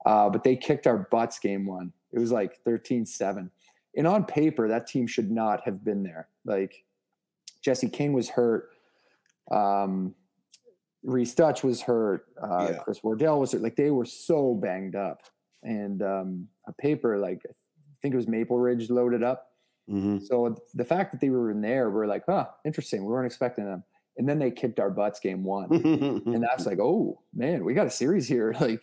[0.04, 1.92] Uh, but they kicked our butts game one.
[2.12, 3.50] It was like 13 7.
[3.96, 6.28] And on paper, that team should not have been there.
[6.44, 6.84] Like
[7.62, 8.70] Jesse King was hurt.
[9.50, 10.14] Um,
[11.04, 12.26] Rhys Duch was hurt.
[12.42, 12.78] Uh, Yeah.
[12.78, 13.62] Chris Wardell was hurt.
[13.62, 15.22] Like they were so banged up.
[15.62, 17.52] And um, on paper, like I
[18.00, 19.51] think it was Maple Ridge loaded up.
[19.88, 23.04] Hmm So the fact that they were in there, we're like, huh, interesting.
[23.04, 23.84] We weren't expecting them.
[24.18, 25.72] And then they kicked our butts game one
[26.32, 28.54] and that's like, oh man, we got a series here.
[28.60, 28.82] Like,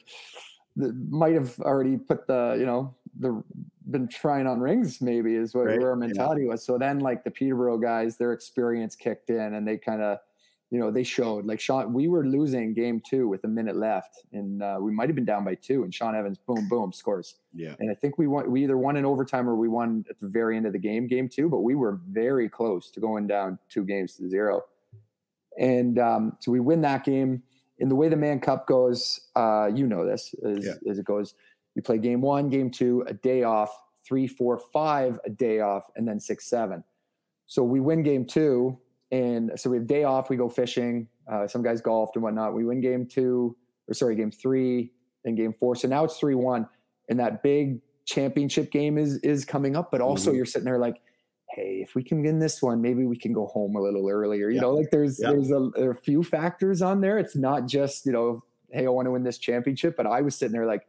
[0.76, 3.44] that might have already put the, you know, the
[3.90, 5.02] been trying on rings.
[5.02, 6.06] Maybe is what Right, where our yeah.
[6.08, 6.64] mentality was.
[6.66, 10.20] So then, like the Peterborough guys, their experience kicked in, and they kind of,
[10.72, 11.46] you know, they showed.
[11.46, 15.10] Like Sean, we were losing game two with a minute left, and uh, we might
[15.10, 17.36] have been down by two, and Sean Evans, boom, boom, scores.
[17.54, 17.76] yeah.
[17.80, 18.50] And I think we won.
[18.52, 21.08] We either won in overtime or we won at the very end of the game,
[21.08, 21.50] game two.
[21.50, 24.64] But we were very close to going down two games to zero.
[25.58, 27.44] And um, so we win that game.
[27.80, 30.92] And the way the Mann Cup goes, uh, you know this as, Yeah.
[30.92, 31.34] as it goes.
[31.76, 33.72] You play game one, game two, a day off,
[34.06, 36.84] three, four, five, a day off, and then six, seven.
[37.48, 38.78] So we win game two,
[39.12, 40.30] and so we have day off.
[40.30, 41.08] We go fishing.
[41.28, 42.54] Uh, some guys golfed and whatnot.
[42.54, 43.56] We win game two,
[43.88, 44.92] or sorry, game three,
[45.26, 45.76] and game four.
[45.76, 46.68] So now it's three one,
[47.10, 49.92] and that big championship game is is coming up.
[49.92, 50.36] But also, Mhm.
[50.38, 51.02] you're sitting there like,
[51.52, 54.50] hey, if we can win this one, maybe we can go home a little earlier.
[54.50, 54.62] You Yeah.
[54.62, 55.32] know, like there's Yeah.
[55.32, 57.18] there's a, there a few factors on there.
[57.20, 59.96] It's not just you know, hey, I want to win this championship.
[59.98, 60.88] But I was sitting there like,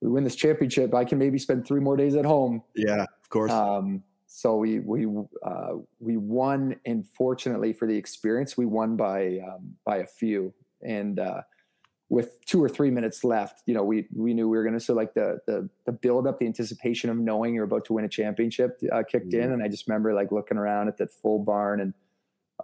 [0.00, 2.62] we win this championship, I can maybe spend three more days at home.
[2.74, 3.02] Yeah.
[3.04, 3.50] Of course.
[3.52, 4.02] Um,
[4.34, 5.06] so we we
[5.44, 10.54] uh, we won, and fortunately for the experience, we won by um, by a few.
[10.80, 11.42] And uh,
[12.08, 14.80] with two or three minutes left, you know, we we knew we were going to.
[14.80, 18.06] So like the the the build up, the anticipation of knowing you're about to win
[18.06, 21.38] a championship uh, kicked in, and I just remember like looking around at that full
[21.38, 21.94] barn and.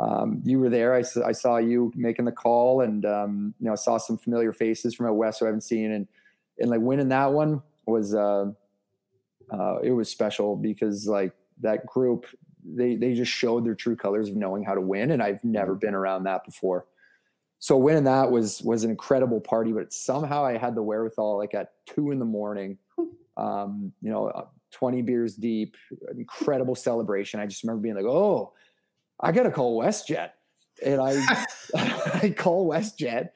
[0.00, 0.94] Um, you were there.
[0.94, 4.52] I, I saw you making the call, and um, you know, I saw some familiar
[4.52, 6.06] faces from out west who I haven't seen, and
[6.60, 8.52] and like winning that one was uh,
[9.50, 12.26] uh, it was special because like that group
[12.64, 15.74] they they just showed their true colors of knowing how to win and I've never
[15.74, 16.86] been around that before.
[17.60, 21.54] So winning that was was an incredible party, but somehow I had the wherewithal like
[21.54, 22.78] at two in the morning,
[23.36, 25.76] um, you know, uh, 20 beers deep,
[26.16, 27.40] incredible celebration.
[27.40, 28.52] I just remember being like, oh,
[29.20, 30.30] I gotta call WestJet.
[30.84, 31.44] And I
[32.22, 33.30] I call WestJet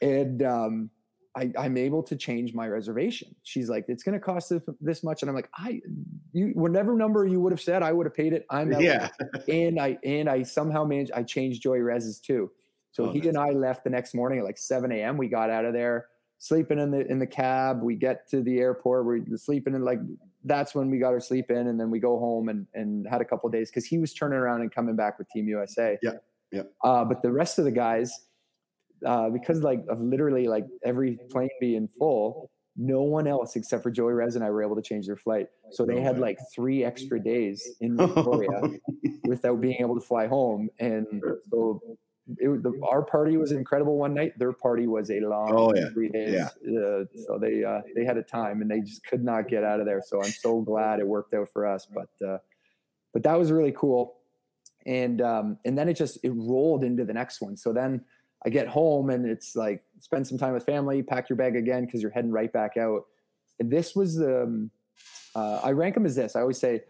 [0.00, 0.90] and um
[1.36, 3.34] I, I'm able to change my reservation.
[3.42, 5.82] She's like, it's going to cost this, this much, and I'm like, I,
[6.32, 8.46] you, whatever number you would have said, I would have paid it.
[8.48, 9.10] I'm yeah.
[9.48, 11.12] and I and I somehow managed.
[11.14, 12.50] I changed Joey Rez's too.
[12.92, 15.18] So Oh, he and I left the next morning at like 7 a.m.
[15.18, 16.06] We got out of there,
[16.38, 17.82] sleeping in the in the cab.
[17.82, 19.04] We get to the airport.
[19.04, 19.98] We're sleeping in like
[20.44, 23.20] that's when we got our sleep in, and then we go home and and had
[23.20, 25.98] a couple of days because he was turning around and coming back with Team USA.
[26.02, 26.12] Yeah,
[26.50, 26.62] yeah.
[26.82, 28.10] Uh, but the rest of the guys,
[29.04, 33.90] uh, because like of literally like every plane being full, no one else except for
[33.90, 35.46] Joey Rez and I were able to change their flight.
[35.72, 38.60] So they had like three extra days in Victoria
[39.24, 40.68] without being able to fly home.
[40.78, 41.06] And
[41.50, 41.80] so
[42.38, 44.38] it, the, our party was incredible one night.
[44.38, 45.88] Their party was a long Oh, yeah.
[45.94, 46.34] three days.
[46.34, 46.80] Yeah.
[46.80, 49.80] Uh, so they uh, they had a time and they just could not get out
[49.80, 50.02] of there.
[50.04, 51.86] So I'm so glad it worked out for us.
[51.86, 52.38] But uh,
[53.12, 54.16] but that was really cool.
[54.84, 57.56] And um, and then it just it rolled into the next one.
[57.56, 58.04] So then
[58.46, 61.84] I get home and it's like spend some time with family, pack your bag again
[61.84, 63.02] because you're heading right back out.
[63.58, 64.70] And this was um,
[65.34, 66.36] uh, I rank them as this.
[66.36, 66.82] I always say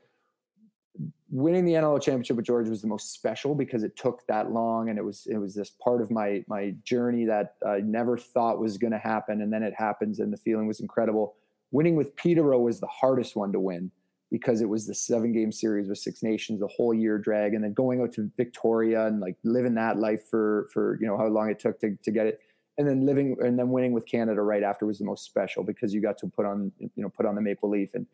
[1.30, 4.90] winning the NLL championship with George was the most special because it took that long
[4.90, 8.60] and it was it was this part of my my journey that I never thought
[8.60, 11.36] was going to happen and then it happens and the feeling was incredible.
[11.72, 13.90] Winning with Peterborough was the hardest one to win
[14.38, 17.64] because it was the seven game series with Six Nations, the whole year drag, and
[17.64, 21.26] then going out to Victoria and like living that life for for you know how
[21.26, 22.40] long it took to to get it,
[22.76, 25.94] and then living and then winning with Canada right after was the most special because
[25.94, 28.06] you got to put on you know put on the maple leaf and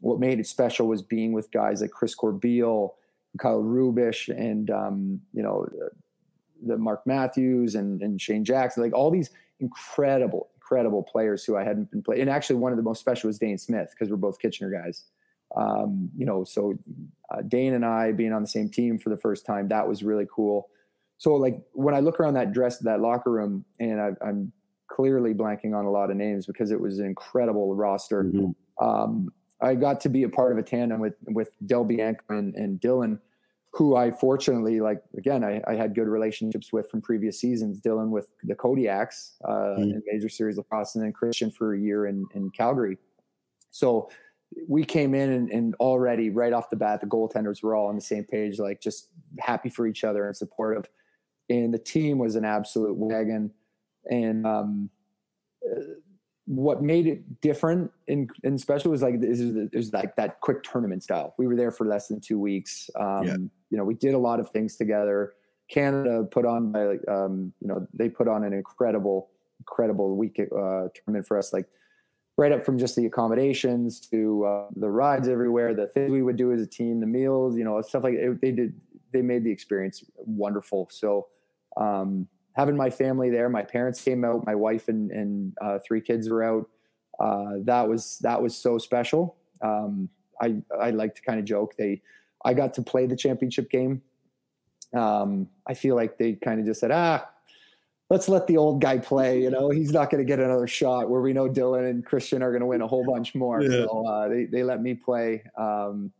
[0.00, 2.94] what made it special was being with guys like Chris Corbeil,
[3.38, 5.90] Kyle Rubisch, and um, you know the,
[6.66, 9.30] the Mark Matthews and, and Shayne Jackson, like all these
[9.60, 12.22] incredible, incredible players who I hadn't been playing.
[12.22, 15.04] And actually, one of the most special was Dane Smith because we're both Kitchener guys.
[15.56, 16.78] Um, you know, so
[17.30, 20.02] uh, Dane and I being on the same team for the first time, that was
[20.02, 20.68] really cool.
[21.16, 24.52] So, like when I look around that dress, that locker room, and I, I'm
[24.88, 28.24] clearly blanking on a lot of names because it was an incredible roster.
[28.24, 28.84] Mm-hmm.
[28.84, 32.54] Um, I got to be a part of a tandem with with Del Bianco and,
[32.54, 33.18] and Dylan,
[33.72, 35.02] who I fortunately like.
[35.16, 37.80] Again, I, I, had good relationships with from previous seasons.
[37.80, 39.82] Dylan with the Kodiaks uh, mm-hmm.
[39.82, 42.98] in Major Series lacrosse, and then Christian for a year in, in Calgary.
[43.70, 44.10] So
[44.66, 47.94] we came in and, and, already right off the bat, the goaltenders were all on
[47.94, 49.08] the same page, like just
[49.38, 50.88] happy for each other and supportive.
[51.50, 53.52] And the team was an absolute wagon.
[54.10, 54.90] And um,
[56.48, 61.02] what made it different and, and special was like it was like that quick tournament
[61.02, 61.34] style.
[61.38, 62.88] We were there for less than two weeks.
[62.98, 63.36] Um, yeah.
[63.70, 65.34] You know, we did a lot of things together.
[65.70, 66.74] Canada put on,
[67.08, 69.28] um, you know, they put on an incredible,
[69.60, 71.52] incredible week uh, tournament for us.
[71.52, 71.66] Like
[72.38, 76.36] right up from just the accommodations to uh, the rides everywhere, the things we would
[76.36, 78.80] do as a team, the meals, you know, stuff like it, they did.
[79.12, 80.88] They made the experience wonderful.
[80.90, 81.28] So.
[81.76, 82.26] Um,
[82.58, 83.48] having my family there.
[83.48, 84.44] My parents came out.
[84.44, 86.68] My wife and, and uh, three kids were out.
[87.18, 89.36] Uh, that was that was so special.
[89.62, 90.08] Um,
[90.42, 91.74] I I like to kind of joke.
[91.76, 92.02] They
[92.44, 94.02] I got to play the championship game.
[94.94, 97.28] Um, I feel like they kind of just said, ah,
[98.10, 99.42] let's let the old guy play.
[99.42, 101.08] You know, he's not going to get another shot.
[101.10, 103.62] Where we know Dillon and Christian are going to win a whole bunch more.
[103.62, 103.84] Yeah.
[103.84, 105.42] So uh, they they let me play.
[105.56, 106.12] Um,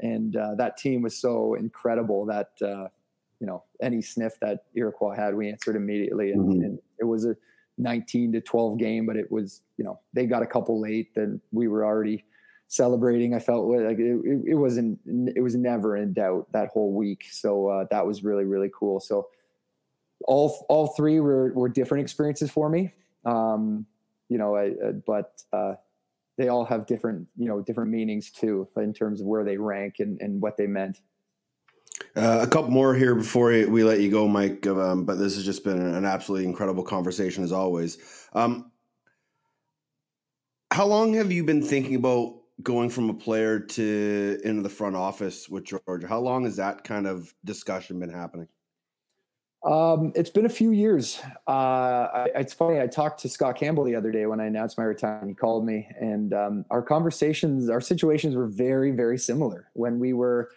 [0.00, 2.88] and uh, that team was so incredible that uh,
[3.40, 6.62] you know any sniff that Iroquois had, we answered immediately, and, mm-hmm.
[6.62, 7.36] and, it was a
[7.78, 11.40] 19 to 12 game, but it was you know they got a couple late, then
[11.52, 12.24] we were already
[12.66, 13.34] celebrating.
[13.34, 14.98] I felt like it, it, it wasn't
[15.36, 18.98] it was never in doubt that whole week, so uh, that was really really cool.
[18.98, 19.28] So
[20.26, 22.92] all all three were were different experiences for me.
[23.24, 23.86] Um,
[24.28, 25.74] you know, I, uh, but uh,
[26.36, 29.96] they all have different you know different meanings too in terms of where they rank
[29.98, 31.00] and, and what they meant.
[32.16, 34.66] Uh, a couple more here before we let you go, Mike.
[34.66, 37.98] Um, but this has just been an absolutely incredible conversation as always.
[38.32, 38.70] Um,
[40.70, 44.96] how long have you been thinking about going from a player to into the front
[44.96, 46.06] office with Georgia?
[46.06, 48.48] How long has that kind of discussion been happening?
[49.64, 51.20] Um, it's been a few years.
[51.46, 52.80] Uh, I, it's funny.
[52.80, 55.30] I talked to Scott Campbell the other day when I announced my retirement.
[55.30, 60.12] He called me, and um, our conversations, our situations were very, very similar when we
[60.12, 60.50] were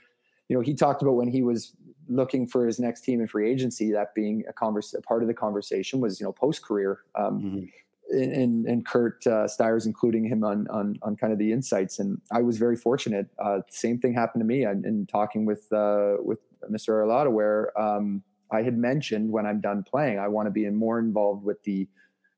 [0.51, 1.77] you know, he talked about when he was
[2.09, 5.29] looking for his next team in free agency, that being a converse, a part of
[5.29, 6.99] the conversation was, you know, post career.
[7.15, 8.17] Um, mm-hmm.
[8.17, 11.99] and, and Curt uh, Styres including him on, on, on kind of the insights.
[11.99, 13.27] And I was very fortunate.
[13.39, 16.89] Uh, same thing happened to me in, in talking with, uh, with Mr.
[16.89, 18.21] Arlotta, where um,
[18.51, 21.87] I had mentioned when I'm done playing, I want to be more involved with the,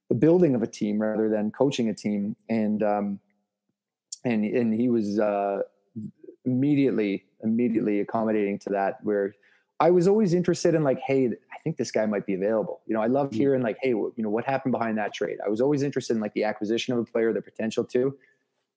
[0.10, 2.36] the building of a team rather than coaching a team.
[2.50, 3.20] And, um,
[4.24, 5.62] and, and he was, uh,
[6.46, 9.34] immediately immediately accommodating to that where
[9.80, 12.82] I was always interested in like, hey, I think this guy might be available.
[12.86, 13.36] You know, I love mm.
[13.36, 15.38] hearing like, hey, you know, what happened behind that trade?
[15.46, 18.18] I was always interested in like the acquisition of a player, the potential to,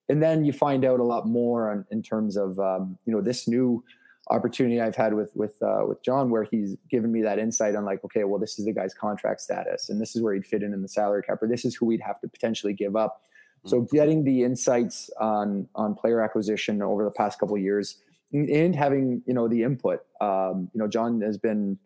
[0.08, 3.20] and then you find out a lot more on, in terms of um, you know
[3.20, 3.84] this new
[4.28, 7.84] opportunity I've had with with uh, with John, where he's given me that insight on
[7.84, 10.62] like, okay, well, this is the guy's contract status, and this is where he'd fit
[10.62, 13.22] in in the salary cap, or this is who we'd have to potentially give up.
[13.64, 13.90] So mm.
[13.90, 17.98] getting the insights on on player acquisition over the past couple years
[18.32, 20.00] and having you know the input.
[20.20, 21.78] Um, you know, John has been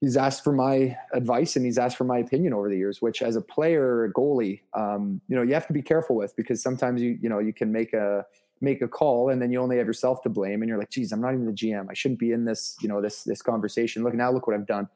[0.00, 3.22] he's asked for my advice and he's asked for my opinion over the years, which
[3.22, 6.62] as a player, a goalie, um, you know, you have to be careful with because
[6.62, 8.24] sometimes you you know you can make a
[8.62, 11.12] make a call and then you only have yourself to blame and you're like, geez,
[11.12, 11.86] I'm not even the GM.
[11.90, 14.04] I shouldn't be in this, you know, this this conversation.
[14.04, 14.88] Look now, look what I've done.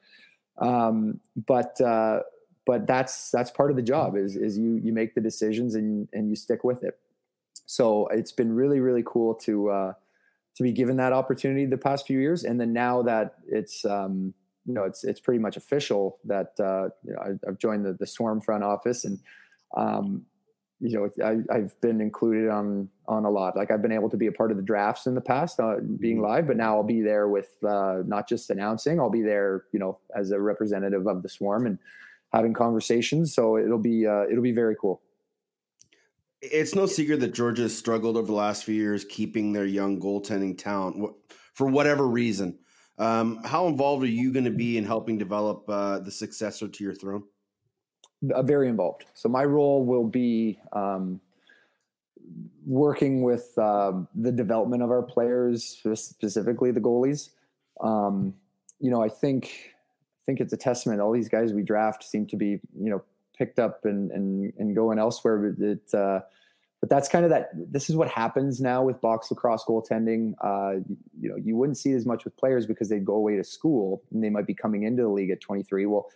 [0.58, 2.20] Um, but uh,
[2.64, 6.08] but that's that's part of the job is is you you make the decisions and
[6.12, 6.98] and you stick with it.
[7.66, 9.92] So it's been really really cool to uh,
[10.56, 14.32] to be given that opportunity the past few years, and then now that it's um,
[14.64, 17.92] you know it's it's pretty much official that uh, you know I, have joined the,
[17.92, 19.18] the Swarm front office, and
[19.76, 20.24] um,
[20.80, 23.56] you know I, have been included on on a lot.
[23.56, 25.76] Like I've been able to be a part of the drafts in the past, uh,
[26.00, 26.26] being mm-hmm.
[26.26, 29.00] live, but now I'll be there with uh, not just announcing.
[29.00, 31.78] I'll be there, you know, as a representative of the Swarm and
[32.32, 33.34] having conversations.
[33.34, 35.02] So it'll be uh, it'll be very cool
[36.42, 40.00] it's no secret that Georgia has struggled over the last few years keeping their young
[40.00, 41.14] goaltending talent
[41.54, 42.58] for whatever reason.
[42.98, 46.84] Um, how involved are you going to be in helping develop uh, the successor to
[46.84, 47.24] your throne?
[48.34, 49.04] Uh, very involved.
[49.14, 51.20] So my role will be um,
[52.64, 55.64] working with um, the development of our players,
[55.94, 57.30] specifically the goalies.
[57.80, 58.34] Um,
[58.80, 61.00] you know, I think I think it's a testament.
[61.00, 63.02] All these guys we draft seem to be, you know,
[63.36, 65.36] picked up and and and going elsewhere.
[65.38, 66.20] But it, uh,
[66.80, 67.50] but that's kind of that.
[67.54, 70.34] This is what happens now with box lacrosse goaltending.
[70.42, 70.80] Uh,
[71.20, 74.02] you know, you wouldn't see as much with players because they'd go away to school
[74.10, 75.86] and they might be coming into the league at 23.
[75.86, 76.08] Well,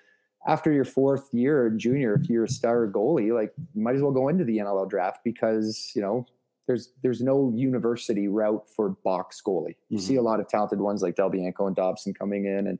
[0.47, 4.03] after your fourth year in junior, if you're a star goalie, like you might as
[4.03, 6.27] well go into the NLL draft because you know
[6.67, 9.77] there's there's no university route for box goalie.
[9.89, 10.07] You mm-hmm.
[10.07, 12.79] see a lot of talented ones like Del Bianco and Dobson coming in, and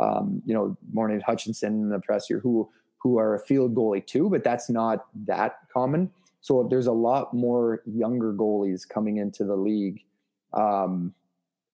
[0.00, 2.68] um, you know Morning Hutchinson in the press here who
[2.98, 6.10] who are a field goalie too, but that's not that common.
[6.40, 10.02] So there's a lot more younger goalies coming into the league,
[10.52, 11.12] um,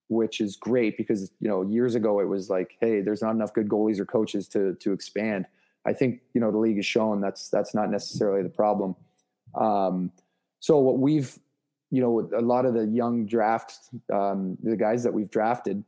[0.08, 3.52] which is great because you know years ago it was like, hey, there's not enough
[3.52, 5.46] good goalies or coaches to to expand.
[5.84, 8.94] I think you know the league has shown that's that's not necessarily the problem.
[9.54, 10.12] Um,
[10.60, 11.38] so what we've
[11.90, 15.84] you know a lot of the young drafts, um, the guys that we've drafted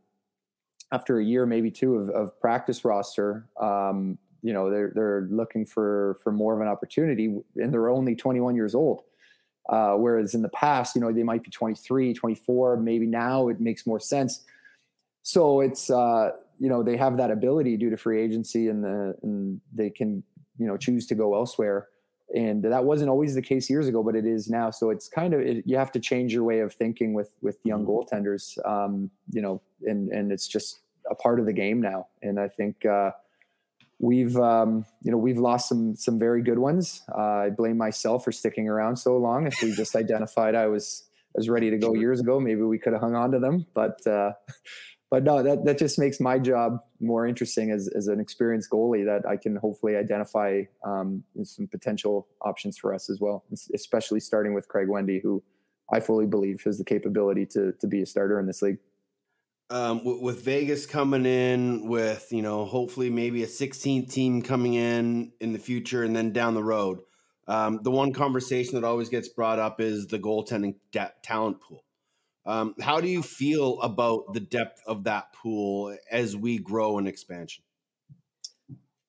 [0.93, 5.65] after a year maybe two of, of practice roster um, you know they're they're looking
[5.67, 9.03] for for more of an opportunity and they're only 21 years old
[9.69, 13.61] uh, whereas in the past you know they might be 23 24 maybe now it
[13.61, 14.45] makes more sense.
[15.23, 19.15] So it's uh, you know they have that ability due to free agency and the
[19.23, 20.23] and they can
[20.59, 21.89] you know choose to go elsewhere.
[22.35, 24.71] And that wasn't always the case years ago but it is now.
[24.71, 27.59] So it's kind of it, you have to change your way of thinking with with
[27.65, 28.17] young mm-hmm.
[28.17, 30.81] goaltenders um, you know and and it's just
[31.11, 32.09] a part of the game now.
[32.23, 33.13] And i think uh,
[33.99, 37.03] we've um, you know we've lost some some very good ones.
[37.17, 39.47] Uh, I blame myself for sticking around so long.
[39.47, 41.05] If we just identified I was
[41.37, 43.67] I was ready to go years ago, maybe we could have hung on to them.
[43.75, 44.33] But uh,
[45.11, 49.05] but no, that that just makes my job more interesting as as an experienced goalie.
[49.05, 53.45] That I can hopefully identify um, some potential options for us as well,
[53.75, 55.43] especially starting with Craig Wendy, who
[55.93, 58.79] I fully believe has the capability to to be a starter in this league
[59.71, 64.75] um, w- with Vegas coming in, with you know, hopefully maybe a 16th team coming
[64.75, 67.01] in in the future, and then down the road,
[67.49, 71.85] um, the one conversation that always gets brought up is the goaltending de- talent pool.
[72.47, 77.07] Um, how do you feel about the depth of that pool as we grow in
[77.07, 77.65] expansion?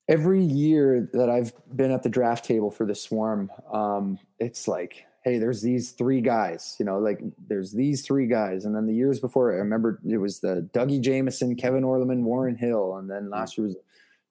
[0.07, 5.05] Every year that I've been at the draft table for the Swarm, um, it's like
[5.25, 8.63] hey, there's these three guys, you know, like there's these three guys.
[8.63, 12.55] And then the years before, I remember it was the Dougie Jamieson, Kevin Orleman, Warren
[12.55, 12.97] Hill.
[12.97, 13.75] And then last year was,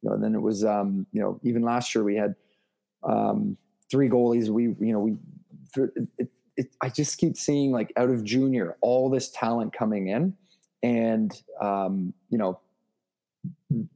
[0.02, 2.36] you know, then it was, um, you know, even last year we had
[3.02, 3.56] um,
[3.90, 4.50] three goalies.
[4.50, 5.16] We, you know, we,
[6.16, 10.36] it, it, I just keep seeing like out of junior, all this talent coming in.
[10.84, 12.60] And, um, you know,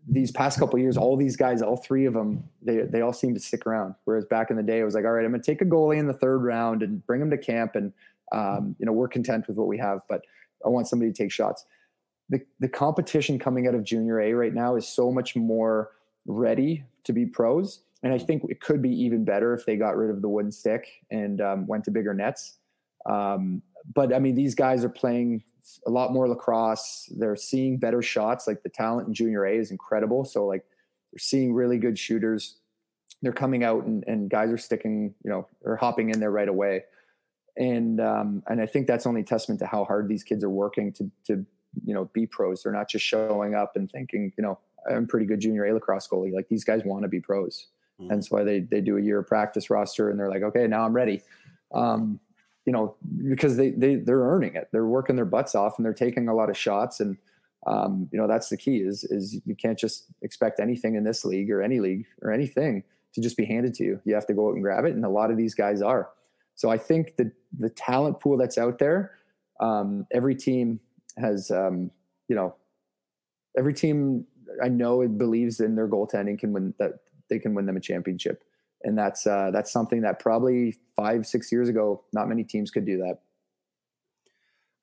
[0.08, 3.34] these past couple years, all these guys, all three of them, they they all seem
[3.34, 3.94] to stick around.
[4.04, 5.64] Whereas back in the day, it was like, all right, I'm going to take a
[5.64, 7.92] goalie in the third round and bring him to camp, and
[8.32, 10.22] um, you know we're content with what we have, but
[10.64, 11.64] I want somebody to take shots.
[12.28, 15.90] The the competition coming out of junior A right now is so much more
[16.26, 19.96] ready to be pros, and I think it could be even better if they got
[19.96, 22.58] rid of the wooden stick and um, went to bigger nets.
[23.06, 23.62] Um,
[23.94, 25.42] but I mean, these guys are playing
[25.86, 27.10] a lot more lacrosse.
[27.16, 28.46] They're seeing better shots.
[28.46, 30.24] Like the talent in junior A is incredible.
[30.24, 30.64] So like
[31.12, 32.56] they're seeing really good shooters.
[33.22, 36.48] They're coming out and, and guys are sticking, you know, or hopping in there right
[36.48, 36.84] away.
[37.56, 40.92] And um, and I think that's only testament to how hard these kids are working
[40.92, 41.44] to to
[41.84, 42.62] you know be pros.
[42.62, 46.06] They're not just showing up and thinking, you know, I'm pretty good junior A lacrosse
[46.06, 46.32] goalie.
[46.32, 47.66] Like these guys want to be pros.
[48.00, 48.14] Mm-hmm.
[48.14, 50.84] That's why they they do a year of practice roster and they're like, okay, now
[50.84, 51.22] I'm ready.
[51.74, 52.20] Um,
[52.68, 52.94] you know,
[53.30, 54.68] because they they they're earning it.
[54.72, 57.00] They're working their butts off and they're taking a lot of shots.
[57.00, 57.16] And
[57.66, 61.24] um, you know, that's the key is is you can't just expect anything in this
[61.24, 62.84] league or any league or anything
[63.14, 64.02] to just be handed to you.
[64.04, 64.92] You have to go out and grab it.
[64.92, 66.10] And a lot of these guys are.
[66.56, 69.12] So I think the the talent pool that's out there,
[69.60, 70.78] um, every team
[71.16, 71.90] has um,
[72.28, 72.54] you know,
[73.56, 74.26] every team
[74.62, 76.98] I know it believes in their goaltending can win that
[77.30, 78.44] they can win them a championship
[78.84, 82.84] and that's uh, that's something that probably five six years ago not many teams could
[82.84, 83.18] do that.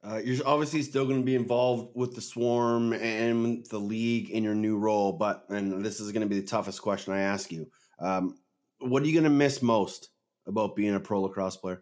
[0.03, 4.43] Uh, you're obviously still going to be involved with the swarm and the league in
[4.43, 7.51] your new role but and this is going to be the toughest question i ask
[7.51, 7.67] you.
[7.99, 8.37] Um,
[8.79, 10.09] what are you going to miss most
[10.47, 11.81] about being a pro lacrosse player?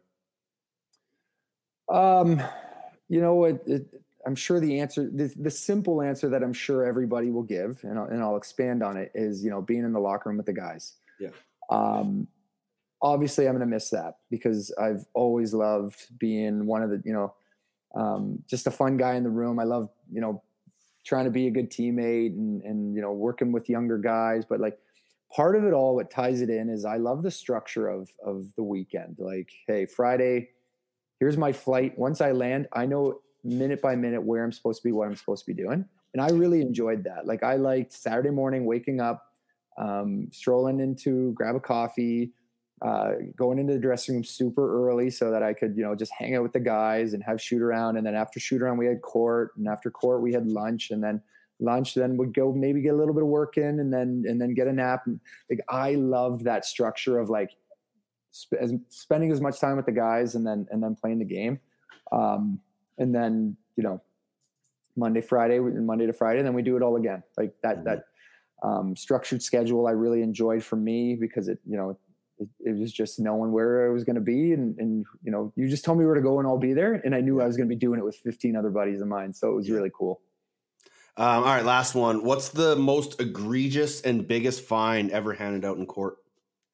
[1.90, 2.42] Um
[3.10, 6.86] you know it, it, i'm sure the answer the, the, simple answer that i'm sure
[6.86, 9.92] everybody will give and I'll, and I'll expand on it is you know being in
[9.92, 10.94] the locker room with the guys.
[11.20, 11.30] Yeah
[11.70, 12.28] um,
[13.02, 17.14] obviously, I'm going to miss that because I've always loved being one of the, you
[17.14, 17.34] know,
[17.96, 19.60] um, just a fun guy in the room.
[19.60, 20.42] I love, you know,
[21.06, 24.46] trying to be a good teammate and, and, you know, working with younger guys.
[24.46, 24.80] But like
[25.32, 28.48] part of it all, what ties it in is I love the structure of, of
[28.56, 29.18] the weekend.
[29.20, 30.50] Like, hey, Friday,
[31.20, 31.98] here's my flight.
[31.98, 35.16] Once I land, I know minute by minute where I'm supposed to be, what I'm
[35.16, 35.86] supposed to be doing.
[36.14, 37.26] And I really enjoyed that.
[37.26, 39.33] Like I liked Saturday morning waking up,
[39.78, 42.32] um, strolling into grab a coffee,
[42.82, 46.12] uh, going into the dressing room super early so that I could, you know, just
[46.12, 47.98] hang out with the guys and have shoot around.
[47.98, 51.02] And then after shoot around, we had court, and after court, we had lunch, and
[51.04, 51.22] then
[51.60, 54.42] lunch, then would go maybe get a little bit of work in, and then and
[54.42, 55.04] then get a nap.
[55.06, 55.20] And
[55.50, 57.52] like I loved that structure of like
[58.36, 61.26] sp- as, spending as much time with the guys, and then and then playing the
[61.26, 61.60] game,
[62.12, 62.60] um,
[62.98, 64.02] and then you know
[64.98, 67.24] Monday, Friday, Monday to Friday, and then we do it all again.
[67.38, 67.84] Like that Mhm.
[67.86, 68.06] that
[68.64, 71.98] um, structured schedule I really enjoyed for me because it you know
[72.40, 75.54] it, it was just knowing where I was going to be and and you know
[75.56, 77.46] you just told me where to go and I'll be there and I knew I
[77.46, 79.70] was going to be doing it with 15 other buddies of mine so it was
[79.70, 80.22] really cool.
[81.16, 82.24] Um, all right, last one.
[82.24, 86.18] What's the most egregious and biggest fine ever handed out in court?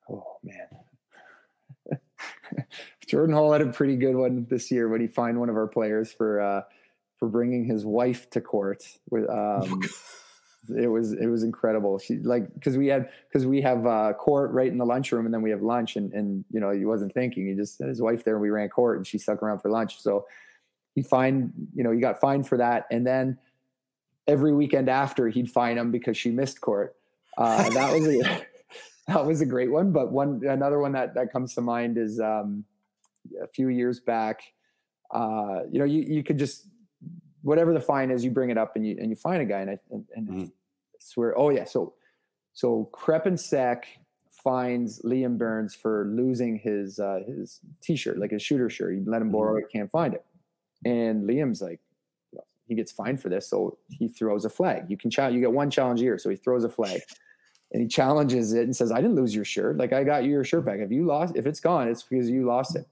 [0.09, 0.67] Oh man.
[3.07, 5.67] Jordan Hall had a pretty good one this year when he fined one of our
[5.67, 6.61] players for uh,
[7.17, 8.83] for bringing his wife to court.
[9.09, 9.81] With um,
[10.67, 11.97] it was it was incredible.
[11.99, 15.33] She like because we had because we have uh, court right in the lunchroom and
[15.33, 17.47] then we have lunch and and you know he wasn't thinking.
[17.47, 18.35] He just his wife there.
[18.35, 20.01] and We ran court and she stuck around for lunch.
[20.01, 20.25] So
[20.95, 23.37] he fined you know he got fined for that and then
[24.27, 26.95] every weekend after he'd fine him because she missed court.
[27.37, 28.45] Uh, that was a
[29.07, 29.91] that was a great one.
[29.91, 32.63] But one another one that that comes to mind is um,
[33.41, 34.41] a few years back.
[35.11, 36.67] Uh, you know, you you could just
[37.41, 39.61] whatever the fine is, you bring it up and you and you fine a guy,
[39.61, 40.47] and I and, and Mhm.
[40.47, 40.51] I
[40.99, 41.93] swear, oh yeah, so
[42.53, 43.83] so Krepensek
[44.29, 48.95] fines Liam Byrnes for losing his uh, his t-shirt, like his shooter shirt.
[48.95, 50.25] He let him borrow it, can't find it,
[50.85, 51.79] and Liam's like,
[52.31, 54.89] you know, he gets fined for this, so he throws a flag.
[54.89, 55.35] You can challenge.
[55.35, 57.01] You get one challenge a year, so he throws a flag.
[57.71, 59.77] And he challenges it and says, "I didn't lose your shirt.
[59.77, 60.79] Like I got your shirt back.
[60.79, 62.87] If you lost, if it's gone, it's because you lost it."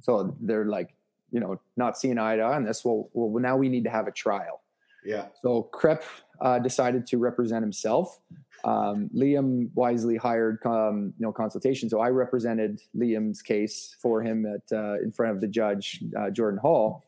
[0.00, 0.94] So they're like,
[1.32, 2.84] you know, not seeing eye to eye on this.
[2.84, 4.60] Well, well, now we need to have a trial.
[5.04, 5.26] Yeah.
[5.42, 6.04] So Krep
[6.40, 8.20] uh, decided to represent himself.
[8.64, 11.88] Um, Liam wisely hired, um, you know, consultation.
[11.88, 16.30] So I represented Liam's case for him at uh, in front of the judge, uh,
[16.30, 17.04] Jordan Hall,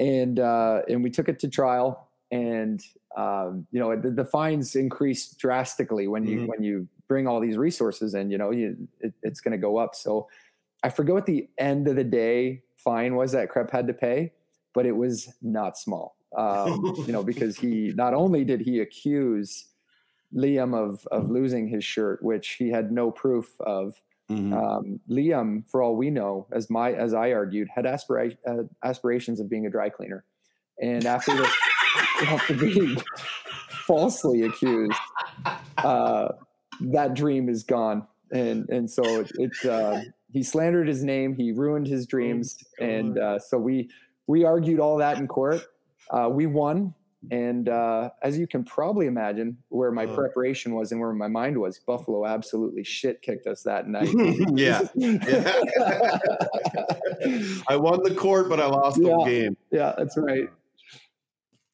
[0.00, 2.08] and uh, and we took it to trial.
[2.32, 2.82] And
[3.16, 6.48] um, you know, the, the fines increase drastically when you Mhm.
[6.48, 9.76] when you bring all these resources and You know, you, it, it's going to go
[9.78, 9.94] up.
[9.94, 10.28] So
[10.82, 14.32] I forget what the end of the day fine was that Krep had to pay,
[14.74, 16.16] but it was not small.
[16.36, 19.66] Um, you know, because he not only did he accuse
[20.34, 24.00] Liam of of losing his shirt, which he had no proof of.
[24.30, 24.54] Mhm.
[24.54, 29.40] Um, Liam, for all we know, as my as I argued, had aspira- uh, aspirations
[29.40, 30.24] of being a dry cleaner,
[30.80, 31.50] and after the,
[32.28, 32.96] after being
[33.86, 34.96] falsely accused,
[35.78, 36.28] uh,
[36.80, 40.00] that dream is gone, and and so it, it uh,
[40.32, 43.88] he slandered his name, he ruined his dreams, and uh, so we
[44.26, 45.62] we argued all that in court.
[46.10, 46.94] Uh, we won,
[47.30, 50.14] and uh, as you can probably imagine, where my Uh.
[50.14, 54.08] preparation was and where my mind was, Buffalo absolutely shit kicked us that night.
[54.54, 54.80] yeah.
[57.68, 59.24] I won the court, but I lost the Yeah.
[59.28, 59.56] game.
[59.70, 60.48] yeah, that's right.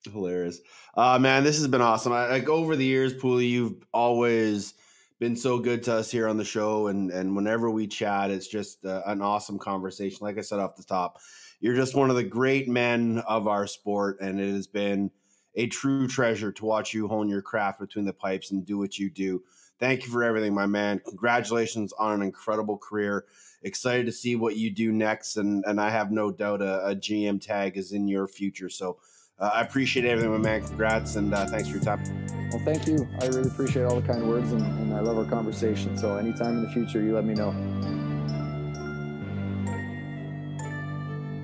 [0.04, 0.60] Hilarious.
[0.96, 2.12] Uh man, this has been awesome.
[2.12, 4.74] I, like over the years, Pooley, you've always
[5.18, 8.48] been so good to us here on the show, and and whenever we chat, it's
[8.48, 10.18] just uh, an awesome conversation.
[10.20, 11.18] Like I said off the top,
[11.60, 15.10] you're just one of the great men of our sport, and it has been
[15.55, 18.98] a true treasure to watch you hone your craft between the pipes and do what
[18.98, 19.43] you do.
[19.78, 21.01] Thank you for everything, my man.
[21.06, 23.24] Congratulations on an incredible career.
[23.62, 26.94] Excited to see what you do next, and and I have no doubt a, a
[26.94, 28.68] GM tag is in your future.
[28.68, 28.98] So.
[29.38, 30.66] Uh, I appreciate everything, my man.
[30.66, 32.02] Congrats and uh, thanks for your time.
[32.50, 33.06] Well, thank you.
[33.20, 35.98] I really appreciate all the kind words, and, and I love our conversation.
[35.98, 37.50] So anytime in the future, you let me know.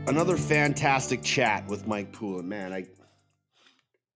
[0.07, 2.49] Another fantastic chat with Mike Poulin.
[2.49, 2.87] Man, I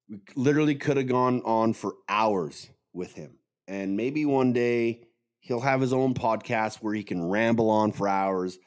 [0.08, 3.38] we literally could have gone on for hours with him.
[3.68, 5.02] And maybe one day
[5.40, 8.58] he'll have his own podcast where he can ramble on for hours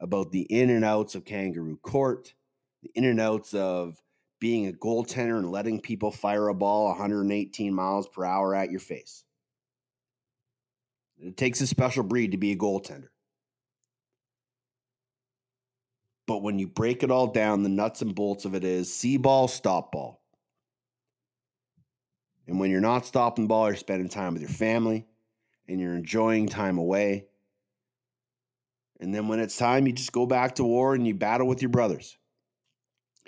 [0.00, 2.34] about the in and outs of kangaroo court,
[2.82, 3.96] the in and outs of
[4.40, 8.80] being a goaltender and letting people fire a ball 118 miles per hour at your
[8.80, 9.24] face.
[11.20, 13.08] It takes a special breed to be a goaltender.
[16.26, 19.16] But when you break it all down, the nuts and bolts of it is see
[19.16, 20.20] ball, stop ball.
[22.46, 25.06] And when you're not stopping ball, you're spending time with your family
[25.66, 27.26] and you're enjoying time away.
[29.00, 31.62] And then when it's time, you just go back to war and you battle with
[31.62, 32.16] your brothers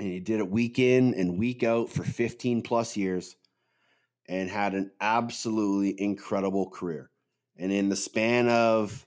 [0.00, 3.36] and he did it week in and week out for 15 plus years
[4.26, 7.10] and had an absolutely incredible career.
[7.58, 9.06] And in the span of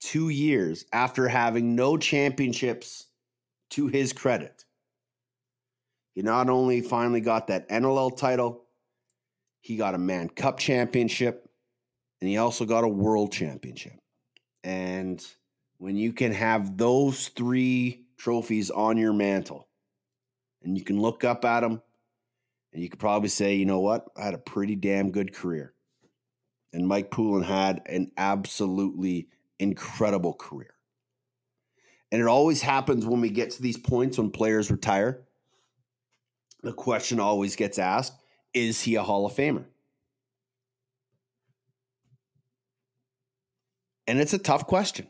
[0.00, 3.06] two years, after having no championships
[3.70, 4.64] to his credit,
[6.14, 8.64] he not only finally got that NLL title,
[9.60, 11.48] he got a Mann Cup championship,
[12.20, 14.00] and he also got a World Championship.
[14.64, 15.24] And
[15.78, 19.68] when you can have those three trophies on your mantle,
[20.64, 21.82] and you can look up at them,
[22.72, 25.74] and you could probably say, you know what, I had a pretty damn good career.
[26.72, 29.28] And Mike Poulin had an absolutely
[29.58, 30.74] incredible career.
[32.10, 35.22] And it always happens when we get to these points when players retire.
[36.62, 38.14] The question always gets asked
[38.54, 39.64] is he a Hall of Famer?
[44.06, 45.06] And it's a tough question.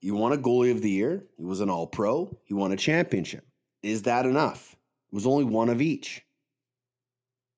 [0.00, 1.24] You won a goalie of the year.
[1.36, 2.38] He was an all pro.
[2.44, 3.44] He won a championship.
[3.82, 4.76] Is that enough?
[5.10, 6.22] It was only one of each.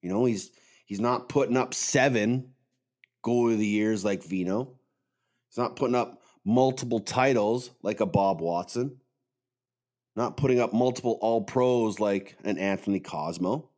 [0.01, 0.51] You know, he's
[0.87, 2.53] he's not putting up seven
[3.23, 4.73] goal of the years like Vino.
[5.49, 8.99] He's not putting up multiple titles like a Bob Watson.
[10.15, 13.69] Not putting up multiple all pros like an Anthony Cosmo.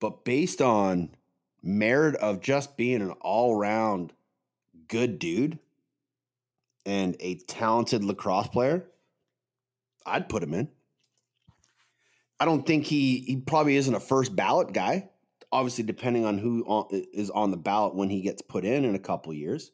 [0.00, 1.10] But based on
[1.62, 4.12] merit of just being an all round
[4.88, 5.58] good dude
[6.84, 8.84] and a talented lacrosse player,
[10.04, 10.68] I'd put him in.
[12.40, 15.10] I don't think he he probably isn't a first ballot guy.
[15.52, 18.98] Obviously, depending on who is on the ballot when he gets put in in a
[18.98, 19.70] couple years,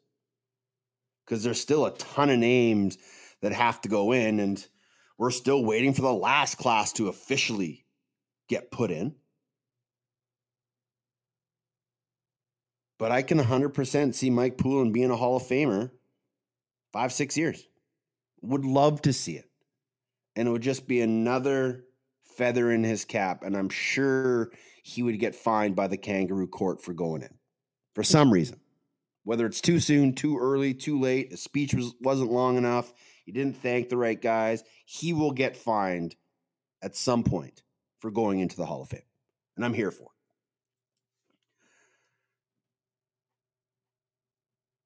[1.24, 2.98] because there's still a ton of names
[3.40, 4.66] that have to go in, and
[5.16, 7.86] we're still waiting for the last class to officially
[8.48, 9.14] get put in.
[12.98, 15.92] But I can 100% see Mike Poulin being a Hall of Famer
[16.92, 17.66] five, six years.
[18.42, 19.48] Would love to see it.
[20.36, 21.84] And it would just be another
[22.36, 23.42] feather in his cap.
[23.42, 24.52] And I'm sure
[24.82, 27.34] he would get fined by the kangaroo court for going in
[27.94, 28.60] for some reason.
[29.24, 32.94] Whether it's too soon, too early, too late, his speech was, wasn't long enough,
[33.26, 36.14] he didn't thank the right guys, he will get fined
[36.80, 37.62] at some point
[38.00, 39.02] for going into the Hall of Fame.
[39.56, 40.17] And I'm here for it.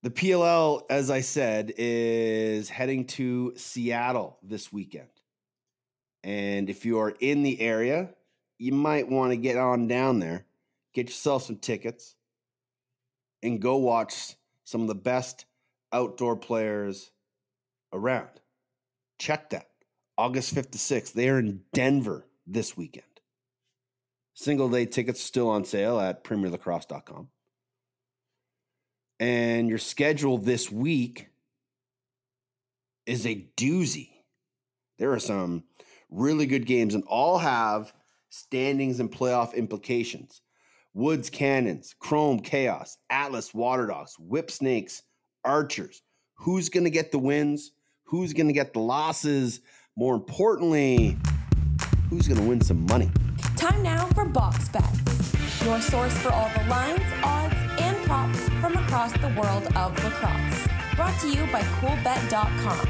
[0.03, 5.09] The PLL, as I said, is heading to Seattle this weekend.
[6.25, 8.11] And if you are in the area,
[8.59, 10.45] you might want to get on down there,
[10.93, 12.17] get yourself some tickets,
[13.45, 14.35] and go watch
[14.65, 15.47] some of the best
[15.93, 17.13] outdoor players
[17.93, 18.31] around.
[19.21, 19.69] Check that.
[20.19, 21.13] August 5th to 6th.
[21.13, 23.07] They are in Denver this weekend.
[24.35, 27.29] Single day tickets still on sale at premierlacrosse.com
[29.23, 31.29] and your schedule this week
[33.07, 34.11] is a doozy.
[34.99, 35.63] There are some
[36.11, 37.93] really good games, and all have
[38.31, 40.41] standings and playoff implications.
[40.93, 45.05] Woods Cannons, Chrome Chaos, Atlas Water Dogs, Whip Snakes,
[45.45, 46.03] Archers.
[46.35, 47.71] Who's going to get the wins?
[48.07, 49.61] Who's going to get the losses?
[49.95, 51.17] More importantly,
[52.11, 53.09] who's going to win some money?
[53.57, 57.03] Time now for Box Bets, your source for all the lines,
[58.13, 60.69] props from across the world of lacrosse.
[60.97, 62.87] Brought to you by CoolBet.com.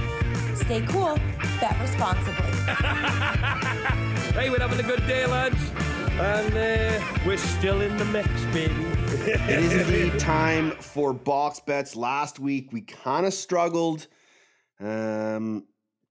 [0.57, 1.16] Stay cool,
[1.61, 2.51] bet responsibly.
[4.35, 5.55] hey, we're having a good day, lads.
[6.19, 8.74] And uh, we're still in the mix, baby.
[9.31, 11.94] it is indeed time for box bets.
[11.94, 14.09] Last week we kind of struggled,
[14.81, 15.69] um,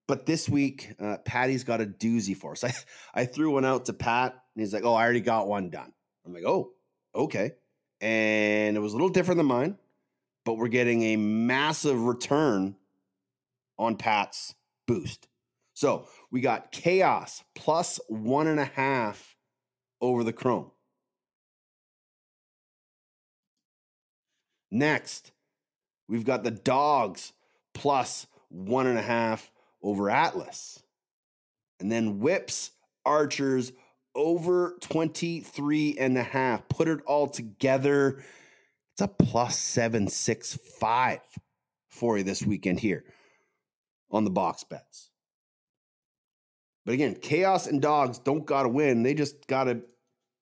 [0.07, 2.63] but this week uh, Patty's got a doozy for us.
[2.63, 2.73] I
[3.13, 5.91] I threw one out to Pat, and he's like, "Oh, I already got one done."
[6.25, 6.71] I'm like, "Oh,
[7.13, 7.51] okay."
[8.01, 9.77] And it was a little different than mine,
[10.43, 12.75] but we're getting a massive return
[13.77, 14.55] on Pat's
[14.87, 15.27] boost.
[15.73, 19.35] So we got chaos plus one and a half
[20.01, 20.71] over the Chrome.
[24.71, 25.31] Next,
[26.07, 27.33] we've got the dogs
[27.73, 29.51] plus one and a half
[29.83, 30.81] over Atlas.
[31.79, 32.71] And then whips,
[33.05, 33.71] archers
[34.15, 36.67] over 23 and a half.
[36.67, 38.23] Put it all together.
[38.93, 41.19] It's a plus 765
[41.89, 43.03] for you this weekend here
[44.09, 45.09] on the box bets.
[46.85, 49.03] But again, chaos and dogs don't got to win.
[49.03, 49.81] They just got to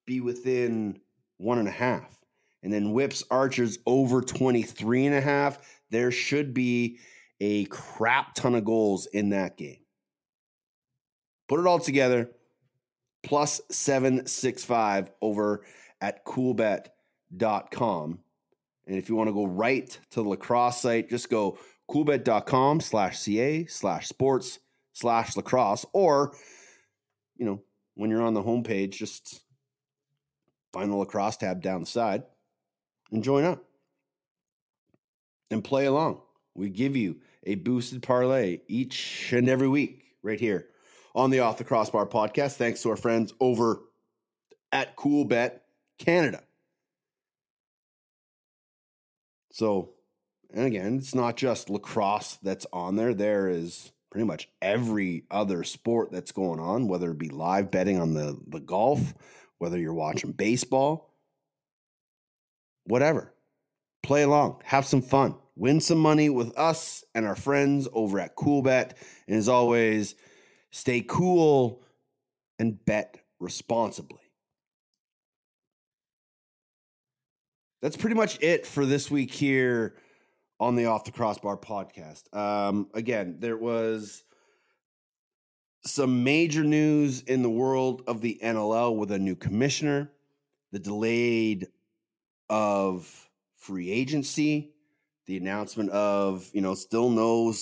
[0.06, 0.98] be within
[1.36, 2.16] one and a half.
[2.62, 5.58] And then whips archers over 23 and a half.
[5.90, 6.98] There should be
[7.40, 9.78] a crap ton of goals in that game.
[11.48, 12.30] Put it all together
[13.22, 15.64] plus 765 over
[16.00, 18.18] at coolbet.com.
[18.86, 23.18] And if you want to go right to the lacrosse site, just go coolbet.com slash
[23.18, 24.58] CA slash sports
[24.92, 25.86] slash lacrosse.
[25.92, 26.34] Or,
[27.36, 27.62] you know,
[27.94, 29.42] when you're on the homepage, just
[30.72, 32.22] find the lacrosse tab down the side
[33.12, 33.64] and join up
[35.50, 36.20] and play along.
[36.54, 40.68] We give you a boosted parlay each and every week right here
[41.14, 42.56] on the Off the Crossbar podcast.
[42.56, 43.80] Thanks to our friends over
[44.72, 45.60] at Coolbet
[45.98, 46.42] Canada.
[49.52, 49.90] So,
[50.52, 53.14] and again, it's not just lacrosse that's on there.
[53.14, 58.00] There is pretty much every other sport that's going on, whether it be live betting
[58.00, 59.14] on the, the golf,
[59.58, 61.14] whether you're watching baseball,
[62.84, 63.32] whatever.
[64.02, 68.34] Play along, have some fun, win some money with us and our friends over at
[68.34, 68.92] Coolbet.
[69.28, 70.14] And as always,
[70.70, 71.82] stay cool
[72.58, 74.20] and bet responsibly.
[77.82, 79.96] That's pretty much it for this week here
[80.58, 82.34] on the Off the Crossbar podcast.
[82.36, 84.22] Um, again, there was
[85.84, 90.10] some major news in the world of the NLL with a new commissioner,
[90.72, 91.68] the delayed
[92.50, 94.74] of free agency,
[95.30, 97.54] the announcement of, you know, still no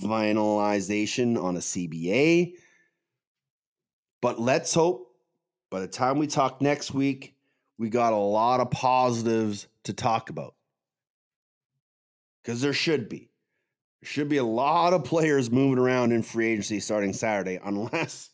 [0.00, 2.52] finalization on a CBA.
[4.22, 5.16] But let's hope
[5.68, 7.34] by the time we talk next week,
[7.76, 10.54] we got a lot of positives to talk about.
[12.40, 13.30] Because there should be.
[14.00, 18.30] There should be a lot of players moving around in free agency starting Saturday, unless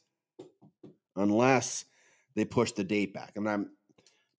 [1.17, 1.87] unless
[2.35, 3.33] they push the date back.
[3.37, 3.71] And I'm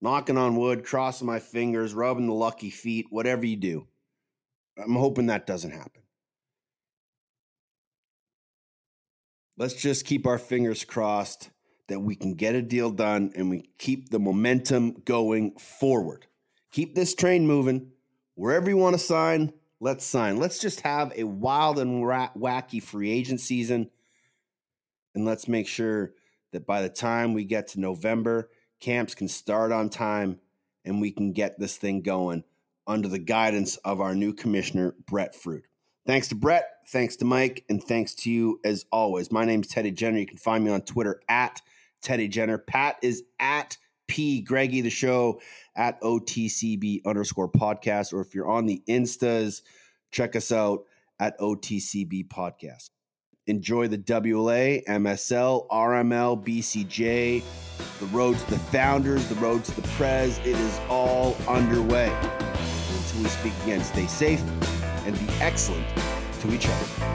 [0.01, 3.87] knocking on wood, crossing my fingers, rubbing the lucky feet, whatever you do.
[4.77, 6.01] I'm hoping that doesn't happen.
[9.57, 11.49] Let's just keep our fingers crossed
[11.87, 16.25] that we can get a deal done and we keep the momentum going forward.
[16.71, 17.91] Keep this train moving.
[18.33, 20.37] Wherever you want to sign, let's sign.
[20.37, 23.89] Let's just have a wild and wacky free agent season.
[25.13, 26.13] And let's make sure
[26.51, 28.49] that by the time we get to November,
[28.81, 30.39] camps can start on time
[30.83, 32.43] and we can get this thing going
[32.87, 35.63] under the guidance of our new commissioner, Brett Frood.
[36.05, 39.31] Thanks to Brett, thanks to Mike, and thanks to you as always.
[39.31, 40.19] My name is Teddy Jenner.
[40.19, 41.61] You can find me on Twitter at
[42.01, 42.59] Teddy Jenner.
[42.59, 45.41] Pat is at P Greggy the show
[45.75, 48.13] at OTCB underscore podcast.
[48.13, 49.61] Or if you're on the Instas,
[50.11, 50.83] check us out
[51.19, 52.91] at OTCB podcast.
[53.47, 57.43] Enjoy the WLA, MSL, RML, BCJ,
[57.99, 60.39] the road to the founders, the road to the Prez.
[60.39, 62.11] It is all underway.
[63.17, 64.41] We speak again, stay safe
[65.05, 65.87] and be excellent
[66.41, 67.14] to each other.